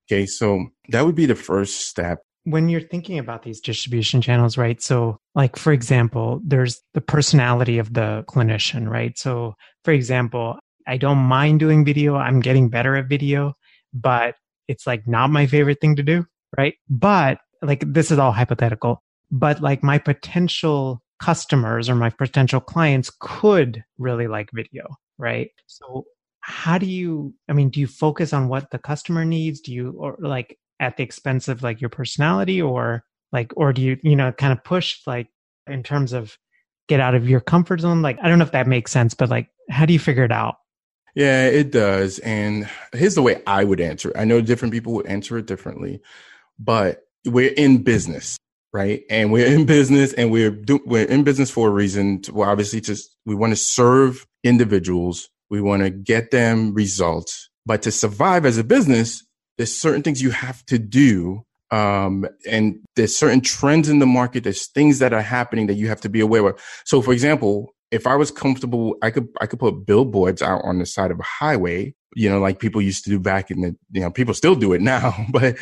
Okay. 0.08 0.26
So 0.26 0.68
that 0.90 1.06
would 1.06 1.16
be 1.16 1.26
the 1.26 1.36
first 1.36 1.88
step. 1.88 2.20
When 2.46 2.70
you're 2.70 2.82
thinking 2.82 3.20
about 3.20 3.44
these 3.44 3.60
distribution 3.60 4.22
channels, 4.22 4.58
right? 4.58 4.82
So, 4.82 5.20
like, 5.36 5.58
for 5.58 5.74
example, 5.74 6.40
there's 6.46 6.82
the 6.94 7.02
personality 7.02 7.78
of 7.78 7.94
the 7.94 8.24
clinician, 8.30 8.88
right? 8.88 9.18
So, 9.18 9.56
for 9.84 9.92
example, 9.92 10.58
I 10.88 10.96
don't 10.96 11.18
mind 11.18 11.60
doing 11.60 11.84
video. 11.84 12.16
I'm 12.16 12.40
getting 12.40 12.70
better 12.70 12.96
at 12.96 13.10
video, 13.10 13.54
but 13.94 14.36
it's 14.70 14.88
like 14.88 15.06
not 15.06 15.30
my 15.30 15.46
favorite 15.46 15.82
thing 15.82 15.98
to 15.98 16.04
do, 16.04 16.26
right? 16.58 16.76
But 16.90 17.40
like 17.62 17.84
this 17.86 18.12
is 18.12 18.20
all 18.20 18.32
hypothetical, 18.32 19.04
but 19.32 19.62
like 19.62 19.84
my 19.84 19.98
potential 19.98 21.02
customers 21.22 21.90
or 21.90 21.96
my 21.96 22.10
potential 22.10 22.60
clients 22.60 23.12
could 23.20 23.84
really 23.98 24.28
like 24.28 24.50
video, 24.54 24.88
right? 25.18 25.50
So 25.66 26.06
how 26.40 26.78
do 26.78 26.86
you 26.86 27.34
i 27.50 27.54
mean 27.54 27.68
do 27.68 27.78
you 27.78 27.88
focus 27.88 28.32
on 28.32 28.48
what 28.48 28.72
the 28.72 28.78
customer 28.78 29.26
needs 29.26 29.60
do 29.60 29.74
you 29.74 29.94
or 29.98 30.16
like 30.22 30.58
at 30.80 30.96
the 30.96 31.04
expense 31.04 31.50
of 31.50 31.62
like 31.62 31.82
your 31.82 31.90
personality 31.90 32.62
or 32.62 33.04
like 33.34 33.52
or 33.58 33.74
do 33.74 33.82
you 33.82 33.98
you 34.02 34.16
know 34.16 34.32
kind 34.32 34.54
of 34.54 34.64
push 34.64 35.02
like 35.06 35.28
in 35.68 35.84
terms 35.84 36.14
of 36.14 36.38
get 36.88 37.00
out 37.00 37.16
of 37.16 37.30
your 37.30 37.40
comfort 37.40 37.82
zone? 37.82 38.02
Like, 38.02 38.18
I 38.22 38.30
don't 38.30 38.40
know 38.40 38.46
if 38.46 38.52
that 38.52 38.68
makes 38.68 38.92
sense, 38.92 39.14
but 39.14 39.30
like, 39.30 39.50
how 39.70 39.86
do 39.86 39.94
you 39.94 40.00
figure 40.00 40.24
it 40.24 40.32
out? 40.32 40.56
Yeah, 41.16 41.48
it 41.48 41.72
does. 41.72 42.20
And 42.20 42.70
here's 42.94 43.16
the 43.16 43.22
way 43.22 43.42
I 43.48 43.64
would 43.64 43.82
answer 43.82 44.10
it. 44.10 44.18
I 44.18 44.24
know 44.24 44.42
different 44.42 44.74
people 44.74 44.94
would 44.94 45.08
answer 45.08 45.38
it 45.38 45.48
differently, 45.48 46.02
but 46.60 47.07
we're 47.26 47.54
in 47.54 47.84
business, 47.84 48.38
right? 48.74 49.04
And 49.10 49.32
we're 49.32 49.48
in 49.48 49.66
business 49.66 50.14
and 50.14 50.32
we're 50.32 50.52
do, 50.52 50.80
we're 50.86 51.06
in 51.06 51.24
business 51.24 51.50
for 51.50 51.68
a 51.68 51.72
reason. 51.72 52.22
To, 52.24 52.34
well, 52.34 52.50
obviously, 52.50 52.82
just 52.82 53.16
we 53.26 53.36
want 53.36 53.52
to 53.52 53.58
serve 53.58 54.26
individuals. 54.44 55.30
We 55.50 55.62
want 55.62 55.84
to 55.84 55.90
get 55.90 56.32
them 56.32 56.74
results. 56.74 57.50
But 57.66 57.82
to 57.84 57.92
survive 57.92 58.46
as 58.46 58.58
a 58.58 58.64
business, 58.64 59.26
there's 59.58 59.76
certain 59.76 60.04
things 60.04 60.22
you 60.22 60.32
have 60.32 60.66
to 60.68 60.78
do 60.78 61.44
um, 61.72 62.26
and 62.50 62.80
there's 62.96 63.18
certain 63.18 63.42
trends 63.42 63.90
in 63.90 64.00
the 64.00 64.06
market. 64.06 64.44
There's 64.44 64.68
things 64.68 65.00
that 65.00 65.14
are 65.14 65.22
happening 65.22 65.68
that 65.68 65.76
you 65.76 65.88
have 65.90 66.02
to 66.02 66.10
be 66.10 66.22
aware 66.22 66.48
of. 66.48 66.62
So, 66.86 67.02
for 67.02 67.12
example, 67.12 67.74
if 67.92 68.08
I 68.08 68.16
was 68.16 68.32
comfortable, 68.32 68.96
I 69.02 69.12
could 69.12 69.28
I 69.42 69.48
could 69.48 69.60
put 69.60 69.86
billboards 69.86 70.42
out 70.42 70.62
on 70.64 70.80
the 70.80 70.86
side 70.86 71.12
of 71.12 71.20
a 71.20 71.24
highway, 71.24 71.94
you 72.16 72.30
know, 72.30 72.40
like 72.40 72.60
people 72.60 72.82
used 72.82 73.04
to 73.04 73.10
do 73.10 73.20
back 73.20 73.52
in 73.52 73.62
the, 73.62 73.76
you 73.92 74.02
know, 74.02 74.12
people 74.12 74.34
still 74.34 74.56
do 74.56 74.74
it 74.74 74.82
now. 74.82 75.14
But 75.32 75.58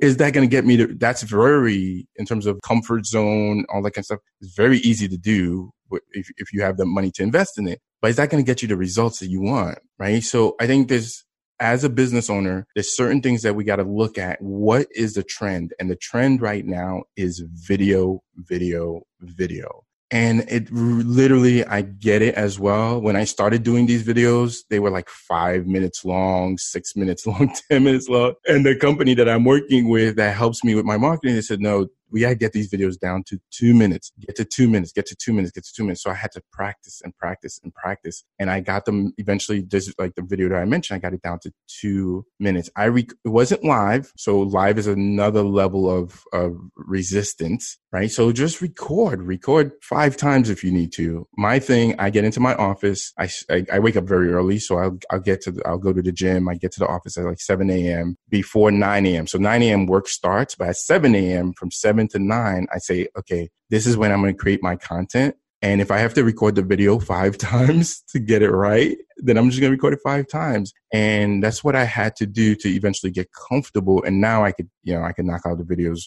is 0.00 0.16
that 0.18 0.32
going 0.32 0.48
to 0.48 0.50
get 0.50 0.64
me 0.64 0.76
to? 0.78 0.86
That's 0.86 1.22
very 1.22 2.08
in 2.16 2.24
terms 2.26 2.46
of 2.46 2.60
comfort 2.62 3.06
zone, 3.06 3.64
all 3.68 3.82
that 3.82 3.92
kind 3.92 4.02
of 4.02 4.06
stuff. 4.06 4.20
It's 4.40 4.54
very 4.54 4.78
easy 4.78 5.08
to 5.08 5.16
do 5.16 5.70
if 6.12 6.30
if 6.36 6.52
you 6.52 6.62
have 6.62 6.76
the 6.76 6.86
money 6.86 7.10
to 7.12 7.22
invest 7.22 7.58
in 7.58 7.68
it. 7.68 7.80
But 8.00 8.10
is 8.10 8.16
that 8.16 8.30
going 8.30 8.42
to 8.42 8.46
get 8.46 8.62
you 8.62 8.68
the 8.68 8.76
results 8.76 9.18
that 9.20 9.28
you 9.28 9.40
want? 9.40 9.78
Right. 9.98 10.22
So 10.22 10.54
I 10.60 10.66
think 10.66 10.88
there's 10.88 11.24
as 11.60 11.82
a 11.84 11.90
business 11.90 12.30
owner, 12.30 12.66
there's 12.74 12.94
certain 12.94 13.20
things 13.20 13.42
that 13.42 13.54
we 13.54 13.64
got 13.64 13.76
to 13.76 13.82
look 13.82 14.16
at. 14.16 14.40
What 14.40 14.86
is 14.94 15.14
the 15.14 15.24
trend? 15.24 15.74
And 15.80 15.90
the 15.90 15.96
trend 15.96 16.40
right 16.40 16.64
now 16.64 17.04
is 17.16 17.42
video, 17.52 18.22
video, 18.36 19.02
video. 19.20 19.84
And 20.10 20.40
it 20.48 20.72
literally, 20.72 21.66
I 21.66 21.82
get 21.82 22.22
it 22.22 22.34
as 22.34 22.58
well. 22.58 23.00
When 23.00 23.14
I 23.14 23.24
started 23.24 23.62
doing 23.62 23.86
these 23.86 24.04
videos, 24.04 24.60
they 24.70 24.80
were 24.80 24.90
like 24.90 25.08
five 25.10 25.66
minutes 25.66 26.02
long, 26.04 26.56
six 26.56 26.96
minutes 26.96 27.26
long, 27.26 27.52
10 27.70 27.84
minutes 27.84 28.08
long. 28.08 28.34
And 28.46 28.64
the 28.64 28.74
company 28.74 29.14
that 29.14 29.28
I'm 29.28 29.44
working 29.44 29.88
with 29.88 30.16
that 30.16 30.34
helps 30.34 30.64
me 30.64 30.74
with 30.74 30.86
my 30.86 30.96
marketing, 30.96 31.34
they 31.34 31.42
said, 31.42 31.60
no, 31.60 31.88
we 32.10 32.20
gotta 32.20 32.34
get 32.34 32.52
these 32.52 32.70
videos 32.70 32.98
down 32.98 33.22
to 33.24 33.38
two 33.50 33.74
minutes, 33.74 34.12
get 34.20 34.36
to 34.36 34.44
two 34.44 34.68
minutes, 34.68 34.92
get 34.92 35.06
to 35.06 35.16
two 35.16 35.32
minutes, 35.32 35.52
get 35.52 35.64
to 35.64 35.72
two 35.72 35.82
minutes. 35.82 36.02
So 36.02 36.10
I 36.10 36.14
had 36.14 36.32
to 36.32 36.42
practice 36.52 37.00
and 37.04 37.16
practice 37.16 37.60
and 37.62 37.74
practice. 37.74 38.24
And 38.38 38.50
I 38.50 38.60
got 38.60 38.84
them 38.84 39.12
eventually, 39.18 39.60
this 39.60 39.92
like 39.98 40.14
the 40.14 40.22
video 40.22 40.48
that 40.48 40.56
I 40.56 40.64
mentioned, 40.64 40.96
I 40.96 41.00
got 41.00 41.14
it 41.14 41.22
down 41.22 41.38
to 41.40 41.52
two 41.66 42.24
minutes. 42.38 42.70
I, 42.76 42.88
it 42.88 43.12
wasn't 43.24 43.64
live. 43.64 44.12
So 44.16 44.40
live 44.40 44.78
is 44.78 44.86
another 44.86 45.42
level 45.42 45.90
of, 45.90 46.22
of 46.32 46.56
resistance, 46.76 47.78
right? 47.92 48.10
So 48.10 48.32
just 48.32 48.62
record, 48.62 49.22
record 49.22 49.72
five 49.82 50.16
times 50.16 50.50
if 50.50 50.64
you 50.64 50.72
need 50.72 50.92
to. 50.92 51.26
My 51.36 51.58
thing, 51.58 51.94
I 51.98 52.10
get 52.10 52.24
into 52.24 52.40
my 52.40 52.54
office. 52.54 53.12
I, 53.18 53.28
I, 53.50 53.66
I 53.74 53.78
wake 53.80 53.96
up 53.96 54.04
very 54.04 54.32
early. 54.32 54.58
So 54.58 54.78
I'll, 54.78 54.98
I'll 55.10 55.20
get 55.20 55.42
to, 55.42 55.52
the, 55.52 55.66
I'll 55.66 55.78
go 55.78 55.92
to 55.92 56.02
the 56.02 56.12
gym. 56.12 56.48
I 56.48 56.54
get 56.54 56.72
to 56.72 56.80
the 56.80 56.86
office 56.86 57.18
at 57.18 57.24
like 57.24 57.40
7 57.40 57.68
a.m. 57.70 58.16
before 58.28 58.70
9 58.70 59.06
a.m. 59.06 59.26
So 59.26 59.38
9 59.38 59.62
a.m. 59.62 59.86
work 59.86 60.08
starts, 60.08 60.54
but 60.54 60.68
at 60.68 60.76
7 60.76 61.14
a.m. 61.14 61.52
from 61.52 61.70
7 61.70 61.97
seven 61.98 62.08
to 62.08 62.18
nine, 62.18 62.66
I 62.72 62.78
say, 62.78 63.08
okay, 63.18 63.48
this 63.70 63.86
is 63.86 63.96
when 63.96 64.12
I'm 64.12 64.20
going 64.20 64.32
to 64.32 64.38
create 64.38 64.62
my 64.62 64.76
content. 64.76 65.34
And 65.60 65.80
if 65.80 65.90
I 65.90 65.98
have 65.98 66.14
to 66.14 66.22
record 66.22 66.54
the 66.54 66.62
video 66.62 67.00
five 67.00 67.36
times 67.52 68.02
to 68.10 68.20
get 68.20 68.42
it 68.42 68.50
right, 68.50 68.96
then 69.16 69.36
I'm 69.36 69.50
just 69.50 69.60
going 69.60 69.72
to 69.72 69.76
record 69.76 69.94
it 69.94 70.00
five 70.04 70.28
times. 70.28 70.72
And 70.92 71.42
that's 71.42 71.64
what 71.64 71.74
I 71.74 71.84
had 71.84 72.14
to 72.16 72.26
do 72.26 72.54
to 72.56 72.68
eventually 72.68 73.10
get 73.10 73.28
comfortable. 73.48 74.02
And 74.04 74.20
now 74.20 74.44
I 74.44 74.52
could, 74.52 74.70
you 74.84 74.94
know, 74.94 75.02
I 75.02 75.12
can 75.12 75.26
knock 75.26 75.42
out 75.46 75.58
the 75.58 75.64
videos 75.64 76.02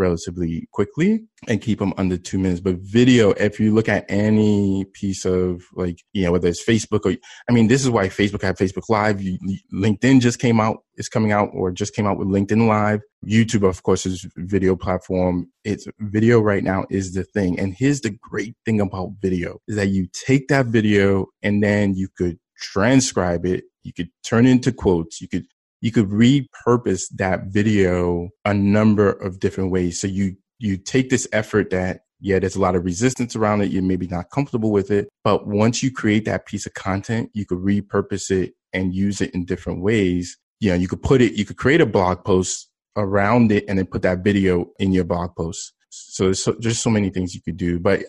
relatively 0.00 0.66
quickly 0.72 1.20
and 1.46 1.60
keep 1.60 1.78
them 1.78 1.94
under 1.96 2.16
two 2.16 2.38
minutes. 2.38 2.60
But 2.60 2.76
video, 2.80 3.30
if 3.32 3.60
you 3.60 3.72
look 3.72 3.88
at 3.88 4.04
any 4.08 4.86
piece 4.92 5.24
of 5.24 5.62
like, 5.74 5.98
you 6.12 6.24
know, 6.24 6.32
whether 6.32 6.48
it's 6.48 6.64
Facebook 6.64 7.04
or, 7.04 7.16
I 7.48 7.52
mean, 7.52 7.68
this 7.68 7.82
is 7.82 7.90
why 7.90 8.08
Facebook 8.08 8.42
had 8.42 8.56
Facebook 8.56 8.88
Live. 8.88 9.22
You, 9.22 9.38
LinkedIn 9.72 10.20
just 10.20 10.40
came 10.40 10.58
out, 10.58 10.78
is 10.96 11.08
coming 11.08 11.30
out 11.30 11.50
or 11.52 11.70
just 11.70 11.94
came 11.94 12.06
out 12.06 12.18
with 12.18 12.28
LinkedIn 12.28 12.66
Live. 12.66 13.00
YouTube, 13.24 13.68
of 13.68 13.82
course, 13.82 14.06
is 14.06 14.26
video 14.36 14.74
platform. 14.74 15.46
It's 15.64 15.86
video 16.00 16.40
right 16.40 16.64
now 16.64 16.86
is 16.90 17.12
the 17.12 17.24
thing. 17.24 17.60
And 17.60 17.74
here's 17.78 18.00
the 18.00 18.10
great 18.10 18.56
thing 18.64 18.80
about 18.80 19.10
video 19.20 19.58
is 19.68 19.76
that 19.76 19.88
you 19.88 20.08
take 20.26 20.48
that 20.48 20.66
video 20.66 21.26
and 21.42 21.62
then 21.62 21.94
you 21.94 22.08
could 22.16 22.38
transcribe 22.58 23.44
it. 23.46 23.64
You 23.82 23.92
could 23.92 24.10
turn 24.24 24.46
it 24.46 24.50
into 24.50 24.72
quotes. 24.72 25.20
You 25.20 25.28
could 25.28 25.46
you 25.80 25.90
could 25.90 26.08
repurpose 26.08 27.04
that 27.16 27.46
video 27.46 28.28
a 28.44 28.54
number 28.54 29.10
of 29.10 29.40
different 29.40 29.70
ways. 29.70 30.00
So 30.00 30.06
you, 30.06 30.36
you 30.58 30.76
take 30.76 31.10
this 31.10 31.26
effort 31.32 31.70
that, 31.70 32.02
yeah, 32.20 32.38
there's 32.38 32.56
a 32.56 32.60
lot 32.60 32.76
of 32.76 32.84
resistance 32.84 33.34
around 33.34 33.62
it. 33.62 33.70
You're 33.70 33.82
maybe 33.82 34.06
not 34.06 34.30
comfortable 34.30 34.70
with 34.70 34.90
it. 34.90 35.08
But 35.24 35.46
once 35.46 35.82
you 35.82 35.90
create 35.90 36.26
that 36.26 36.46
piece 36.46 36.66
of 36.66 36.74
content, 36.74 37.30
you 37.32 37.46
could 37.46 37.58
repurpose 37.58 38.30
it 38.30 38.54
and 38.72 38.94
use 38.94 39.20
it 39.20 39.30
in 39.34 39.46
different 39.46 39.82
ways. 39.82 40.36
You 40.60 40.70
know, 40.70 40.76
you 40.76 40.86
could 40.86 41.02
put 41.02 41.22
it, 41.22 41.32
you 41.32 41.46
could 41.46 41.56
create 41.56 41.80
a 41.80 41.86
blog 41.86 42.24
post 42.24 42.68
around 42.96 43.50
it 43.52 43.64
and 43.68 43.78
then 43.78 43.86
put 43.86 44.02
that 44.02 44.22
video 44.22 44.66
in 44.78 44.92
your 44.92 45.04
blog 45.04 45.34
post. 45.34 45.72
So 45.88 46.24
there's 46.24 46.42
so, 46.42 46.54
just 46.60 46.82
so 46.82 46.90
many 46.90 47.08
things 47.08 47.34
you 47.34 47.40
could 47.40 47.56
do. 47.56 47.80
But 47.80 48.02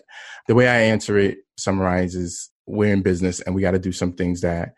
the 0.46 0.54
way 0.54 0.68
I 0.68 0.82
answer 0.82 1.18
it 1.18 1.38
summarizes 1.56 2.50
we're 2.66 2.92
in 2.92 3.02
business 3.02 3.40
and 3.40 3.54
we 3.54 3.62
got 3.62 3.72
to 3.72 3.78
do 3.78 3.92
some 3.92 4.12
things 4.12 4.42
that 4.42 4.74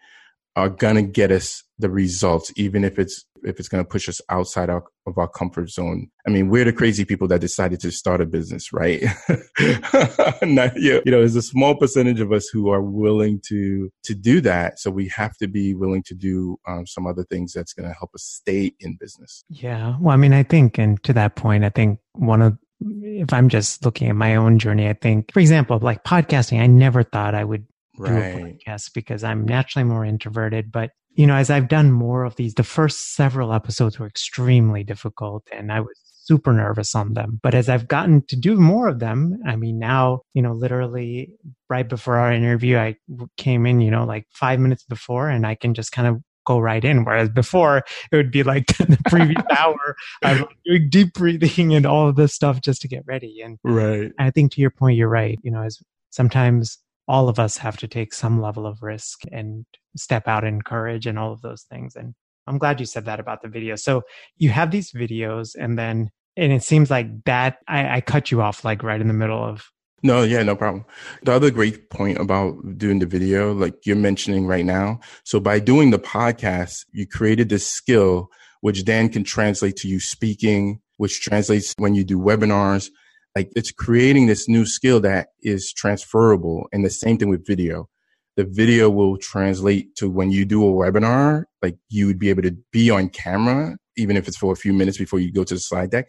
are 0.56 0.68
going 0.68 0.96
to 0.96 1.02
get 1.02 1.30
us 1.30 1.64
the 1.78 1.90
results, 1.90 2.52
even 2.56 2.84
if 2.84 2.98
it's 2.98 3.24
if 3.44 3.58
it's 3.58 3.68
going 3.68 3.84
to 3.84 3.88
push 3.88 4.08
us 4.08 4.20
outside 4.30 4.70
our, 4.70 4.82
of 5.06 5.18
our 5.18 5.28
comfort 5.28 5.68
zone. 5.68 6.08
I 6.26 6.30
mean, 6.30 6.48
we're 6.48 6.64
the 6.64 6.72
crazy 6.72 7.04
people 7.04 7.28
that 7.28 7.42
decided 7.42 7.78
to 7.80 7.90
start 7.90 8.22
a 8.22 8.26
business, 8.26 8.72
right? 8.72 9.02
Not, 10.42 10.74
you 10.76 11.02
know, 11.04 11.18
there's 11.18 11.36
a 11.36 11.42
small 11.42 11.74
percentage 11.74 12.20
of 12.20 12.32
us 12.32 12.48
who 12.48 12.70
are 12.70 12.80
willing 12.80 13.40
to 13.48 13.90
to 14.04 14.14
do 14.14 14.40
that. 14.42 14.78
So 14.78 14.90
we 14.90 15.08
have 15.08 15.36
to 15.38 15.48
be 15.48 15.74
willing 15.74 16.02
to 16.04 16.14
do 16.14 16.58
um, 16.66 16.86
some 16.86 17.06
other 17.06 17.24
things 17.24 17.52
that's 17.52 17.72
going 17.72 17.88
to 17.88 17.94
help 17.94 18.14
us 18.14 18.22
stay 18.22 18.72
in 18.80 18.96
business. 18.96 19.44
Yeah. 19.48 19.96
Well, 20.00 20.14
I 20.14 20.16
mean, 20.16 20.32
I 20.32 20.42
think, 20.42 20.78
and 20.78 21.02
to 21.02 21.12
that 21.12 21.36
point, 21.36 21.64
I 21.64 21.70
think 21.70 21.98
one 22.12 22.40
of 22.40 22.56
if 23.02 23.32
I'm 23.32 23.48
just 23.48 23.84
looking 23.84 24.08
at 24.08 24.16
my 24.16 24.36
own 24.36 24.58
journey, 24.58 24.88
I 24.88 24.94
think, 24.94 25.32
for 25.32 25.40
example, 25.40 25.78
like 25.78 26.04
podcasting, 26.04 26.60
I 26.60 26.66
never 26.66 27.02
thought 27.02 27.34
I 27.34 27.44
would 27.44 27.66
right. 27.98 28.10
do 28.10 28.16
a 28.16 28.68
podcast 28.68 28.92
because 28.94 29.24
I'm 29.24 29.44
naturally 29.44 29.84
more 29.84 30.04
introverted. 30.04 30.72
But, 30.72 30.90
you 31.14 31.26
know, 31.26 31.36
as 31.36 31.50
I've 31.50 31.68
done 31.68 31.92
more 31.92 32.24
of 32.24 32.36
these, 32.36 32.54
the 32.54 32.64
first 32.64 33.14
several 33.14 33.52
episodes 33.52 33.98
were 33.98 34.06
extremely 34.06 34.84
difficult 34.84 35.46
and 35.52 35.72
I 35.72 35.80
was 35.80 35.98
super 36.24 36.52
nervous 36.52 36.94
on 36.94 37.14
them. 37.14 37.38
But 37.42 37.54
as 37.54 37.68
I've 37.68 37.86
gotten 37.86 38.22
to 38.28 38.36
do 38.36 38.56
more 38.56 38.88
of 38.88 38.98
them, 38.98 39.38
I 39.46 39.56
mean, 39.56 39.78
now, 39.78 40.22
you 40.32 40.42
know, 40.42 40.52
literally 40.52 41.32
right 41.68 41.88
before 41.88 42.16
our 42.16 42.32
interview, 42.32 42.78
I 42.78 42.96
came 43.36 43.66
in, 43.66 43.80
you 43.80 43.90
know, 43.90 44.04
like 44.04 44.26
five 44.32 44.58
minutes 44.58 44.84
before 44.84 45.28
and 45.28 45.46
I 45.46 45.54
can 45.54 45.74
just 45.74 45.92
kind 45.92 46.08
of 46.08 46.22
go 46.46 46.58
right 46.58 46.84
in. 46.84 47.04
Whereas 47.04 47.28
before 47.28 47.84
it 48.10 48.16
would 48.16 48.30
be 48.30 48.42
like 48.42 48.66
the 48.78 48.98
previous 49.08 49.42
hour, 49.58 49.96
I'm 50.22 50.46
doing 50.64 50.88
deep 50.90 51.14
breathing 51.14 51.74
and 51.74 51.86
all 51.86 52.08
of 52.08 52.16
this 52.16 52.34
stuff 52.34 52.60
just 52.60 52.82
to 52.82 52.88
get 52.88 53.04
ready. 53.06 53.40
And 53.42 53.58
right. 53.62 54.12
I 54.18 54.30
think 54.30 54.52
to 54.52 54.60
your 54.60 54.70
point, 54.70 54.96
you're 54.96 55.08
right. 55.08 55.38
You 55.42 55.50
know, 55.50 55.62
as 55.62 55.78
sometimes 56.10 56.78
all 57.06 57.28
of 57.28 57.38
us 57.38 57.58
have 57.58 57.76
to 57.78 57.88
take 57.88 58.14
some 58.14 58.40
level 58.40 58.66
of 58.66 58.82
risk 58.82 59.22
and 59.30 59.66
step 59.96 60.26
out 60.26 60.44
in 60.44 60.62
courage 60.62 61.06
and 61.06 61.18
all 61.18 61.32
of 61.32 61.42
those 61.42 61.62
things. 61.62 61.96
And 61.96 62.14
I'm 62.46 62.58
glad 62.58 62.80
you 62.80 62.86
said 62.86 63.04
that 63.06 63.20
about 63.20 63.42
the 63.42 63.48
video. 63.48 63.76
So 63.76 64.02
you 64.36 64.50
have 64.50 64.70
these 64.70 64.92
videos 64.92 65.54
and 65.58 65.78
then, 65.78 66.10
and 66.36 66.52
it 66.52 66.62
seems 66.62 66.90
like 66.90 67.24
that 67.24 67.58
I, 67.68 67.96
I 67.96 68.00
cut 68.00 68.30
you 68.30 68.42
off 68.42 68.64
like 68.64 68.82
right 68.82 69.00
in 69.00 69.08
the 69.08 69.14
middle 69.14 69.42
of. 69.42 69.64
No, 70.02 70.22
yeah, 70.22 70.42
no 70.42 70.54
problem. 70.54 70.84
The 71.22 71.32
other 71.32 71.50
great 71.50 71.88
point 71.88 72.18
about 72.18 72.56
doing 72.76 72.98
the 72.98 73.06
video, 73.06 73.54
like 73.54 73.74
you're 73.86 73.96
mentioning 73.96 74.46
right 74.46 74.64
now. 74.64 75.00
So 75.24 75.40
by 75.40 75.60
doing 75.60 75.90
the 75.90 75.98
podcast, 75.98 76.84
you 76.92 77.06
created 77.06 77.48
this 77.48 77.66
skill, 77.66 78.28
which 78.60 78.84
then 78.84 79.08
can 79.08 79.24
translate 79.24 79.76
to 79.76 79.88
you 79.88 80.00
speaking, 80.00 80.80
which 80.98 81.22
translates 81.22 81.72
when 81.78 81.94
you 81.94 82.04
do 82.04 82.18
webinars, 82.18 82.90
like 83.34 83.50
it's 83.56 83.72
creating 83.72 84.26
this 84.26 84.48
new 84.48 84.64
skill 84.64 85.00
that 85.00 85.28
is 85.42 85.72
transferable. 85.72 86.68
And 86.72 86.84
the 86.84 86.90
same 86.90 87.18
thing 87.18 87.28
with 87.28 87.46
video. 87.46 87.88
The 88.36 88.44
video 88.44 88.90
will 88.90 89.16
translate 89.16 89.94
to 89.96 90.08
when 90.08 90.30
you 90.30 90.44
do 90.44 90.66
a 90.66 90.72
webinar, 90.72 91.44
like 91.62 91.76
you 91.88 92.06
would 92.06 92.18
be 92.18 92.30
able 92.30 92.42
to 92.42 92.56
be 92.72 92.90
on 92.90 93.08
camera, 93.08 93.76
even 93.96 94.16
if 94.16 94.26
it's 94.26 94.36
for 94.36 94.52
a 94.52 94.56
few 94.56 94.72
minutes 94.72 94.98
before 94.98 95.20
you 95.20 95.32
go 95.32 95.44
to 95.44 95.54
the 95.54 95.60
slide 95.60 95.90
deck. 95.90 96.06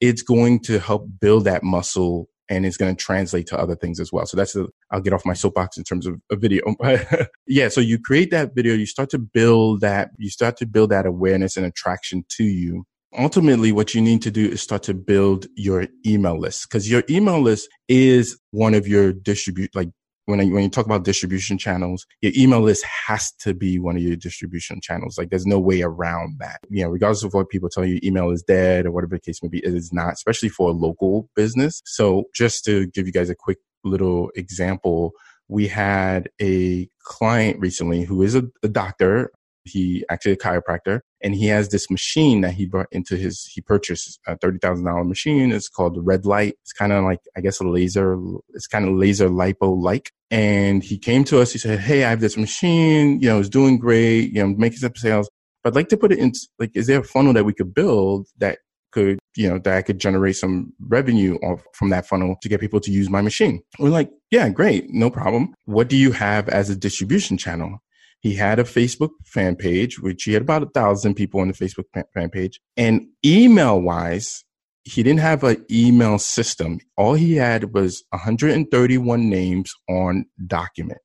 It's 0.00 0.22
going 0.22 0.60
to 0.60 0.78
help 0.78 1.06
build 1.20 1.44
that 1.44 1.62
muscle 1.62 2.28
and 2.48 2.64
it's 2.64 2.78
going 2.78 2.94
to 2.94 3.04
translate 3.04 3.46
to 3.48 3.58
other 3.58 3.74
things 3.74 4.00
as 4.00 4.10
well. 4.10 4.24
So 4.24 4.36
that's, 4.36 4.56
i 4.56 4.96
will 4.96 5.02
get 5.02 5.12
off 5.12 5.26
my 5.26 5.34
soapbox 5.34 5.76
in 5.76 5.84
terms 5.84 6.06
of 6.06 6.18
a 6.30 6.36
video. 6.36 6.62
yeah. 7.46 7.68
So 7.68 7.82
you 7.82 7.98
create 7.98 8.30
that 8.30 8.54
video, 8.54 8.74
you 8.74 8.86
start 8.86 9.10
to 9.10 9.18
build 9.18 9.82
that, 9.82 10.10
you 10.16 10.30
start 10.30 10.56
to 10.58 10.66
build 10.66 10.90
that 10.90 11.04
awareness 11.04 11.58
and 11.58 11.66
attraction 11.66 12.24
to 12.36 12.44
you 12.44 12.86
ultimately 13.16 13.72
what 13.72 13.94
you 13.94 14.00
need 14.00 14.22
to 14.22 14.30
do 14.30 14.48
is 14.48 14.60
start 14.60 14.82
to 14.84 14.94
build 14.94 15.46
your 15.56 15.86
email 16.06 16.38
list 16.38 16.68
because 16.68 16.90
your 16.90 17.02
email 17.08 17.40
list 17.40 17.68
is 17.88 18.38
one 18.50 18.74
of 18.74 18.86
your 18.86 19.12
distribute 19.12 19.74
like 19.74 19.88
when 20.26 20.40
I, 20.40 20.44
when 20.44 20.62
you 20.62 20.68
talk 20.68 20.84
about 20.84 21.04
distribution 21.04 21.56
channels, 21.56 22.06
your 22.20 22.32
email 22.36 22.60
list 22.60 22.84
has 23.06 23.32
to 23.40 23.54
be 23.54 23.78
one 23.78 23.96
of 23.96 24.02
your 24.02 24.14
distribution 24.14 24.78
channels. 24.82 25.16
Like 25.16 25.30
there's 25.30 25.46
no 25.46 25.58
way 25.58 25.80
around 25.80 26.36
that. 26.40 26.60
You 26.68 26.84
know, 26.84 26.90
regardless 26.90 27.22
of 27.24 27.32
what 27.32 27.48
people 27.48 27.70
tell 27.70 27.86
you, 27.86 27.98
email 28.04 28.30
is 28.30 28.42
dead 28.42 28.84
or 28.84 28.92
whatever 28.92 29.16
the 29.16 29.20
case 29.20 29.42
may 29.42 29.48
be, 29.48 29.64
it 29.64 29.72
is 29.72 29.90
not, 29.90 30.12
especially 30.12 30.50
for 30.50 30.68
a 30.68 30.74
local 30.74 31.30
business. 31.34 31.80
So 31.86 32.24
just 32.34 32.62
to 32.66 32.88
give 32.88 33.06
you 33.06 33.12
guys 33.12 33.30
a 33.30 33.34
quick 33.34 33.56
little 33.84 34.30
example. 34.36 35.12
We 35.48 35.66
had 35.66 36.28
a 36.40 36.88
client 37.02 37.58
recently 37.58 38.02
who 38.02 38.22
is 38.22 38.34
a, 38.34 38.44
a 38.62 38.68
doctor. 38.68 39.30
He 39.68 40.04
actually 40.10 40.32
a 40.32 40.36
chiropractor, 40.36 41.00
and 41.22 41.34
he 41.34 41.46
has 41.46 41.68
this 41.68 41.90
machine 41.90 42.40
that 42.42 42.54
he 42.54 42.66
brought 42.66 42.88
into 42.92 43.16
his. 43.16 43.44
He 43.46 43.60
purchased 43.60 44.18
a 44.26 44.36
thirty 44.36 44.58
thousand 44.58 44.86
dollar 44.86 45.04
machine. 45.04 45.52
It's 45.52 45.68
called 45.68 45.94
the 45.94 46.00
Red 46.00 46.26
Light. 46.26 46.54
It's 46.62 46.72
kind 46.72 46.92
of 46.92 47.04
like 47.04 47.20
I 47.36 47.40
guess 47.40 47.60
a 47.60 47.64
laser. 47.64 48.18
It's 48.54 48.66
kind 48.66 48.88
of 48.88 48.94
laser 48.94 49.28
lipo 49.28 49.80
like. 49.80 50.10
And 50.30 50.82
he 50.82 50.98
came 50.98 51.24
to 51.24 51.40
us. 51.40 51.52
He 51.52 51.58
said, 51.58 51.80
"Hey, 51.80 52.04
I 52.04 52.10
have 52.10 52.20
this 52.20 52.36
machine. 52.36 53.20
You 53.20 53.28
know, 53.28 53.40
it's 53.40 53.48
doing 53.48 53.78
great. 53.78 54.32
You 54.32 54.46
know, 54.46 54.54
making 54.56 54.78
some 54.78 54.94
sales. 54.96 55.30
But 55.62 55.70
I'd 55.70 55.76
like 55.76 55.88
to 55.88 55.96
put 55.96 56.12
it 56.12 56.18
in. 56.18 56.32
Like, 56.58 56.70
is 56.74 56.86
there 56.86 57.00
a 57.00 57.04
funnel 57.04 57.32
that 57.32 57.44
we 57.44 57.54
could 57.54 57.74
build 57.74 58.28
that 58.38 58.58
could, 58.90 59.18
you 59.36 59.48
know, 59.48 59.58
that 59.58 59.76
I 59.76 59.82
could 59.82 59.98
generate 59.98 60.36
some 60.36 60.72
revenue 60.80 61.36
off 61.36 61.62
from 61.74 61.90
that 61.90 62.06
funnel 62.06 62.36
to 62.42 62.48
get 62.48 62.60
people 62.60 62.80
to 62.80 62.90
use 62.90 63.10
my 63.10 63.20
machine. 63.20 63.60
We're 63.78 63.90
like, 63.90 64.10
yeah, 64.30 64.48
great. 64.48 64.90
No 64.90 65.10
problem. 65.10 65.54
What 65.64 65.88
do 65.88 65.96
you 65.96 66.12
have 66.12 66.48
as 66.48 66.70
a 66.70 66.76
distribution 66.76 67.36
channel? 67.36 67.78
He 68.20 68.34
had 68.34 68.58
a 68.58 68.64
Facebook 68.64 69.10
fan 69.24 69.56
page, 69.56 70.00
which 70.00 70.24
he 70.24 70.32
had 70.32 70.42
about 70.42 70.62
a 70.62 70.70
thousand 70.70 71.14
people 71.14 71.40
on 71.40 71.48
the 71.48 71.54
Facebook 71.54 71.84
fan 72.12 72.30
page. 72.30 72.60
And 72.76 73.06
email 73.24 73.80
wise, 73.80 74.44
he 74.84 75.02
didn't 75.02 75.20
have 75.20 75.44
an 75.44 75.64
email 75.70 76.18
system. 76.18 76.80
All 76.96 77.14
he 77.14 77.34
had 77.34 77.74
was 77.74 78.02
131 78.10 79.28
names 79.28 79.70
on 79.88 80.24
document, 80.46 80.98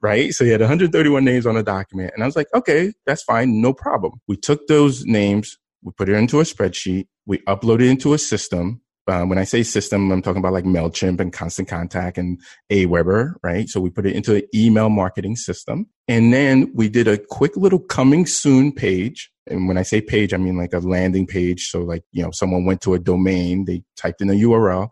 right? 0.00 0.32
So 0.32 0.44
he 0.44 0.50
had 0.50 0.60
131 0.60 1.24
names 1.24 1.46
on 1.46 1.56
a 1.56 1.62
document. 1.62 2.12
And 2.14 2.22
I 2.22 2.26
was 2.26 2.36
like, 2.36 2.48
okay, 2.54 2.92
that's 3.04 3.22
fine. 3.22 3.60
No 3.60 3.72
problem. 3.72 4.14
We 4.26 4.36
took 4.36 4.66
those 4.66 5.04
names, 5.04 5.58
we 5.82 5.92
put 5.92 6.08
it 6.08 6.14
into 6.14 6.40
a 6.40 6.44
spreadsheet, 6.44 7.08
we 7.26 7.38
uploaded 7.40 7.82
it 7.82 7.90
into 7.90 8.14
a 8.14 8.18
system. 8.18 8.80
Um, 9.08 9.28
when 9.28 9.38
I 9.38 9.44
say 9.44 9.62
system, 9.62 10.10
I'm 10.10 10.22
talking 10.22 10.40
about 10.40 10.52
like 10.52 10.64
MailChimp 10.64 11.20
and 11.20 11.32
Constant 11.32 11.68
Contact 11.68 12.18
and 12.18 12.40
Aweber, 12.70 13.34
right? 13.42 13.68
So 13.68 13.80
we 13.80 13.90
put 13.90 14.06
it 14.06 14.16
into 14.16 14.36
an 14.36 14.42
email 14.54 14.88
marketing 14.88 15.36
system. 15.36 15.86
And 16.08 16.32
then 16.32 16.72
we 16.74 16.88
did 16.88 17.06
a 17.06 17.18
quick 17.18 17.56
little 17.56 17.78
coming 17.78 18.26
soon 18.26 18.72
page. 18.72 19.30
And 19.46 19.68
when 19.68 19.78
I 19.78 19.82
say 19.82 20.00
page, 20.00 20.34
I 20.34 20.38
mean 20.38 20.56
like 20.56 20.72
a 20.72 20.80
landing 20.80 21.26
page. 21.26 21.68
So 21.68 21.82
like, 21.82 22.02
you 22.10 22.22
know, 22.22 22.30
someone 22.32 22.64
went 22.64 22.80
to 22.82 22.94
a 22.94 22.98
domain, 22.98 23.64
they 23.64 23.82
typed 23.96 24.20
in 24.20 24.30
a 24.30 24.34
URL. 24.34 24.88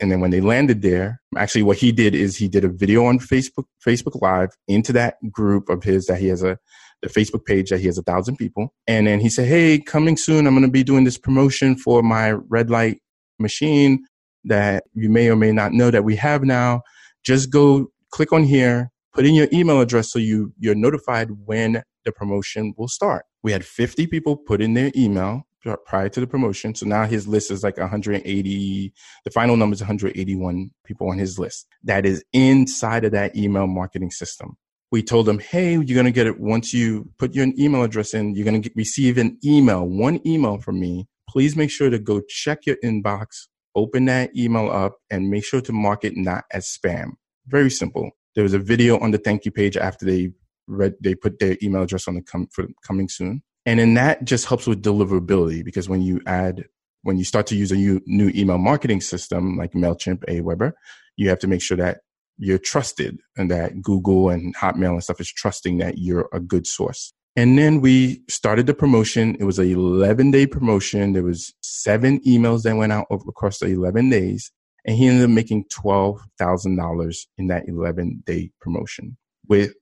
And 0.00 0.12
then 0.12 0.20
when 0.20 0.30
they 0.30 0.40
landed 0.40 0.82
there, 0.82 1.20
actually 1.36 1.64
what 1.64 1.78
he 1.78 1.90
did 1.90 2.14
is 2.14 2.36
he 2.36 2.46
did 2.46 2.64
a 2.64 2.68
video 2.68 3.06
on 3.06 3.18
Facebook, 3.18 3.64
Facebook 3.84 4.20
Live 4.22 4.50
into 4.68 4.92
that 4.92 5.16
group 5.32 5.68
of 5.68 5.82
his 5.82 6.06
that 6.06 6.20
he 6.20 6.28
has 6.28 6.44
a 6.44 6.58
the 7.02 7.08
Facebook 7.08 7.44
page 7.44 7.70
that 7.70 7.78
he 7.78 7.86
has 7.86 7.98
a 7.98 8.02
thousand 8.02 8.36
people. 8.36 8.74
And 8.86 9.06
then 9.06 9.20
he 9.20 9.28
said, 9.28 9.46
Hey, 9.46 9.78
coming 9.78 10.16
soon, 10.16 10.46
I'm 10.46 10.54
going 10.54 10.66
to 10.66 10.70
be 10.70 10.82
doing 10.82 11.04
this 11.04 11.18
promotion 11.18 11.76
for 11.76 12.02
my 12.02 12.32
red 12.32 12.70
light 12.70 13.00
machine 13.38 14.04
that 14.44 14.84
you 14.94 15.10
may 15.10 15.28
or 15.28 15.36
may 15.36 15.52
not 15.52 15.72
know 15.72 15.90
that 15.90 16.04
we 16.04 16.16
have 16.16 16.42
now. 16.42 16.82
Just 17.24 17.50
go 17.50 17.88
click 18.10 18.32
on 18.32 18.44
here, 18.44 18.90
put 19.12 19.26
in 19.26 19.34
your 19.34 19.48
email 19.52 19.80
address 19.80 20.12
so 20.12 20.18
you, 20.18 20.52
you're 20.58 20.74
notified 20.74 21.28
when 21.44 21.82
the 22.04 22.12
promotion 22.12 22.74
will 22.76 22.88
start. 22.88 23.24
We 23.42 23.52
had 23.52 23.64
50 23.64 24.06
people 24.06 24.36
put 24.36 24.60
in 24.60 24.74
their 24.74 24.90
email 24.96 25.42
prior 25.84 26.08
to 26.08 26.20
the 26.20 26.26
promotion. 26.26 26.74
So 26.74 26.86
now 26.86 27.04
his 27.04 27.28
list 27.28 27.50
is 27.50 27.62
like 27.62 27.76
180. 27.76 28.92
The 29.24 29.30
final 29.30 29.56
number 29.56 29.74
is 29.74 29.80
181 29.80 30.70
people 30.84 31.10
on 31.10 31.18
his 31.18 31.38
list. 31.38 31.66
That 31.84 32.06
is 32.06 32.24
inside 32.32 33.04
of 33.04 33.12
that 33.12 33.36
email 33.36 33.66
marketing 33.66 34.10
system 34.10 34.56
we 34.90 35.02
told 35.02 35.26
them, 35.26 35.38
hey, 35.38 35.72
you're 35.72 35.84
going 35.84 36.04
to 36.04 36.10
get 36.10 36.26
it 36.26 36.40
once 36.40 36.72
you 36.72 37.10
put 37.18 37.34
your 37.34 37.46
email 37.58 37.82
address 37.82 38.14
in, 38.14 38.34
you're 38.34 38.44
going 38.44 38.62
to 38.62 38.70
receive 38.74 39.18
an 39.18 39.38
email, 39.44 39.86
one 39.86 40.20
email 40.26 40.58
from 40.58 40.80
me. 40.80 41.06
Please 41.28 41.56
make 41.56 41.70
sure 41.70 41.90
to 41.90 41.98
go 41.98 42.20
check 42.20 42.66
your 42.66 42.76
inbox, 42.82 43.46
open 43.74 44.06
that 44.06 44.34
email 44.36 44.70
up, 44.70 44.96
and 45.10 45.30
make 45.30 45.44
sure 45.44 45.60
to 45.60 45.72
mark 45.72 46.04
it 46.04 46.16
not 46.16 46.44
as 46.52 46.66
spam. 46.66 47.12
Very 47.46 47.70
simple. 47.70 48.10
There 48.34 48.42
was 48.44 48.54
a 48.54 48.58
video 48.58 48.98
on 48.98 49.10
the 49.10 49.18
thank 49.18 49.44
you 49.44 49.50
page 49.50 49.76
after 49.76 50.06
they 50.06 50.32
read, 50.66 50.94
they 51.00 51.14
put 51.14 51.38
their 51.38 51.56
email 51.62 51.82
address 51.82 52.08
on 52.08 52.14
the 52.14 52.22
com- 52.22 52.48
for 52.52 52.66
coming 52.86 53.08
soon. 53.08 53.42
And 53.66 53.78
then 53.78 53.94
that 53.94 54.24
just 54.24 54.46
helps 54.46 54.66
with 54.66 54.82
deliverability 54.82 55.64
because 55.64 55.88
when 55.88 56.02
you 56.02 56.20
add, 56.26 56.64
when 57.02 57.18
you 57.18 57.24
start 57.24 57.46
to 57.48 57.56
use 57.56 57.72
a 57.72 57.76
new, 57.76 58.00
new 58.06 58.30
email 58.34 58.58
marketing 58.58 59.00
system 59.00 59.56
like 59.56 59.72
MailChimp, 59.72 60.24
Aweber, 60.26 60.72
you 61.16 61.28
have 61.28 61.38
to 61.40 61.46
make 61.46 61.60
sure 61.60 61.76
that 61.76 61.98
you're 62.38 62.58
trusted 62.58 63.18
and 63.36 63.50
that 63.50 63.82
Google 63.82 64.30
and 64.30 64.56
Hotmail 64.56 64.92
and 64.92 65.02
stuff 65.02 65.20
is 65.20 65.30
trusting 65.30 65.78
that 65.78 65.98
you're 65.98 66.28
a 66.32 66.40
good 66.40 66.66
source. 66.66 67.12
And 67.38 67.56
then 67.56 67.80
we 67.80 68.20
started 68.28 68.66
the 68.66 68.74
promotion. 68.74 69.36
It 69.38 69.44
was 69.44 69.60
a 69.60 69.62
11 69.62 70.32
day 70.32 70.44
promotion. 70.44 71.12
There 71.12 71.22
was 71.22 71.54
seven 71.62 72.18
emails 72.26 72.64
that 72.64 72.74
went 72.74 72.90
out 72.90 73.06
over 73.10 73.22
across 73.28 73.60
the 73.60 73.66
11 73.66 74.10
days. 74.10 74.50
And 74.84 74.96
he 74.96 75.06
ended 75.06 75.22
up 75.22 75.30
making 75.30 75.66
$12,000 75.66 77.26
in 77.36 77.46
that 77.46 77.68
11 77.68 78.24
day 78.26 78.50
promotion 78.60 79.16
with, 79.46 79.72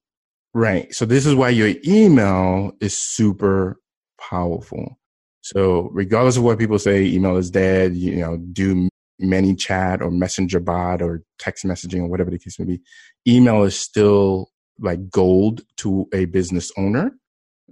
right. 0.52 0.94
So 0.94 1.06
this 1.06 1.24
is 1.24 1.34
why 1.34 1.48
your 1.48 1.72
email 1.86 2.72
is 2.82 2.94
super 2.94 3.80
powerful. 4.20 4.98
So 5.40 5.88
regardless 5.94 6.36
of 6.36 6.42
what 6.42 6.58
people 6.58 6.78
say, 6.78 7.06
email 7.06 7.38
is 7.38 7.50
dead, 7.50 7.96
you 7.96 8.16
know, 8.16 8.36
do 8.36 8.86
ManyChat 9.22 10.02
or 10.02 10.10
Messenger 10.10 10.60
bot 10.60 11.00
or 11.00 11.22
text 11.38 11.64
messaging 11.64 12.00
or 12.00 12.08
whatever 12.08 12.30
the 12.30 12.38
case 12.38 12.58
may 12.58 12.66
be, 12.66 12.82
email 13.26 13.62
is 13.62 13.78
still 13.78 14.50
like 14.78 15.08
gold 15.08 15.62
to 15.78 16.06
a 16.12 16.26
business 16.26 16.70
owner. 16.76 17.12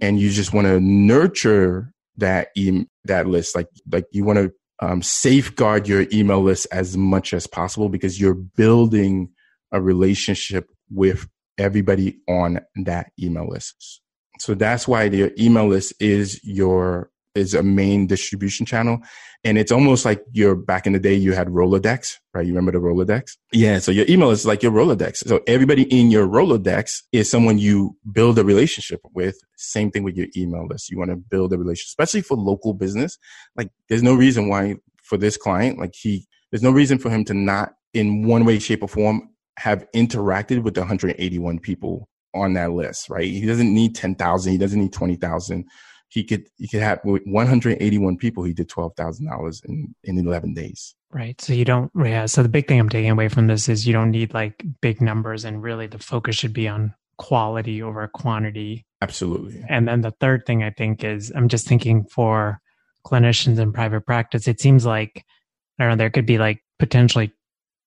And 0.01 0.19
you 0.19 0.29
just 0.29 0.53
want 0.53 0.67
to 0.67 0.79
nurture 0.79 1.93
that 2.17 2.49
e- 2.55 2.85
that 3.05 3.27
list. 3.27 3.55
Like 3.55 3.67
like 3.91 4.05
you 4.11 4.23
want 4.23 4.39
to 4.39 4.51
um, 4.81 5.01
safeguard 5.01 5.87
your 5.87 6.05
email 6.11 6.41
list 6.41 6.67
as 6.71 6.97
much 6.97 7.33
as 7.33 7.47
possible 7.47 7.89
because 7.89 8.19
you're 8.19 8.33
building 8.33 9.29
a 9.71 9.81
relationship 9.81 10.69
with 10.89 11.27
everybody 11.57 12.17
on 12.27 12.59
that 12.83 13.11
email 13.21 13.47
list. 13.47 14.01
So 14.39 14.53
that's 14.53 14.87
why 14.87 15.03
your 15.03 15.31
email 15.39 15.67
list 15.67 15.93
is 15.99 16.41
your 16.43 17.09
is 17.35 17.53
a 17.53 17.63
main 17.63 18.07
distribution 18.07 18.65
channel. 18.65 18.99
And 19.43 19.57
it's 19.57 19.71
almost 19.71 20.05
like 20.05 20.23
you're 20.31 20.55
back 20.55 20.87
in 20.87 20.93
the 20.93 20.99
day, 20.99 21.13
you 21.13 21.33
had 21.33 21.49
Rolodex, 21.49 22.15
right? 22.33 22.45
You 22.45 22.53
remember 22.53 22.71
the 22.71 22.79
Rolodex? 22.79 23.37
Yeah. 23.51 23.79
So 23.79 23.91
your 23.91 24.05
email 24.09 24.31
is 24.31 24.45
like 24.45 24.63
your 24.63 24.71
Rolodex. 24.71 25.17
So 25.17 25.41
everybody 25.45 25.83
in 25.83 26.09
your 26.09 26.27
Rolodex 26.27 27.03
is 27.11 27.29
someone 27.29 27.59
you 27.59 27.95
build 28.11 28.39
a 28.39 28.43
relationship 28.43 29.01
with. 29.13 29.37
Same 29.57 29.91
thing 29.91 30.03
with 30.03 30.15
your 30.15 30.27
email 30.35 30.65
list. 30.67 30.89
You 30.89 30.97
want 30.97 31.11
to 31.11 31.17
build 31.17 31.53
a 31.53 31.57
relationship, 31.57 31.89
especially 31.89 32.21
for 32.21 32.37
local 32.37 32.73
business. 32.73 33.17
Like 33.55 33.69
there's 33.89 34.03
no 34.03 34.15
reason 34.15 34.47
why 34.47 34.75
for 35.03 35.17
this 35.17 35.37
client, 35.37 35.77
like 35.77 35.93
he, 35.93 36.25
there's 36.51 36.63
no 36.63 36.71
reason 36.71 36.97
for 36.97 37.09
him 37.09 37.23
to 37.25 37.33
not 37.33 37.73
in 37.93 38.27
one 38.27 38.45
way, 38.45 38.59
shape 38.59 38.83
or 38.83 38.89
form 38.89 39.29
have 39.57 39.85
interacted 39.95 40.63
with 40.63 40.73
the 40.73 40.81
181 40.81 41.59
people 41.59 42.09
on 42.33 42.53
that 42.53 42.71
list, 42.71 43.09
right? 43.09 43.25
He 43.27 43.45
doesn't 43.45 43.73
need 43.73 43.95
10,000. 43.95 44.51
He 44.51 44.57
doesn't 44.57 44.79
need 44.79 44.91
20,000 44.93 45.65
he 46.15 46.23
could 46.23 46.47
he 46.55 46.69
could 46.69 46.81
have 46.81 47.01
181 47.03 48.17
people. 48.17 48.45
He 48.45 48.53
did 48.53 48.69
twelve 48.69 48.95
thousand 48.95 49.27
dollars 49.27 49.61
in 49.65 49.93
in 50.05 50.17
eleven 50.17 50.53
days. 50.53 50.95
Right. 51.11 51.39
So 51.41 51.51
you 51.51 51.65
don't. 51.65 51.91
Yeah. 51.93 52.25
So 52.25 52.41
the 52.41 52.47
big 52.47 52.69
thing 52.69 52.79
I'm 52.79 52.87
taking 52.87 53.11
away 53.11 53.27
from 53.27 53.47
this 53.47 53.67
is 53.67 53.85
you 53.85 53.91
don't 53.91 54.11
need 54.11 54.33
like 54.33 54.63
big 54.79 55.01
numbers, 55.01 55.43
and 55.43 55.61
really 55.61 55.87
the 55.87 55.99
focus 55.99 56.37
should 56.37 56.53
be 56.53 56.69
on 56.69 56.95
quality 57.17 57.83
over 57.83 58.07
quantity. 58.07 58.85
Absolutely. 59.01 59.61
And 59.67 59.89
then 59.89 60.01
the 60.01 60.15
third 60.21 60.45
thing 60.45 60.63
I 60.63 60.69
think 60.69 61.03
is 61.03 61.33
I'm 61.35 61.49
just 61.49 61.67
thinking 61.67 62.05
for 62.05 62.61
clinicians 63.05 63.59
in 63.59 63.73
private 63.73 64.05
practice, 64.05 64.47
it 64.47 64.61
seems 64.61 64.85
like 64.85 65.25
I 65.77 65.83
don't 65.83 65.91
know 65.91 65.95
there 65.97 66.09
could 66.09 66.25
be 66.25 66.37
like 66.37 66.63
potentially 66.79 67.33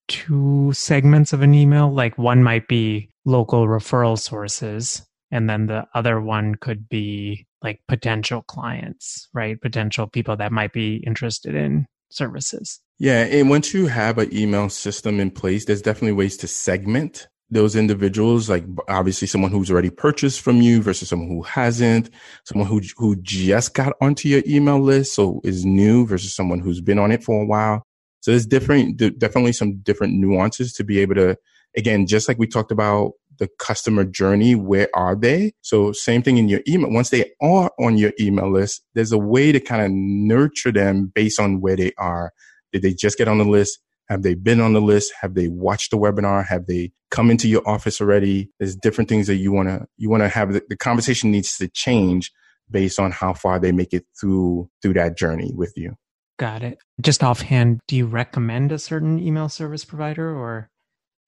two 0.09 0.71
segments 0.75 1.33
of 1.33 1.41
an 1.41 1.55
email. 1.55 1.91
Like 1.91 2.19
one 2.19 2.43
might 2.43 2.69
be 2.69 3.11
local 3.25 3.67
referral 3.67 4.19
sources, 4.19 5.03
and 5.31 5.49
then 5.49 5.65
the 5.65 5.87
other 5.95 6.21
one 6.21 6.57
could 6.57 6.91
be 6.91 7.47
like 7.63 7.81
potential 7.89 8.43
clients, 8.43 9.29
right? 9.33 9.61
Potential 9.61 10.07
people 10.07 10.37
that 10.37 10.53
might 10.53 10.73
be 10.73 11.03
interested 11.07 11.55
in 11.55 11.87
services. 12.11 12.81
Yeah. 12.99 13.25
And 13.25 13.51
once 13.51 13.75
you 13.75 13.87
have 13.87 14.19
an 14.19 14.35
email 14.37 14.69
system 14.69 15.21
in 15.21 15.31
place, 15.31 15.65
there's 15.65 15.83
definitely 15.83 16.13
ways 16.13 16.37
to 16.39 16.49
segment 16.49 17.29
those 17.51 17.77
individuals, 17.77 18.51
like 18.51 18.65
obviously 18.89 19.27
someone 19.27 19.51
who's 19.51 19.71
already 19.71 19.91
purchased 19.91 20.41
from 20.41 20.61
you 20.61 20.83
versus 20.83 21.09
someone 21.09 21.29
who 21.29 21.43
hasn't, 21.43 22.11
someone 22.45 22.69
who, 22.69 22.81
who 22.97 23.17
just 23.23 23.73
got 23.73 23.95
onto 24.03 24.29
your 24.29 24.43
email 24.47 24.81
list. 24.81 25.15
So 25.15 25.41
is 25.45 25.65
new 25.65 26.07
versus 26.07 26.35
someone 26.35 26.61
who's 26.61 26.81
been 26.81 26.99
on 26.99 27.11
it 27.11 27.25
for 27.25 27.43
a 27.43 27.47
while. 27.47 27.85
So 28.21 28.33
there's 28.33 28.47
different, 28.47 28.99
definitely 29.19 29.53
some 29.53 29.79
different 29.79 30.15
nuances 30.15 30.73
to 30.75 30.85
be 30.85 30.99
able 30.99 31.15
to, 31.15 31.37
again, 31.77 32.07
just 32.07 32.29
like 32.29 32.39
we 32.39 32.47
talked 32.47 32.73
about 32.73 33.13
the 33.39 33.49
customer 33.59 34.05
journey. 34.05 34.55
Where 34.55 34.89
are 34.95 35.17
they? 35.17 35.53
So 35.63 35.93
same 35.93 36.23
thing 36.23 36.39
in 36.39 36.49
your 36.49 36.61
email. 36.69 36.91
Once 36.91 37.11
they 37.11 37.33
are 37.41 37.71
on 37.81 37.97
your 37.97 38.13
email 38.21 38.51
list, 38.51 38.83
there's 38.95 39.13
a 39.13 39.19
way 39.19 39.53
to 39.53 39.61
kind 39.61 39.83
of 39.83 39.91
nurture 39.93 40.73
them 40.73 41.11
based 41.15 41.41
on 41.41 41.61
where 41.61 41.77
they 41.77 41.93
are. 41.99 42.33
Did 42.73 42.83
they 42.83 42.95
just 42.95 43.19
get 43.19 43.29
on 43.29 43.39
the 43.39 43.45
list? 43.45 43.79
Have 44.09 44.23
they 44.23 44.35
been 44.35 44.61
on 44.61 44.73
the 44.73 44.81
list? 44.81 45.13
Have 45.21 45.35
they 45.35 45.49
watched 45.49 45.91
the 45.91 45.99
webinar? 45.99 46.47
Have 46.47 46.67
they 46.67 46.93
come 47.11 47.31
into 47.31 47.49
your 47.49 47.67
office 47.69 48.01
already? 48.01 48.51
There's 48.59 48.75
different 48.75 49.09
things 49.09 49.27
that 49.27 49.37
you 49.37 49.53
want 49.53 49.69
to, 49.69 49.87
you 49.97 50.09
want 50.09 50.23
to 50.23 50.29
have. 50.29 50.53
The, 50.53 50.63
the 50.69 50.77
conversation 50.77 51.31
needs 51.31 51.57
to 51.59 51.69
change 51.69 52.33
based 52.71 52.99
on 52.99 53.11
how 53.13 53.35
far 53.35 53.59
they 53.59 53.73
make 53.73 53.93
it 53.93 54.07
through, 54.19 54.71
through 54.83 54.95
that 54.95 55.17
journey 55.17 55.53
with 55.55 55.73
you. 55.77 55.95
Got 56.39 56.63
it. 56.63 56.79
Just 57.01 57.25
offhand, 57.25 57.81
do 57.89 57.97
you 57.97 58.07
recommend 58.07 58.73
a 58.73 58.79
certain 58.79 59.19
email 59.19 59.49
service 59.49 59.85
provider 59.85 60.35
or? 60.35 60.71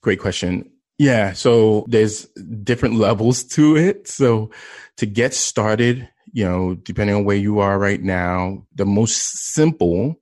Great 0.02 0.20
question. 0.20 0.70
Yeah. 1.00 1.32
So 1.32 1.86
there's 1.88 2.26
different 2.62 2.96
levels 2.96 3.42
to 3.54 3.74
it. 3.74 4.06
So 4.06 4.50
to 4.98 5.06
get 5.06 5.32
started, 5.32 6.06
you 6.34 6.44
know, 6.44 6.74
depending 6.74 7.16
on 7.16 7.24
where 7.24 7.38
you 7.38 7.60
are 7.60 7.78
right 7.78 8.02
now, 8.02 8.66
the 8.74 8.84
most 8.84 9.54
simple, 9.54 10.16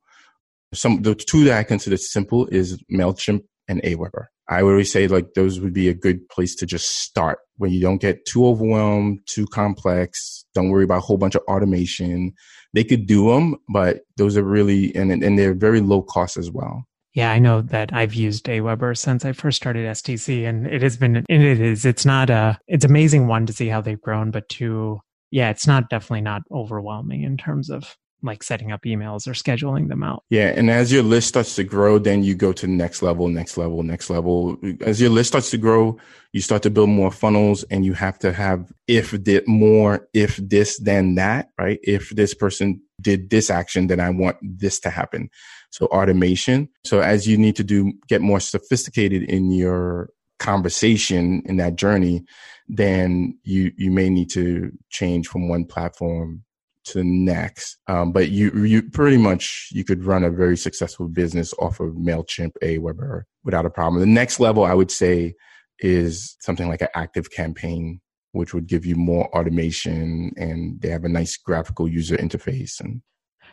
some, 0.73 1.03
the 1.03 1.17
two 1.17 1.43
that 1.47 1.59
I 1.59 1.65
consider 1.65 1.97
simple 1.97 2.47
is 2.47 2.81
MailChimp 2.93 3.43
and 3.67 3.83
Aweber. 3.83 4.27
I 4.49 4.63
would 4.63 4.71
always 4.71 4.93
say 4.93 5.09
like 5.09 5.35
those 5.35 5.59
would 5.59 5.75
be 5.75 5.89
a 5.89 5.95
good 5.95 6.27
place 6.29 6.55
to 6.55 6.65
just 6.65 7.01
start 7.01 7.41
when 7.57 7.73
you 7.73 7.81
don't 7.81 8.01
get 8.01 8.25
too 8.25 8.47
overwhelmed, 8.47 9.19
too 9.27 9.47
complex. 9.47 10.45
Don't 10.55 10.71
worry 10.71 10.85
about 10.85 10.99
a 10.99 11.07
whole 11.07 11.19
bunch 11.19 11.35
of 11.35 11.43
automation. 11.49 12.35
They 12.73 12.85
could 12.85 13.09
do 13.09 13.31
them, 13.31 13.57
but 13.69 14.03
those 14.17 14.37
are 14.37 14.45
really, 14.45 14.95
and, 14.95 15.11
and 15.11 15.37
they're 15.37 15.55
very 15.55 15.81
low 15.81 16.03
cost 16.03 16.37
as 16.37 16.53
well. 16.53 16.85
Yeah, 17.15 17.33
I 17.33 17.39
know 17.39 17.63
that 17.63 17.93
I've 17.93 18.15
used 18.15 18.47
Aweber 18.47 18.97
since 18.97 19.25
I 19.25 19.33
first 19.33 19.57
started 19.57 19.87
STC 19.87 20.49
and 20.49 20.67
it 20.67 20.83
has 20.83 20.97
been, 20.97 21.17
it 21.17 21.29
is, 21.29 21.85
it's 21.85 22.05
not 22.05 22.31
a, 22.31 22.59
it's 22.69 22.85
amazing 22.85 23.27
one 23.27 23.47
to 23.47 23.53
see 23.53 23.69
how 23.69 23.81
they've 23.81 24.01
grown, 24.01 24.31
but 24.31 24.49
two, 24.49 25.01
yeah, 25.31 25.51
it's 25.51 25.67
not 25.67 25.91
definitely 25.91 26.21
not 26.21 26.43
overwhelming 26.51 27.23
in 27.23 27.37
terms 27.37 27.71
of 27.71 27.97
like 28.23 28.43
setting 28.43 28.73
up 28.73 28.83
emails 28.83 29.27
or 29.27 29.33
scheduling 29.33 29.89
them 29.89 30.03
out. 30.03 30.25
Yeah. 30.29 30.49
And 30.49 30.71
as 30.71 30.91
your 30.91 31.03
list 31.03 31.29
starts 31.29 31.55
to 31.57 31.65
grow, 31.65 31.99
then 31.99 32.25
you 32.25 32.35
go 32.35 32.53
to 32.53 32.67
the 32.67 32.73
next 32.73 33.03
level, 33.03 33.29
next 33.29 33.57
level, 33.57 33.83
next 33.83 34.11
level. 34.11 34.57
As 34.81 35.01
your 35.01 35.11
list 35.11 35.29
starts 35.29 35.51
to 35.51 35.59
grow, 35.59 35.99
you 36.33 36.41
start 36.41 36.63
to 36.65 36.71
build 36.71 36.91
more 36.91 37.13
funnels 37.13 37.63
and 37.65 37.85
you 37.85 37.95
have 37.95 38.19
to 38.21 38.33
have 38.33 38.73
if 38.87 39.23
did 39.23 39.47
more, 39.47 40.09
if 40.13 40.37
this, 40.37 40.79
then 40.79 41.15
that, 41.15 41.49
right? 41.59 41.79
If 41.83 42.11
this 42.11 42.35
person 42.35 42.83
did 43.01 43.31
this 43.31 43.51
action, 43.51 43.87
then 43.87 44.01
I 44.01 44.11
want 44.11 44.37
this 44.43 44.81
to 44.81 44.91
happen. 44.91 45.31
So 45.71 45.87
automation. 45.87 46.69
So 46.85 47.01
as 47.01 47.27
you 47.27 47.37
need 47.37 47.57
to 47.57 47.65
do, 47.65 47.93
get 48.09 48.21
more 48.21 48.41
sophisticated 48.41 49.23
in 49.25 49.51
your 49.51 50.11
conversation 50.39 51.43
in 51.45 51.57
that 51.57 51.77
journey, 51.77 52.25
then 52.69 53.39
you, 53.43 53.73
you 53.77 53.91
may 53.91 54.09
need 54.09 54.31
to 54.31 54.73
change 54.91 55.29
from 55.29 55.49
one 55.49 55.65
platform 55.65 56.45
to 56.89 56.99
the 56.99 57.05
next. 57.05 57.77
Um, 57.87 58.13
but 58.13 58.31
you 58.31 58.51
you 58.65 58.83
pretty 58.83 59.19
much 59.19 59.69
you 59.73 59.85
could 59.85 60.05
run 60.05 60.25
a 60.25 60.31
very 60.31 60.57
successful 60.57 61.09
business 61.09 61.53
off 61.59 61.81
of 61.81 61.95
Mailchimp, 61.95 62.53
Aweber 62.63 63.23
without 63.45 63.67
a 63.67 63.71
problem. 63.71 64.01
The 64.01 64.07
next 64.07 64.41
level 64.41 64.65
I 64.65 64.75
would 64.75 64.91
say 64.91 65.35
is 65.81 66.37
something 66.41 66.69
like 66.69 66.83
an 66.83 66.89
active 66.95 67.31
campaign, 67.31 68.01
which 68.33 68.55
would 68.55 68.67
give 68.67 68.85
you 68.85 68.97
more 68.97 69.27
automation 69.37 70.33
and 70.37 70.81
they 70.81 70.89
have 70.89 71.05
a 71.05 71.09
nice 71.09 71.37
graphical 71.37 71.89
user 71.89 72.17
interface 72.17 72.81
and 72.81 73.03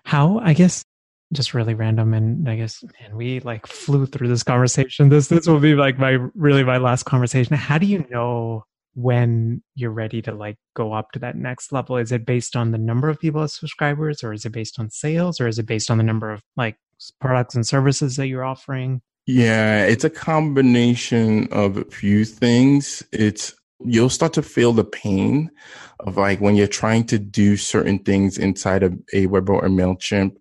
how 0.03 0.39
I 0.39 0.53
guess 0.53 0.83
just 1.33 1.53
really 1.53 1.73
random 1.73 2.13
and 2.13 2.47
I 2.47 2.55
guess 2.55 2.83
and 3.03 3.15
we 3.15 3.39
like 3.39 3.67
flew 3.67 4.05
through 4.05 4.27
this 4.27 4.43
conversation. 4.43 5.09
This 5.09 5.27
this 5.27 5.47
will 5.47 5.59
be 5.59 5.75
like 5.75 5.97
my 5.97 6.17
really 6.35 6.63
my 6.63 6.77
last 6.77 7.03
conversation. 7.03 7.55
How 7.55 7.77
do 7.77 7.85
you 7.85 8.05
know 8.09 8.63
when 8.95 9.61
you're 9.75 9.91
ready 9.91 10.21
to 10.21 10.33
like 10.33 10.55
go 10.73 10.93
up 10.93 11.11
to 11.11 11.19
that 11.19 11.35
next 11.35 11.71
level 11.71 11.97
is 11.97 12.13
it 12.13 12.25
based 12.25 12.55
on 12.55 12.71
the 12.71 12.77
number 12.77 13.09
of 13.09 13.19
people 13.19 13.41
as 13.41 13.53
subscribers 13.53 14.23
or 14.23 14.31
is 14.31 14.45
it 14.45 14.51
based 14.51 14.79
on 14.79 14.89
sales 14.89 15.39
or 15.39 15.47
is 15.47 15.59
it 15.59 15.65
based 15.65 15.91
on 15.91 15.97
the 15.97 16.03
number 16.03 16.31
of 16.31 16.41
like 16.55 16.77
products 17.19 17.55
and 17.55 17.67
services 17.67 18.15
that 18.15 18.27
you're 18.27 18.45
offering 18.45 19.01
yeah 19.27 19.85
it's 19.85 20.05
a 20.05 20.09
combination 20.09 21.45
of 21.51 21.75
a 21.75 21.83
few 21.85 22.23
things 22.23 23.03
it's 23.11 23.53
you'll 23.83 24.09
start 24.09 24.31
to 24.31 24.41
feel 24.41 24.71
the 24.71 24.85
pain 24.85 25.51
of 25.99 26.15
like 26.15 26.39
when 26.39 26.55
you're 26.55 26.65
trying 26.65 27.03
to 27.03 27.19
do 27.19 27.57
certain 27.57 27.99
things 27.99 28.37
inside 28.37 28.81
of 28.81 28.93
Aweber 29.13 29.49
or 29.49 29.67
mailchimp 29.67 30.37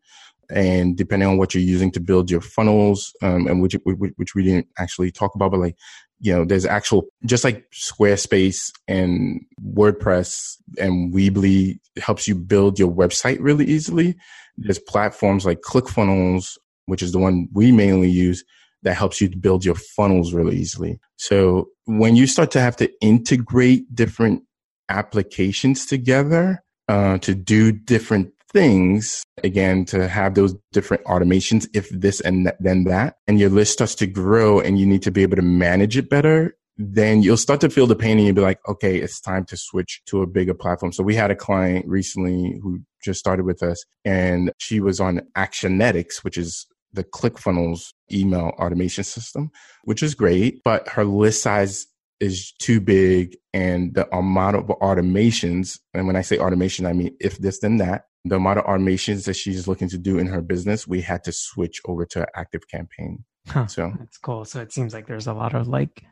and 0.50 0.96
depending 0.96 1.28
on 1.28 1.37
what 1.37 1.54
you're 1.54 1.62
using 1.62 1.90
to 1.90 2.00
build 2.00 2.30
your 2.30 2.40
funnels 2.40 3.12
um, 3.22 3.46
and 3.46 3.61
which, 3.62 3.74
which 3.85 4.12
which 4.16 4.35
we 4.35 4.42
didn't 4.42 4.66
actually 4.78 5.11
talk 5.11 5.35
about 5.35 5.50
but 5.50 5.61
like 5.61 5.76
you 6.24 6.33
know, 6.33 6.44
there's 6.44 6.64
actual, 6.64 7.04
just 7.26 7.44
like 7.44 7.66
Squarespace 7.70 8.72
and 8.88 9.44
WordPress 9.74 10.57
and 10.78 11.12
Weebly 11.12 11.78
helps 11.98 12.26
you 12.26 12.35
build 12.35 12.78
your 12.78 12.90
website 12.90 13.37
really 13.40 13.66
easily. 13.66 14.16
There's 14.57 14.78
platforms 14.78 15.44
like 15.44 15.61
ClickFunnels, 15.61 16.57
which 16.87 17.02
is 17.02 17.12
the 17.12 17.18
one 17.18 17.48
we 17.52 17.72
mainly 17.72 18.09
use 18.09 18.42
that 18.85 18.94
helps 18.94 19.20
you 19.20 19.28
to 19.28 19.37
build 19.37 19.66
your 19.66 19.74
funnels 19.74 20.33
really 20.33 20.57
easily. 20.57 20.98
So 21.16 21.68
when 21.85 22.16
you 22.16 22.26
start 22.26 22.50
to 22.52 22.61
have 22.61 22.76
to 22.76 22.90
integrate 23.02 23.94
different 23.94 24.44
applications 24.88 25.85
together, 25.85 26.62
uh, 26.88 27.18
to 27.18 27.35
do 27.35 27.72
different 27.72 28.33
things 28.55 29.25
again 29.43 29.85
to 29.85 30.09
have 30.09 30.35
those 30.35 30.55
different 30.73 31.05
automations 31.05 31.67
if 31.75 31.90
this 31.90 32.21
and 32.21 32.51
then 32.61 32.85
that 32.85 33.17
and 33.27 33.40
your 33.40 33.51
list 33.51 33.73
starts 33.73 33.97
to 33.97 34.07
grow 34.07 34.61
and 34.61 34.79
you 34.79 34.87
need 34.87 35.03
to 35.03 35.11
be 35.11 35.23
able 35.23 35.35
to 35.35 35.43
manage 35.43 35.97
it 35.97 36.09
better 36.09 36.57
then 36.79 37.23
you'll 37.23 37.37
start 37.37 37.61
to 37.61 37.69
feel 37.69 37.87
the 37.87 37.97
pain 37.97 38.17
and 38.17 38.27
you'll 38.27 38.35
be 38.35 38.40
like 38.40 38.61
okay 38.69 38.97
it's 38.97 39.21
time 39.21 39.45
to 39.45 39.57
switch 39.57 40.03
to 40.07 40.23
a 40.23 40.27
bigger 40.27 40.55
platform. 40.55 40.93
So 40.93 41.03
we 41.03 41.17
had 41.17 41.31
a 41.31 41.37
client 41.37 41.87
recently 41.87 42.59
who 42.62 42.81
just 43.03 43.19
started 43.19 43.45
with 43.45 43.62
us 43.62 43.85
and 44.05 44.53
she 44.59 44.81
was 44.81 45.01
on 45.01 45.21
actionetics 45.37 46.23
which 46.23 46.38
is 46.38 46.67
the 46.93 47.05
clickfunnels 47.05 47.93
email 48.12 48.53
automation 48.61 49.03
system 49.03 49.51
which 49.83 50.03
is 50.03 50.14
great 50.14 50.61
but 50.64 50.88
her 50.88 51.05
list 51.05 51.43
size 51.43 51.87
is 52.21 52.53
too 52.61 52.81
big 52.81 53.37
and 53.53 53.95
the 53.95 54.09
amount 54.17 54.55
of 54.55 54.67
automations 54.81 55.81
and 55.93 56.07
when 56.07 56.14
i 56.14 56.23
say 56.23 56.38
automation 56.38 56.87
i 56.87 56.93
mean 56.93 57.14
if 57.21 57.37
this 57.38 57.59
then 57.59 57.79
that 57.79 58.05
the 58.25 58.37
amount 58.37 58.59
of 58.59 58.65
automations 58.65 59.27
that 59.27 59.35
she's 59.35 59.69
looking 59.69 59.89
to 59.89 59.99
do 59.99 60.19
in 60.19 60.27
her 60.27 60.41
business, 60.41 60.87
we 60.87 61.03
had 61.03 61.25
to 61.25 61.33
switch 61.33 61.81
over 61.87 62.07
to 62.07 62.27
active 62.35 62.69
campaign. 62.69 63.25
Huh, 63.47 63.67
so 63.67 63.93
that's 63.99 64.17
cool. 64.19 64.45
So 64.45 64.61
it 64.61 64.73
seems 64.73 64.95
like 64.95 65.07
there's 65.07 65.27
a 65.27 65.35
lot 65.35 65.55
of 65.55 65.69
like 65.69 66.03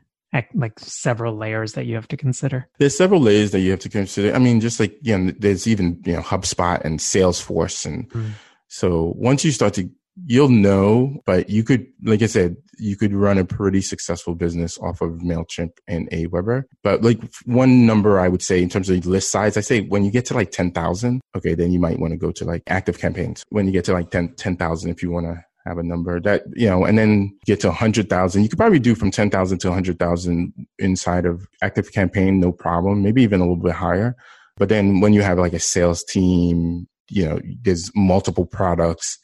like 0.54 0.78
several 0.78 1.36
layers 1.36 1.74
that 1.74 1.86
you 1.86 1.94
have 1.94 2.08
to 2.08 2.16
consider. 2.16 2.68
There's 2.78 2.96
several 2.96 3.20
layers 3.20 3.50
that 3.50 3.60
you 3.60 3.70
have 3.70 3.80
to 3.80 3.88
consider. 3.88 4.34
I 4.34 4.38
mean, 4.38 4.60
just 4.60 4.80
like 4.80 4.96
you 5.02 5.16
know, 5.16 5.32
there's 5.38 5.66
even 5.66 6.00
you 6.04 6.14
know 6.14 6.20
HubSpot 6.20 6.82
and 6.84 6.98
Salesforce, 6.98 7.86
and 7.86 8.08
mm. 8.10 8.30
so 8.68 9.14
once 9.16 9.44
you 9.44 9.52
start 9.52 9.74
to 9.74 9.90
you'll 10.26 10.48
know, 10.48 11.20
but 11.24 11.48
you 11.48 11.64
could, 11.64 11.86
like 12.02 12.22
I 12.22 12.26
said, 12.26 12.56
you 12.78 12.96
could 12.96 13.14
run 13.14 13.38
a 13.38 13.44
pretty 13.44 13.80
successful 13.80 14.34
business 14.34 14.78
off 14.78 15.00
of 15.00 15.20
MailChimp 15.20 15.70
and 15.86 16.10
Aweber. 16.10 16.64
But 16.82 17.02
like 17.02 17.20
one 17.44 17.86
number 17.86 18.20
I 18.20 18.28
would 18.28 18.42
say 18.42 18.62
in 18.62 18.68
terms 18.68 18.90
of 18.90 19.06
list 19.06 19.30
size, 19.30 19.56
I 19.56 19.60
say 19.60 19.80
when 19.80 20.04
you 20.04 20.10
get 20.10 20.26
to 20.26 20.34
like 20.34 20.50
10,000, 20.50 21.20
okay, 21.36 21.54
then 21.54 21.72
you 21.72 21.78
might 21.78 21.98
want 21.98 22.12
to 22.12 22.18
go 22.18 22.30
to 22.32 22.44
like 22.44 22.62
active 22.66 22.98
campaigns. 22.98 23.44
When 23.50 23.66
you 23.66 23.72
get 23.72 23.84
to 23.86 23.92
like 23.92 24.10
10, 24.10 24.34
10,000, 24.34 24.90
if 24.90 25.02
you 25.02 25.10
want 25.10 25.26
to 25.26 25.44
have 25.66 25.78
a 25.78 25.82
number 25.82 26.20
that, 26.20 26.42
you 26.54 26.68
know, 26.68 26.84
and 26.84 26.98
then 26.98 27.38
get 27.46 27.60
to 27.60 27.68
100,000, 27.68 28.42
you 28.42 28.48
could 28.48 28.58
probably 28.58 28.80
do 28.80 28.94
from 28.94 29.10
10,000 29.10 29.58
to 29.58 29.68
100,000 29.68 30.66
inside 30.78 31.24
of 31.24 31.46
active 31.62 31.92
campaign, 31.92 32.40
no 32.40 32.52
problem, 32.52 33.02
maybe 33.02 33.22
even 33.22 33.40
a 33.40 33.44
little 33.44 33.56
bit 33.56 33.72
higher. 33.72 34.16
But 34.56 34.68
then 34.68 35.00
when 35.00 35.12
you 35.12 35.22
have 35.22 35.38
like 35.38 35.54
a 35.54 35.58
sales 35.58 36.04
team, 36.04 36.86
you 37.08 37.26
know, 37.26 37.40
there's 37.62 37.90
multiple 37.94 38.46
products 38.46 39.18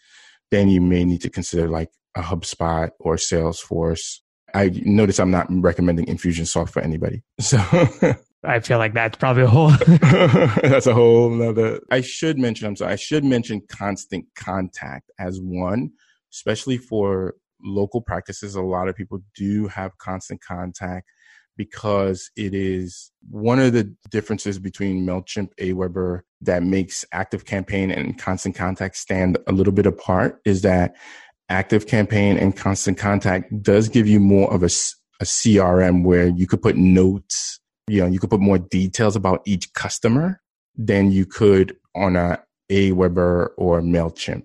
then 0.50 0.68
you 0.68 0.80
may 0.80 1.04
need 1.04 1.20
to 1.22 1.30
consider 1.30 1.68
like 1.68 1.90
a 2.16 2.22
HubSpot 2.22 2.90
or 3.00 3.16
Salesforce. 3.16 4.20
I 4.54 4.70
notice 4.84 5.18
I'm 5.18 5.30
not 5.30 5.46
recommending 5.50 6.06
Infusionsoft 6.06 6.70
for 6.70 6.80
anybody. 6.80 7.22
So 7.40 7.58
I 8.44 8.61
feel 8.61 8.78
like 8.78 8.94
that's 8.94 9.16
probably 9.16 9.42
a 9.42 9.48
whole 9.48 9.70
that's 10.62 10.87
a 10.87 10.94
whole 10.94 11.28
nother 11.28 11.80
I 11.90 12.02
should 12.02 12.38
mention 12.38 12.68
I'm 12.68 12.76
sorry, 12.76 12.92
I 12.92 12.96
should 12.96 13.24
mention 13.24 13.62
constant 13.68 14.26
contact 14.37 15.11
as 15.18 15.40
one, 15.42 15.90
especially 16.32 16.78
for 16.78 17.34
local 17.64 18.00
practices. 18.00 18.54
A 18.54 18.62
lot 18.62 18.88
of 18.88 18.94
people 18.94 19.18
do 19.37 19.66
have 19.66 19.98
constant 19.98 20.40
contact 20.40 21.08
because 21.58 22.30
it 22.36 22.54
is 22.54 23.10
one 23.28 23.58
of 23.58 23.74
the 23.74 23.92
differences 24.10 24.58
between 24.58 25.04
MailChimp, 25.04 25.50
Aweber 25.60 26.22
that 26.40 26.62
makes 26.62 27.04
active 27.12 27.44
campaign 27.44 27.90
and 27.90 28.16
constant 28.16 28.54
contact 28.54 28.96
stand 28.96 29.36
a 29.48 29.52
little 29.52 29.72
bit 29.72 29.84
apart 29.84 30.40
is 30.46 30.62
that 30.62 30.94
active 31.50 31.86
campaign 31.86 32.38
and 32.38 32.56
constant 32.56 32.96
contact 32.96 33.60
does 33.60 33.88
give 33.88 34.06
you 34.06 34.20
more 34.20 34.50
of 34.54 34.62
a, 34.62 34.70
a 35.20 35.24
CRM 35.24 36.04
where 36.04 36.28
you 36.28 36.46
could 36.46 36.62
put 36.62 36.76
notes, 36.76 37.58
you 37.88 38.00
know, 38.00 38.06
you 38.06 38.20
could 38.20 38.30
put 38.30 38.40
more 38.40 38.58
details 38.58 39.16
about 39.16 39.42
each 39.44 39.72
customer 39.74 40.40
than 40.76 41.11
you 41.11 41.26
could 41.26 41.76
on 41.96 42.14
a 42.14 42.40
Aweber 42.70 43.48
or 43.56 43.80
MailChimp. 43.80 44.44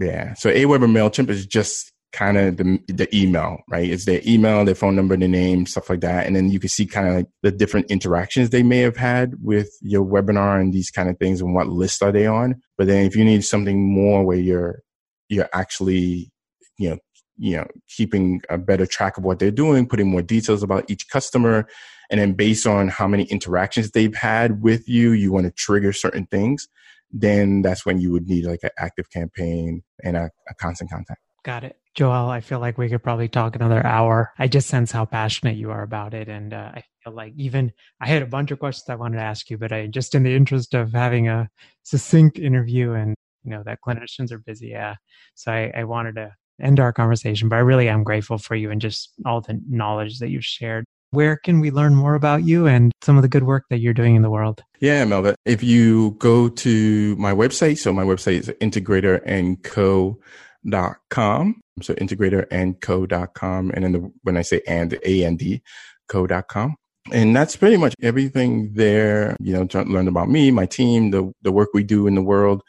Yeah. 0.00 0.34
So 0.34 0.50
Aweber 0.50 0.90
MailChimp 0.90 1.28
is 1.28 1.46
just 1.46 1.92
kind 2.12 2.36
of 2.36 2.56
the, 2.56 2.80
the 2.88 3.08
email, 3.16 3.58
right? 3.68 3.88
It's 3.88 4.04
their 4.04 4.20
email, 4.26 4.64
their 4.64 4.74
phone 4.74 4.96
number, 4.96 5.16
their 5.16 5.28
name, 5.28 5.66
stuff 5.66 5.88
like 5.88 6.00
that. 6.00 6.26
And 6.26 6.34
then 6.34 6.50
you 6.50 6.58
can 6.58 6.68
see 6.68 6.86
kind 6.86 7.08
of 7.08 7.14
like 7.14 7.26
the 7.42 7.52
different 7.52 7.90
interactions 7.90 8.50
they 8.50 8.62
may 8.62 8.78
have 8.78 8.96
had 8.96 9.34
with 9.42 9.70
your 9.80 10.04
webinar 10.04 10.60
and 10.60 10.72
these 10.72 10.90
kind 10.90 11.08
of 11.08 11.18
things 11.18 11.40
and 11.40 11.54
what 11.54 11.68
list 11.68 12.02
are 12.02 12.12
they 12.12 12.26
on. 12.26 12.60
But 12.76 12.88
then 12.88 13.06
if 13.06 13.14
you 13.14 13.24
need 13.24 13.44
something 13.44 13.92
more 13.92 14.24
where 14.24 14.38
you're, 14.38 14.82
you're 15.28 15.48
actually, 15.52 16.32
you 16.78 16.90
know, 16.90 16.98
you 17.38 17.56
know, 17.56 17.66
keeping 17.88 18.42
a 18.50 18.58
better 18.58 18.86
track 18.86 19.16
of 19.16 19.24
what 19.24 19.38
they're 19.38 19.50
doing, 19.50 19.86
putting 19.86 20.10
more 20.10 20.22
details 20.22 20.62
about 20.62 20.90
each 20.90 21.08
customer. 21.08 21.66
And 22.10 22.20
then 22.20 22.34
based 22.34 22.66
on 22.66 22.88
how 22.88 23.06
many 23.06 23.24
interactions 23.24 23.92
they've 23.92 24.14
had 24.14 24.62
with 24.62 24.88
you, 24.88 25.12
you 25.12 25.32
want 25.32 25.46
to 25.46 25.52
trigger 25.52 25.92
certain 25.92 26.26
things. 26.26 26.68
Then 27.10 27.62
that's 27.62 27.86
when 27.86 27.98
you 27.98 28.12
would 28.12 28.26
need 28.26 28.44
like 28.44 28.60
an 28.62 28.70
active 28.78 29.10
campaign 29.10 29.82
and 30.04 30.16
a, 30.16 30.30
a 30.50 30.54
constant 30.54 30.90
contact. 30.90 31.20
Got 31.44 31.64
it. 31.64 31.79
Joel, 31.94 32.30
I 32.30 32.40
feel 32.40 32.60
like 32.60 32.78
we 32.78 32.88
could 32.88 33.02
probably 33.02 33.28
talk 33.28 33.56
another 33.56 33.84
hour. 33.84 34.32
I 34.38 34.46
just 34.46 34.68
sense 34.68 34.92
how 34.92 35.04
passionate 35.04 35.56
you 35.56 35.70
are 35.70 35.82
about 35.82 36.14
it. 36.14 36.28
And 36.28 36.54
uh, 36.54 36.70
I 36.74 36.84
feel 37.02 37.14
like 37.14 37.32
even 37.36 37.72
I 38.00 38.06
had 38.06 38.22
a 38.22 38.26
bunch 38.26 38.52
of 38.52 38.60
questions 38.60 38.88
I 38.88 38.94
wanted 38.94 39.16
to 39.16 39.24
ask 39.24 39.50
you, 39.50 39.58
but 39.58 39.72
I 39.72 39.86
just 39.86 40.14
in 40.14 40.22
the 40.22 40.34
interest 40.34 40.74
of 40.74 40.92
having 40.92 41.28
a 41.28 41.48
succinct 41.82 42.38
interview 42.38 42.92
and, 42.92 43.16
you 43.42 43.50
know, 43.50 43.62
that 43.64 43.80
clinicians 43.84 44.30
are 44.30 44.38
busy. 44.38 44.68
Yeah. 44.68 44.94
So 45.34 45.50
I, 45.50 45.72
I 45.74 45.84
wanted 45.84 46.14
to 46.16 46.32
end 46.62 46.78
our 46.78 46.92
conversation, 46.92 47.48
but 47.48 47.56
I 47.56 47.60
really 47.60 47.88
am 47.88 48.04
grateful 48.04 48.38
for 48.38 48.54
you 48.54 48.70
and 48.70 48.80
just 48.80 49.10
all 49.26 49.40
the 49.40 49.60
knowledge 49.68 50.20
that 50.20 50.28
you've 50.28 50.44
shared. 50.44 50.84
Where 51.12 51.36
can 51.36 51.58
we 51.58 51.72
learn 51.72 51.96
more 51.96 52.14
about 52.14 52.44
you 52.44 52.68
and 52.68 52.92
some 53.02 53.16
of 53.16 53.22
the 53.22 53.28
good 53.28 53.42
work 53.42 53.64
that 53.68 53.80
you're 53.80 53.92
doing 53.92 54.14
in 54.14 54.22
the 54.22 54.30
world? 54.30 54.62
Yeah, 54.78 55.04
Melva. 55.04 55.34
If 55.44 55.60
you 55.60 56.12
go 56.12 56.48
to 56.48 57.16
my 57.16 57.32
website, 57.32 57.78
so 57.78 57.92
my 57.92 58.04
website 58.04 58.38
is 58.40 58.48
integratorandco.com. 58.60 61.60
So 61.82 61.94
integratorandco.com. 61.94 63.70
And 63.72 63.84
then 63.84 63.92
the, 63.92 64.12
when 64.22 64.36
I 64.36 64.42
say 64.42 64.62
and, 64.66 64.92
A-N-D, 65.04 65.62
co.com. 66.08 66.76
And 67.12 67.34
that's 67.34 67.56
pretty 67.56 67.76
much 67.76 67.94
everything 68.02 68.72
there. 68.74 69.36
You 69.40 69.54
know, 69.54 69.82
learn 69.84 70.08
about 70.08 70.28
me, 70.28 70.50
my 70.50 70.66
team, 70.66 71.10
the, 71.10 71.32
the 71.42 71.52
work 71.52 71.70
we 71.72 71.82
do 71.82 72.06
in 72.06 72.14
the 72.14 72.22
world, 72.22 72.62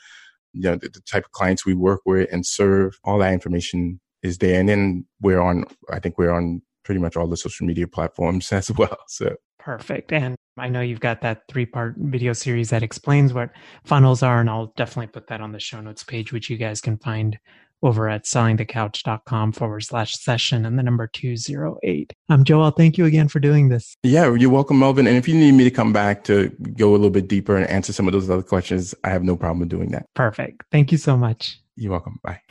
you 0.53 0.63
know, 0.63 0.75
the, 0.75 0.89
the 0.89 1.01
type 1.01 1.25
of 1.25 1.31
clients 1.31 1.65
we 1.65 1.73
work 1.73 2.01
with 2.05 2.31
and 2.31 2.45
serve. 2.45 2.97
All 3.03 3.19
that 3.19 3.33
information 3.33 3.99
is 4.23 4.37
there. 4.37 4.59
And 4.59 4.69
then 4.69 5.05
we're 5.21 5.41
on, 5.41 5.65
I 5.91 5.99
think 5.99 6.17
we're 6.17 6.31
on 6.31 6.61
pretty 6.83 6.99
much 6.99 7.15
all 7.15 7.27
the 7.27 7.37
social 7.37 7.65
media 7.65 7.87
platforms 7.87 8.51
as 8.51 8.71
well. 8.71 8.97
So 9.07 9.35
perfect. 9.59 10.11
And 10.11 10.35
I 10.57 10.69
know 10.69 10.81
you've 10.81 10.99
got 10.99 11.21
that 11.21 11.43
three 11.47 11.65
part 11.65 11.95
video 11.97 12.33
series 12.33 12.69
that 12.71 12.83
explains 12.83 13.33
what 13.33 13.51
funnels 13.85 14.23
are, 14.23 14.39
and 14.39 14.49
I'll 14.49 14.73
definitely 14.75 15.07
put 15.07 15.27
that 15.27 15.41
on 15.41 15.51
the 15.51 15.59
show 15.59 15.81
notes 15.81 16.03
page, 16.03 16.33
which 16.33 16.49
you 16.49 16.57
guys 16.57 16.81
can 16.81 16.97
find 16.97 17.37
over 17.83 18.09
at 18.09 18.25
sellingthecouch.com 18.25 19.51
forward 19.51 19.81
slash 19.81 20.17
session 20.17 20.65
and 20.65 20.77
the 20.77 20.83
number 20.83 21.07
208. 21.07 22.13
Um, 22.29 22.43
Joel, 22.43 22.71
thank 22.71 22.97
you 22.97 23.05
again 23.05 23.27
for 23.27 23.39
doing 23.39 23.69
this. 23.69 23.95
Yeah, 24.03 24.33
you're 24.35 24.49
welcome, 24.49 24.79
Melvin. 24.79 25.07
And 25.07 25.17
if 25.17 25.27
you 25.27 25.35
need 25.35 25.53
me 25.53 25.63
to 25.63 25.71
come 25.71 25.93
back 25.93 26.23
to 26.25 26.49
go 26.77 26.89
a 26.89 26.93
little 26.93 27.09
bit 27.09 27.27
deeper 27.27 27.55
and 27.55 27.67
answer 27.69 27.93
some 27.93 28.07
of 28.07 28.13
those 28.13 28.29
other 28.29 28.43
questions, 28.43 28.93
I 29.03 29.09
have 29.09 29.23
no 29.23 29.35
problem 29.35 29.67
doing 29.67 29.91
that. 29.91 30.05
Perfect. 30.15 30.63
Thank 30.71 30.91
you 30.91 30.97
so 30.97 31.17
much. 31.17 31.59
You're 31.75 31.91
welcome. 31.91 32.19
Bye. 32.23 32.41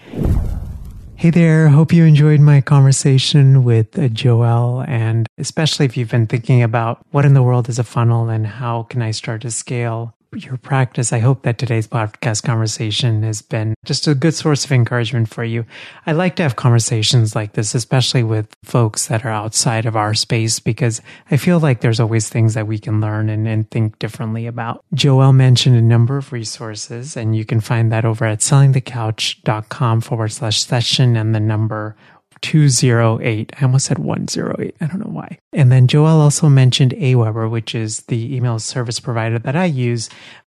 Hey 1.21 1.29
there. 1.29 1.69
Hope 1.69 1.93
you 1.93 2.07
enjoyed 2.07 2.41
my 2.41 2.63
conversation 2.63 3.63
with 3.63 3.99
uh, 3.99 4.09
Joel. 4.09 4.85
And 4.89 5.27
especially 5.37 5.85
if 5.85 5.95
you've 5.95 6.11
been 6.11 6.27
thinking 6.27 6.63
about 6.63 7.05
what 7.11 7.27
in 7.27 7.35
the 7.35 7.43
world 7.43 7.69
is 7.69 7.79
a 7.79 7.85
funnel 7.85 8.31
and 8.31 8.47
how 8.47 8.85
can 8.85 9.03
I 9.03 9.11
start 9.11 9.43
to 9.43 9.51
scale 9.51 10.17
your 10.37 10.57
practice. 10.57 11.13
I 11.13 11.19
hope 11.19 11.43
that 11.43 11.59
today's 11.59 11.89
podcast 11.89 12.45
conversation 12.45 13.23
has 13.23 13.43
been 13.43 13.75
just 13.85 14.07
a 14.07 14.15
good 14.15 14.35
source 14.35 14.65
of 14.65 14.73
encouragement 14.73 15.29
for 15.29 15.45
you. 15.45 15.65
I 16.07 16.13
like 16.13 16.37
to 16.37 16.43
have 16.43 16.57
conversations 16.57 17.35
like 17.35 17.55
this, 17.55 17.75
especially 17.75 18.23
with 18.23 18.49
folks 18.63 19.07
that 19.09 19.25
are 19.25 19.31
outside 19.31 19.87
of 19.87 19.97
our 19.97 20.15
space, 20.15 20.61
because 20.61 21.03
I 21.31 21.37
feel 21.37 21.59
like 21.59 21.81
there's 21.81 22.01
always 22.01 22.29
things 22.29 22.55
that 22.55 22.67
we 22.67 22.79
can 22.79 23.01
learn 23.01 23.29
and, 23.29 23.49
and 23.49 23.71
think 23.71 23.99
differently 23.99 24.47
about. 24.47 24.85
Joel 24.95 25.33
mentioned 25.33 25.77
a 25.77 25.83
number 25.83 26.17
of 26.17 26.33
resources, 26.33 27.17
and 27.17 27.35
you 27.37 27.45
can 27.45 27.61
find 27.61 27.91
that 27.93 28.05
over 28.05 28.25
at 28.25 28.39
sellingthecouch.com 28.39 30.01
forward 30.01 30.33
slash 30.33 30.65
session 30.65 31.17
and 31.17 31.35
the 31.35 31.41
number 31.41 31.97
208. 32.43 33.53
I 33.59 33.65
almost 33.65 33.87
said 33.87 33.99
108. 33.99 34.77
I 34.81 34.87
don't 34.87 35.01
know 35.01 35.13
why. 35.13 35.39
And 35.53 35.71
then 35.71 35.87
Joel 35.87 36.21
also 36.21 36.49
mentioned 36.49 36.93
Aweber, 36.93 37.51
which 37.51 37.75
is 37.75 38.01
the 38.03 38.35
email 38.35 38.59
service 38.59 39.01
provider 39.01 39.39
that 39.39 39.57
I 39.57 39.67
use. 39.67 40.09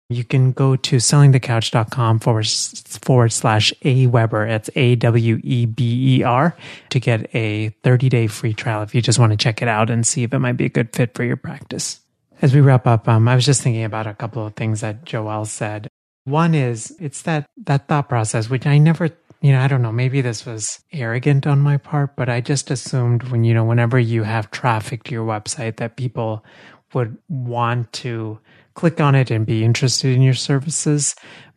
You 0.09 0.23
can 0.23 0.51
go 0.51 0.75
to 0.75 0.97
sellingthecouch.com 0.97 2.19
forward, 2.19 2.47
forward 2.47 3.31
slash 3.31 3.73
Aweber. 3.83 4.49
It's 4.49 4.69
A 4.75 4.95
W 4.95 5.39
E 5.43 5.65
B 5.65 6.17
E 6.17 6.23
R 6.23 6.55
to 6.89 6.99
get 6.99 7.33
a 7.33 7.69
30 7.83 8.09
day 8.09 8.27
free 8.27 8.53
trial 8.53 8.83
if 8.83 8.93
you 8.93 9.01
just 9.01 9.19
want 9.19 9.31
to 9.31 9.37
check 9.37 9.61
it 9.61 9.67
out 9.67 9.89
and 9.89 10.05
see 10.05 10.23
if 10.23 10.33
it 10.33 10.39
might 10.39 10.57
be 10.57 10.65
a 10.65 10.69
good 10.69 10.93
fit 10.93 11.15
for 11.15 11.23
your 11.23 11.37
practice. 11.37 11.99
As 12.41 12.53
we 12.53 12.61
wrap 12.61 12.85
up, 12.85 13.07
um, 13.07 13.27
I 13.27 13.35
was 13.35 13.45
just 13.45 13.61
thinking 13.61 13.85
about 13.85 14.05
a 14.05 14.13
couple 14.13 14.45
of 14.45 14.53
things 14.55 14.81
that 14.81 15.05
Joel 15.05 15.45
said. 15.45 15.87
One 16.25 16.53
is 16.53 16.95
it's 16.99 17.21
that, 17.23 17.45
that 17.65 17.87
thought 17.87 18.09
process, 18.09 18.49
which 18.49 18.65
I 18.65 18.77
never 18.77 19.09
you 19.43 19.51
know, 19.51 19.59
I 19.59 19.67
don't 19.67 19.81
know, 19.81 19.91
maybe 19.91 20.21
this 20.21 20.45
was 20.45 20.79
arrogant 20.93 21.45
on 21.45 21.59
my 21.59 21.75
part, 21.75 22.15
but 22.15 22.29
I 22.29 22.39
just 22.39 22.71
assumed 22.71 23.23
when, 23.23 23.43
you 23.43 23.53
know, 23.53 23.65
whenever 23.65 23.99
you 23.99 24.23
have 24.23 24.49
traffic 24.51 25.03
to 25.03 25.11
your 25.11 25.27
website 25.27 25.75
that 25.77 25.97
people 25.97 26.45
would 26.93 27.17
want 27.27 27.91
to 27.91 28.39
click 28.75 29.01
on 29.01 29.15
it 29.15 29.31
and 29.31 29.45
be 29.45 29.65
interested 29.65 30.15
in 30.15 30.21
your 30.21 30.33
services. 30.33 31.13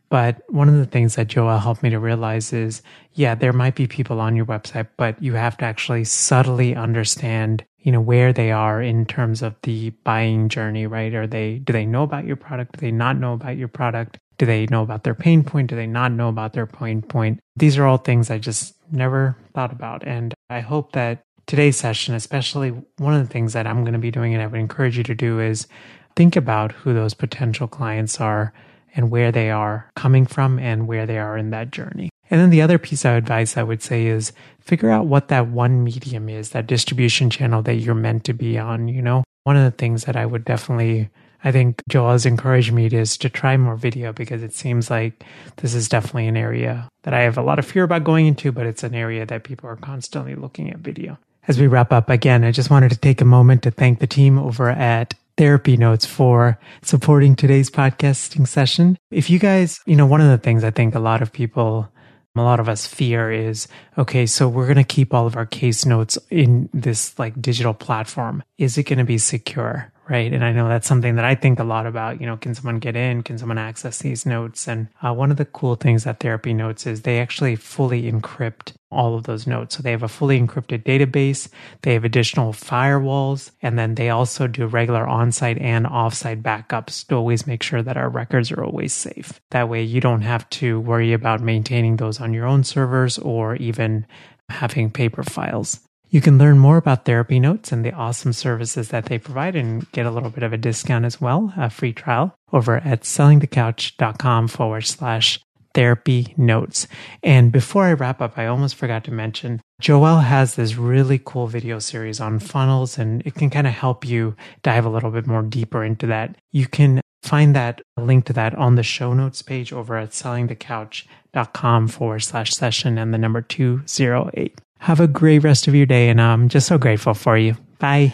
But 0.09 0.41
one 0.49 0.67
of 0.67 0.75
the 0.75 0.85
things 0.85 1.15
that 1.15 1.27
Joel 1.27 1.59
helped 1.59 1.81
me 1.81 1.89
to 1.89 1.99
realize 1.99 2.51
is, 2.51 2.81
yeah, 3.13 3.35
there 3.35 3.53
might 3.53 3.75
be 3.75 3.87
people 3.87 4.19
on 4.19 4.35
your 4.35 4.45
website, 4.45 4.89
but 4.97 5.21
you 5.23 5.35
have 5.35 5.55
to 5.57 5.65
actually 5.65 6.03
subtly 6.03 6.75
understand, 6.75 7.63
you 7.77 7.93
know, 7.93 8.01
where 8.01 8.33
they 8.33 8.51
are 8.51 8.81
in 8.81 9.05
terms 9.05 9.41
of 9.41 9.55
the 9.63 9.91
buying 10.03 10.49
journey, 10.49 10.87
right? 10.87 11.13
Are 11.13 11.27
they, 11.27 11.59
do 11.59 11.71
they 11.71 11.85
know 11.85 12.03
about 12.03 12.25
your 12.25 12.35
product? 12.35 12.73
Do 12.73 12.81
they 12.81 12.91
not 12.91 13.17
know 13.17 13.31
about 13.31 13.55
your 13.55 13.69
product? 13.69 14.19
Do 14.37 14.45
they 14.45 14.67
know 14.67 14.83
about 14.83 15.03
their 15.03 15.15
pain 15.15 15.43
point? 15.43 15.69
Do 15.69 15.75
they 15.75 15.87
not 15.87 16.11
know 16.11 16.29
about 16.29 16.53
their 16.53 16.67
pain 16.67 17.01
point? 17.01 17.39
These 17.55 17.77
are 17.77 17.85
all 17.85 17.97
things 17.97 18.29
I 18.29 18.37
just 18.37 18.75
never 18.91 19.35
thought 19.53 19.71
about. 19.71 20.05
And 20.05 20.33
I 20.49 20.59
hope 20.59 20.91
that 20.93 21.23
today's 21.47 21.77
session, 21.77 22.13
especially 22.13 22.69
one 22.97 23.13
of 23.13 23.25
the 23.25 23.31
things 23.31 23.53
that 23.53 23.65
I'm 23.65 23.81
going 23.83 23.93
to 23.93 23.99
be 23.99 24.11
doing 24.11 24.33
and 24.33 24.43
I 24.43 24.47
would 24.47 24.59
encourage 24.59 24.97
you 24.97 25.03
to 25.05 25.15
do 25.15 25.39
is 25.39 25.67
think 26.15 26.35
about 26.35 26.71
who 26.71 26.93
those 26.93 27.13
potential 27.13 27.67
clients 27.67 28.19
are 28.19 28.53
and 28.95 29.11
where 29.11 29.31
they 29.31 29.49
are 29.49 29.89
coming 29.95 30.25
from 30.25 30.59
and 30.59 30.87
where 30.87 31.05
they 31.05 31.17
are 31.17 31.37
in 31.37 31.51
that 31.51 31.71
journey. 31.71 32.09
And 32.29 32.41
then 32.41 32.49
the 32.49 32.61
other 32.61 32.77
piece 32.77 33.05
of 33.05 33.13
advice 33.13 33.55
I 33.55 33.63
would 33.63 33.81
say 33.81 34.07
is 34.07 34.33
figure 34.59 34.89
out 34.89 35.05
what 35.05 35.29
that 35.29 35.47
one 35.47 35.83
medium 35.83 36.27
is, 36.27 36.49
that 36.49 36.67
distribution 36.67 37.29
channel 37.29 37.61
that 37.61 37.75
you're 37.75 37.95
meant 37.95 38.25
to 38.25 38.33
be 38.33 38.57
on. 38.57 38.87
You 38.87 39.01
know, 39.01 39.23
one 39.43 39.55
of 39.55 39.63
the 39.63 39.77
things 39.77 40.03
that 40.03 40.17
I 40.17 40.25
would 40.25 40.43
definitely 40.43 41.09
I 41.43 41.51
think 41.51 41.83
Joel 41.87 42.11
has 42.11 42.25
encouraged 42.25 42.71
me 42.71 42.89
to, 42.89 43.05
to 43.05 43.29
try 43.29 43.57
more 43.57 43.75
video 43.75 44.11
because 44.11 44.43
it 44.43 44.53
seems 44.53 44.89
like 44.89 45.23
this 45.57 45.73
is 45.73 45.89
definitely 45.89 46.27
an 46.27 46.37
area 46.37 46.89
that 47.03 47.13
I 47.13 47.21
have 47.21 47.37
a 47.37 47.43
lot 47.43 47.59
of 47.59 47.65
fear 47.65 47.83
about 47.83 48.03
going 48.03 48.27
into, 48.27 48.51
but 48.51 48.65
it's 48.65 48.83
an 48.83 48.95
area 48.95 49.25
that 49.25 49.43
people 49.43 49.69
are 49.69 49.75
constantly 49.75 50.35
looking 50.35 50.71
at 50.71 50.79
video. 50.79 51.17
As 51.47 51.59
we 51.59 51.67
wrap 51.67 51.93
up 51.93 52.09
again, 52.09 52.43
I 52.43 52.51
just 52.51 52.69
wanted 52.69 52.91
to 52.91 52.97
take 52.97 53.21
a 53.21 53.25
moment 53.25 53.63
to 53.63 53.71
thank 53.71 53.99
the 53.99 54.07
team 54.07 54.37
over 54.37 54.69
at 54.69 55.13
Therapy 55.37 55.77
Notes 55.77 56.05
for 56.05 56.59
supporting 56.81 57.35
today's 57.35 57.69
podcasting 57.69 58.47
session. 58.47 58.97
If 59.11 59.29
you 59.29 59.39
guys, 59.39 59.79
you 59.85 59.95
know, 59.95 60.05
one 60.05 60.19
of 60.19 60.29
the 60.29 60.37
things 60.37 60.63
I 60.63 60.71
think 60.71 60.95
a 60.95 60.99
lot 60.99 61.21
of 61.21 61.31
people 61.31 61.89
a 62.35 62.43
lot 62.43 62.59
of 62.59 62.69
us 62.69 62.85
fear 62.85 63.31
is 63.31 63.67
okay 63.97 64.25
so 64.25 64.47
we're 64.47 64.65
going 64.67 64.77
to 64.77 64.83
keep 64.83 65.11
all 65.13 65.25
of 65.25 65.35
our 65.35 65.45
case 65.45 65.85
notes 65.85 66.17
in 66.29 66.69
this 66.73 67.17
like 67.17 67.41
digital 67.41 67.73
platform 67.73 68.43
is 68.57 68.77
it 68.77 68.83
going 68.83 68.99
to 68.99 69.05
be 69.05 69.17
secure 69.17 69.91
right? 70.09 70.31
And 70.31 70.43
I 70.43 70.51
know 70.51 70.67
that's 70.67 70.87
something 70.87 71.15
that 71.15 71.25
I 71.25 71.35
think 71.35 71.59
a 71.59 71.63
lot 71.63 71.85
about. 71.85 72.21
You 72.21 72.27
know, 72.27 72.37
can 72.37 72.55
someone 72.55 72.79
get 72.79 72.95
in? 72.95 73.23
Can 73.23 73.37
someone 73.37 73.57
access 73.57 73.99
these 73.99 74.25
notes? 74.25 74.67
And 74.67 74.87
uh, 75.01 75.13
one 75.13 75.31
of 75.31 75.37
the 75.37 75.45
cool 75.45 75.75
things 75.75 76.03
that 76.05 76.19
Therapy 76.19 76.53
Notes 76.53 76.87
is 76.87 77.01
they 77.01 77.19
actually 77.19 77.55
fully 77.55 78.11
encrypt 78.11 78.73
all 78.89 79.15
of 79.15 79.23
those 79.23 79.45
notes. 79.45 79.75
So 79.75 79.83
they 79.83 79.91
have 79.91 80.03
a 80.03 80.07
fully 80.07 80.39
encrypted 80.39 80.83
database, 80.83 81.49
they 81.81 81.93
have 81.93 82.05
additional 82.05 82.53
firewalls, 82.53 83.51
and 83.61 83.77
then 83.77 83.95
they 83.95 84.09
also 84.09 84.47
do 84.47 84.65
regular 84.65 85.05
on-site 85.05 85.57
and 85.57 85.85
off-site 85.85 86.41
backups 86.41 87.05
to 87.07 87.15
always 87.15 87.45
make 87.45 87.63
sure 87.63 87.83
that 87.83 87.97
our 87.97 88.09
records 88.09 88.49
are 88.51 88.63
always 88.63 88.93
safe. 88.93 89.41
That 89.51 89.67
way 89.67 89.83
you 89.83 89.99
don't 89.99 90.21
have 90.21 90.49
to 90.51 90.79
worry 90.79 91.11
about 91.11 91.41
maintaining 91.41 91.97
those 91.97 92.21
on 92.21 92.33
your 92.33 92.45
own 92.45 92.63
servers 92.63 93.17
or 93.17 93.55
even 93.57 94.07
having 94.49 94.89
paper 94.89 95.23
files. 95.23 95.81
You 96.09 96.21
can 96.21 96.37
learn 96.37 96.57
more 96.57 96.77
about 96.77 97.03
Therapy 97.05 97.39
Notes 97.39 97.71
and 97.71 97.83
the 97.83 97.91
awesome 97.91 98.31
services 98.31 98.89
that 98.89 99.05
they 99.05 99.17
provide 99.17 99.55
and 99.55 99.89
get 99.91 100.05
a 100.05 100.11
little 100.11 100.29
bit 100.29 100.43
of 100.43 100.53
a 100.53 100.57
discount 100.57 101.03
as 101.03 101.19
well, 101.19 101.53
a 101.57 101.69
free 101.69 101.91
trial 101.91 102.33
over 102.53 102.77
at 102.77 103.01
sellingthecouch.com 103.01 104.47
forward 104.47 104.85
slash 104.85 105.39
therapy 105.73 106.33
notes. 106.37 106.87
And 107.21 107.51
before 107.51 107.83
I 107.83 107.93
wrap 107.93 108.21
up, 108.21 108.37
I 108.37 108.47
almost 108.47 108.75
forgot 108.75 109.03
to 109.03 109.11
mention 109.11 109.61
Joel 109.81 110.19
has 110.19 110.55
this 110.55 110.75
really 110.75 111.21
cool 111.23 111.47
video 111.47 111.77
series 111.77 112.19
on 112.19 112.39
funnels 112.39 112.97
and 112.97 113.21
it 113.27 113.35
can 113.35 113.49
kind 113.49 113.67
of 113.67 113.73
help 113.73 114.05
you 114.05 114.35
dive 114.63 114.85
a 114.85 114.89
little 114.89 115.11
bit 115.11 115.27
more 115.27 115.43
deeper 115.43 115.83
into 115.83 116.07
that. 116.07 116.35
You 116.51 116.67
can 116.67 117.01
find 117.21 117.55
that 117.55 117.81
link 117.97 118.25
to 118.25 118.33
that 118.33 118.55
on 118.55 118.75
the 118.75 118.81
show 118.81 119.13
notes 119.13 119.41
page 119.41 119.73
over 119.73 119.97
at 119.97 120.11
sellingthecouch.com 120.11 121.89
forward 121.89 122.19
slash 122.21 122.55
session 122.55 122.97
and 122.97 123.13
the 123.13 123.17
number 123.17 123.41
208. 123.41 124.59
Have 124.79 124.99
a 124.99 125.07
great 125.07 125.43
rest 125.43 125.67
of 125.67 125.75
your 125.75 125.85
day, 125.85 126.09
and 126.09 126.19
I'm 126.21 126.49
just 126.49 126.67
so 126.67 126.77
grateful 126.77 127.13
for 127.13 127.37
you. 127.37 127.55
Bye. 127.79 128.13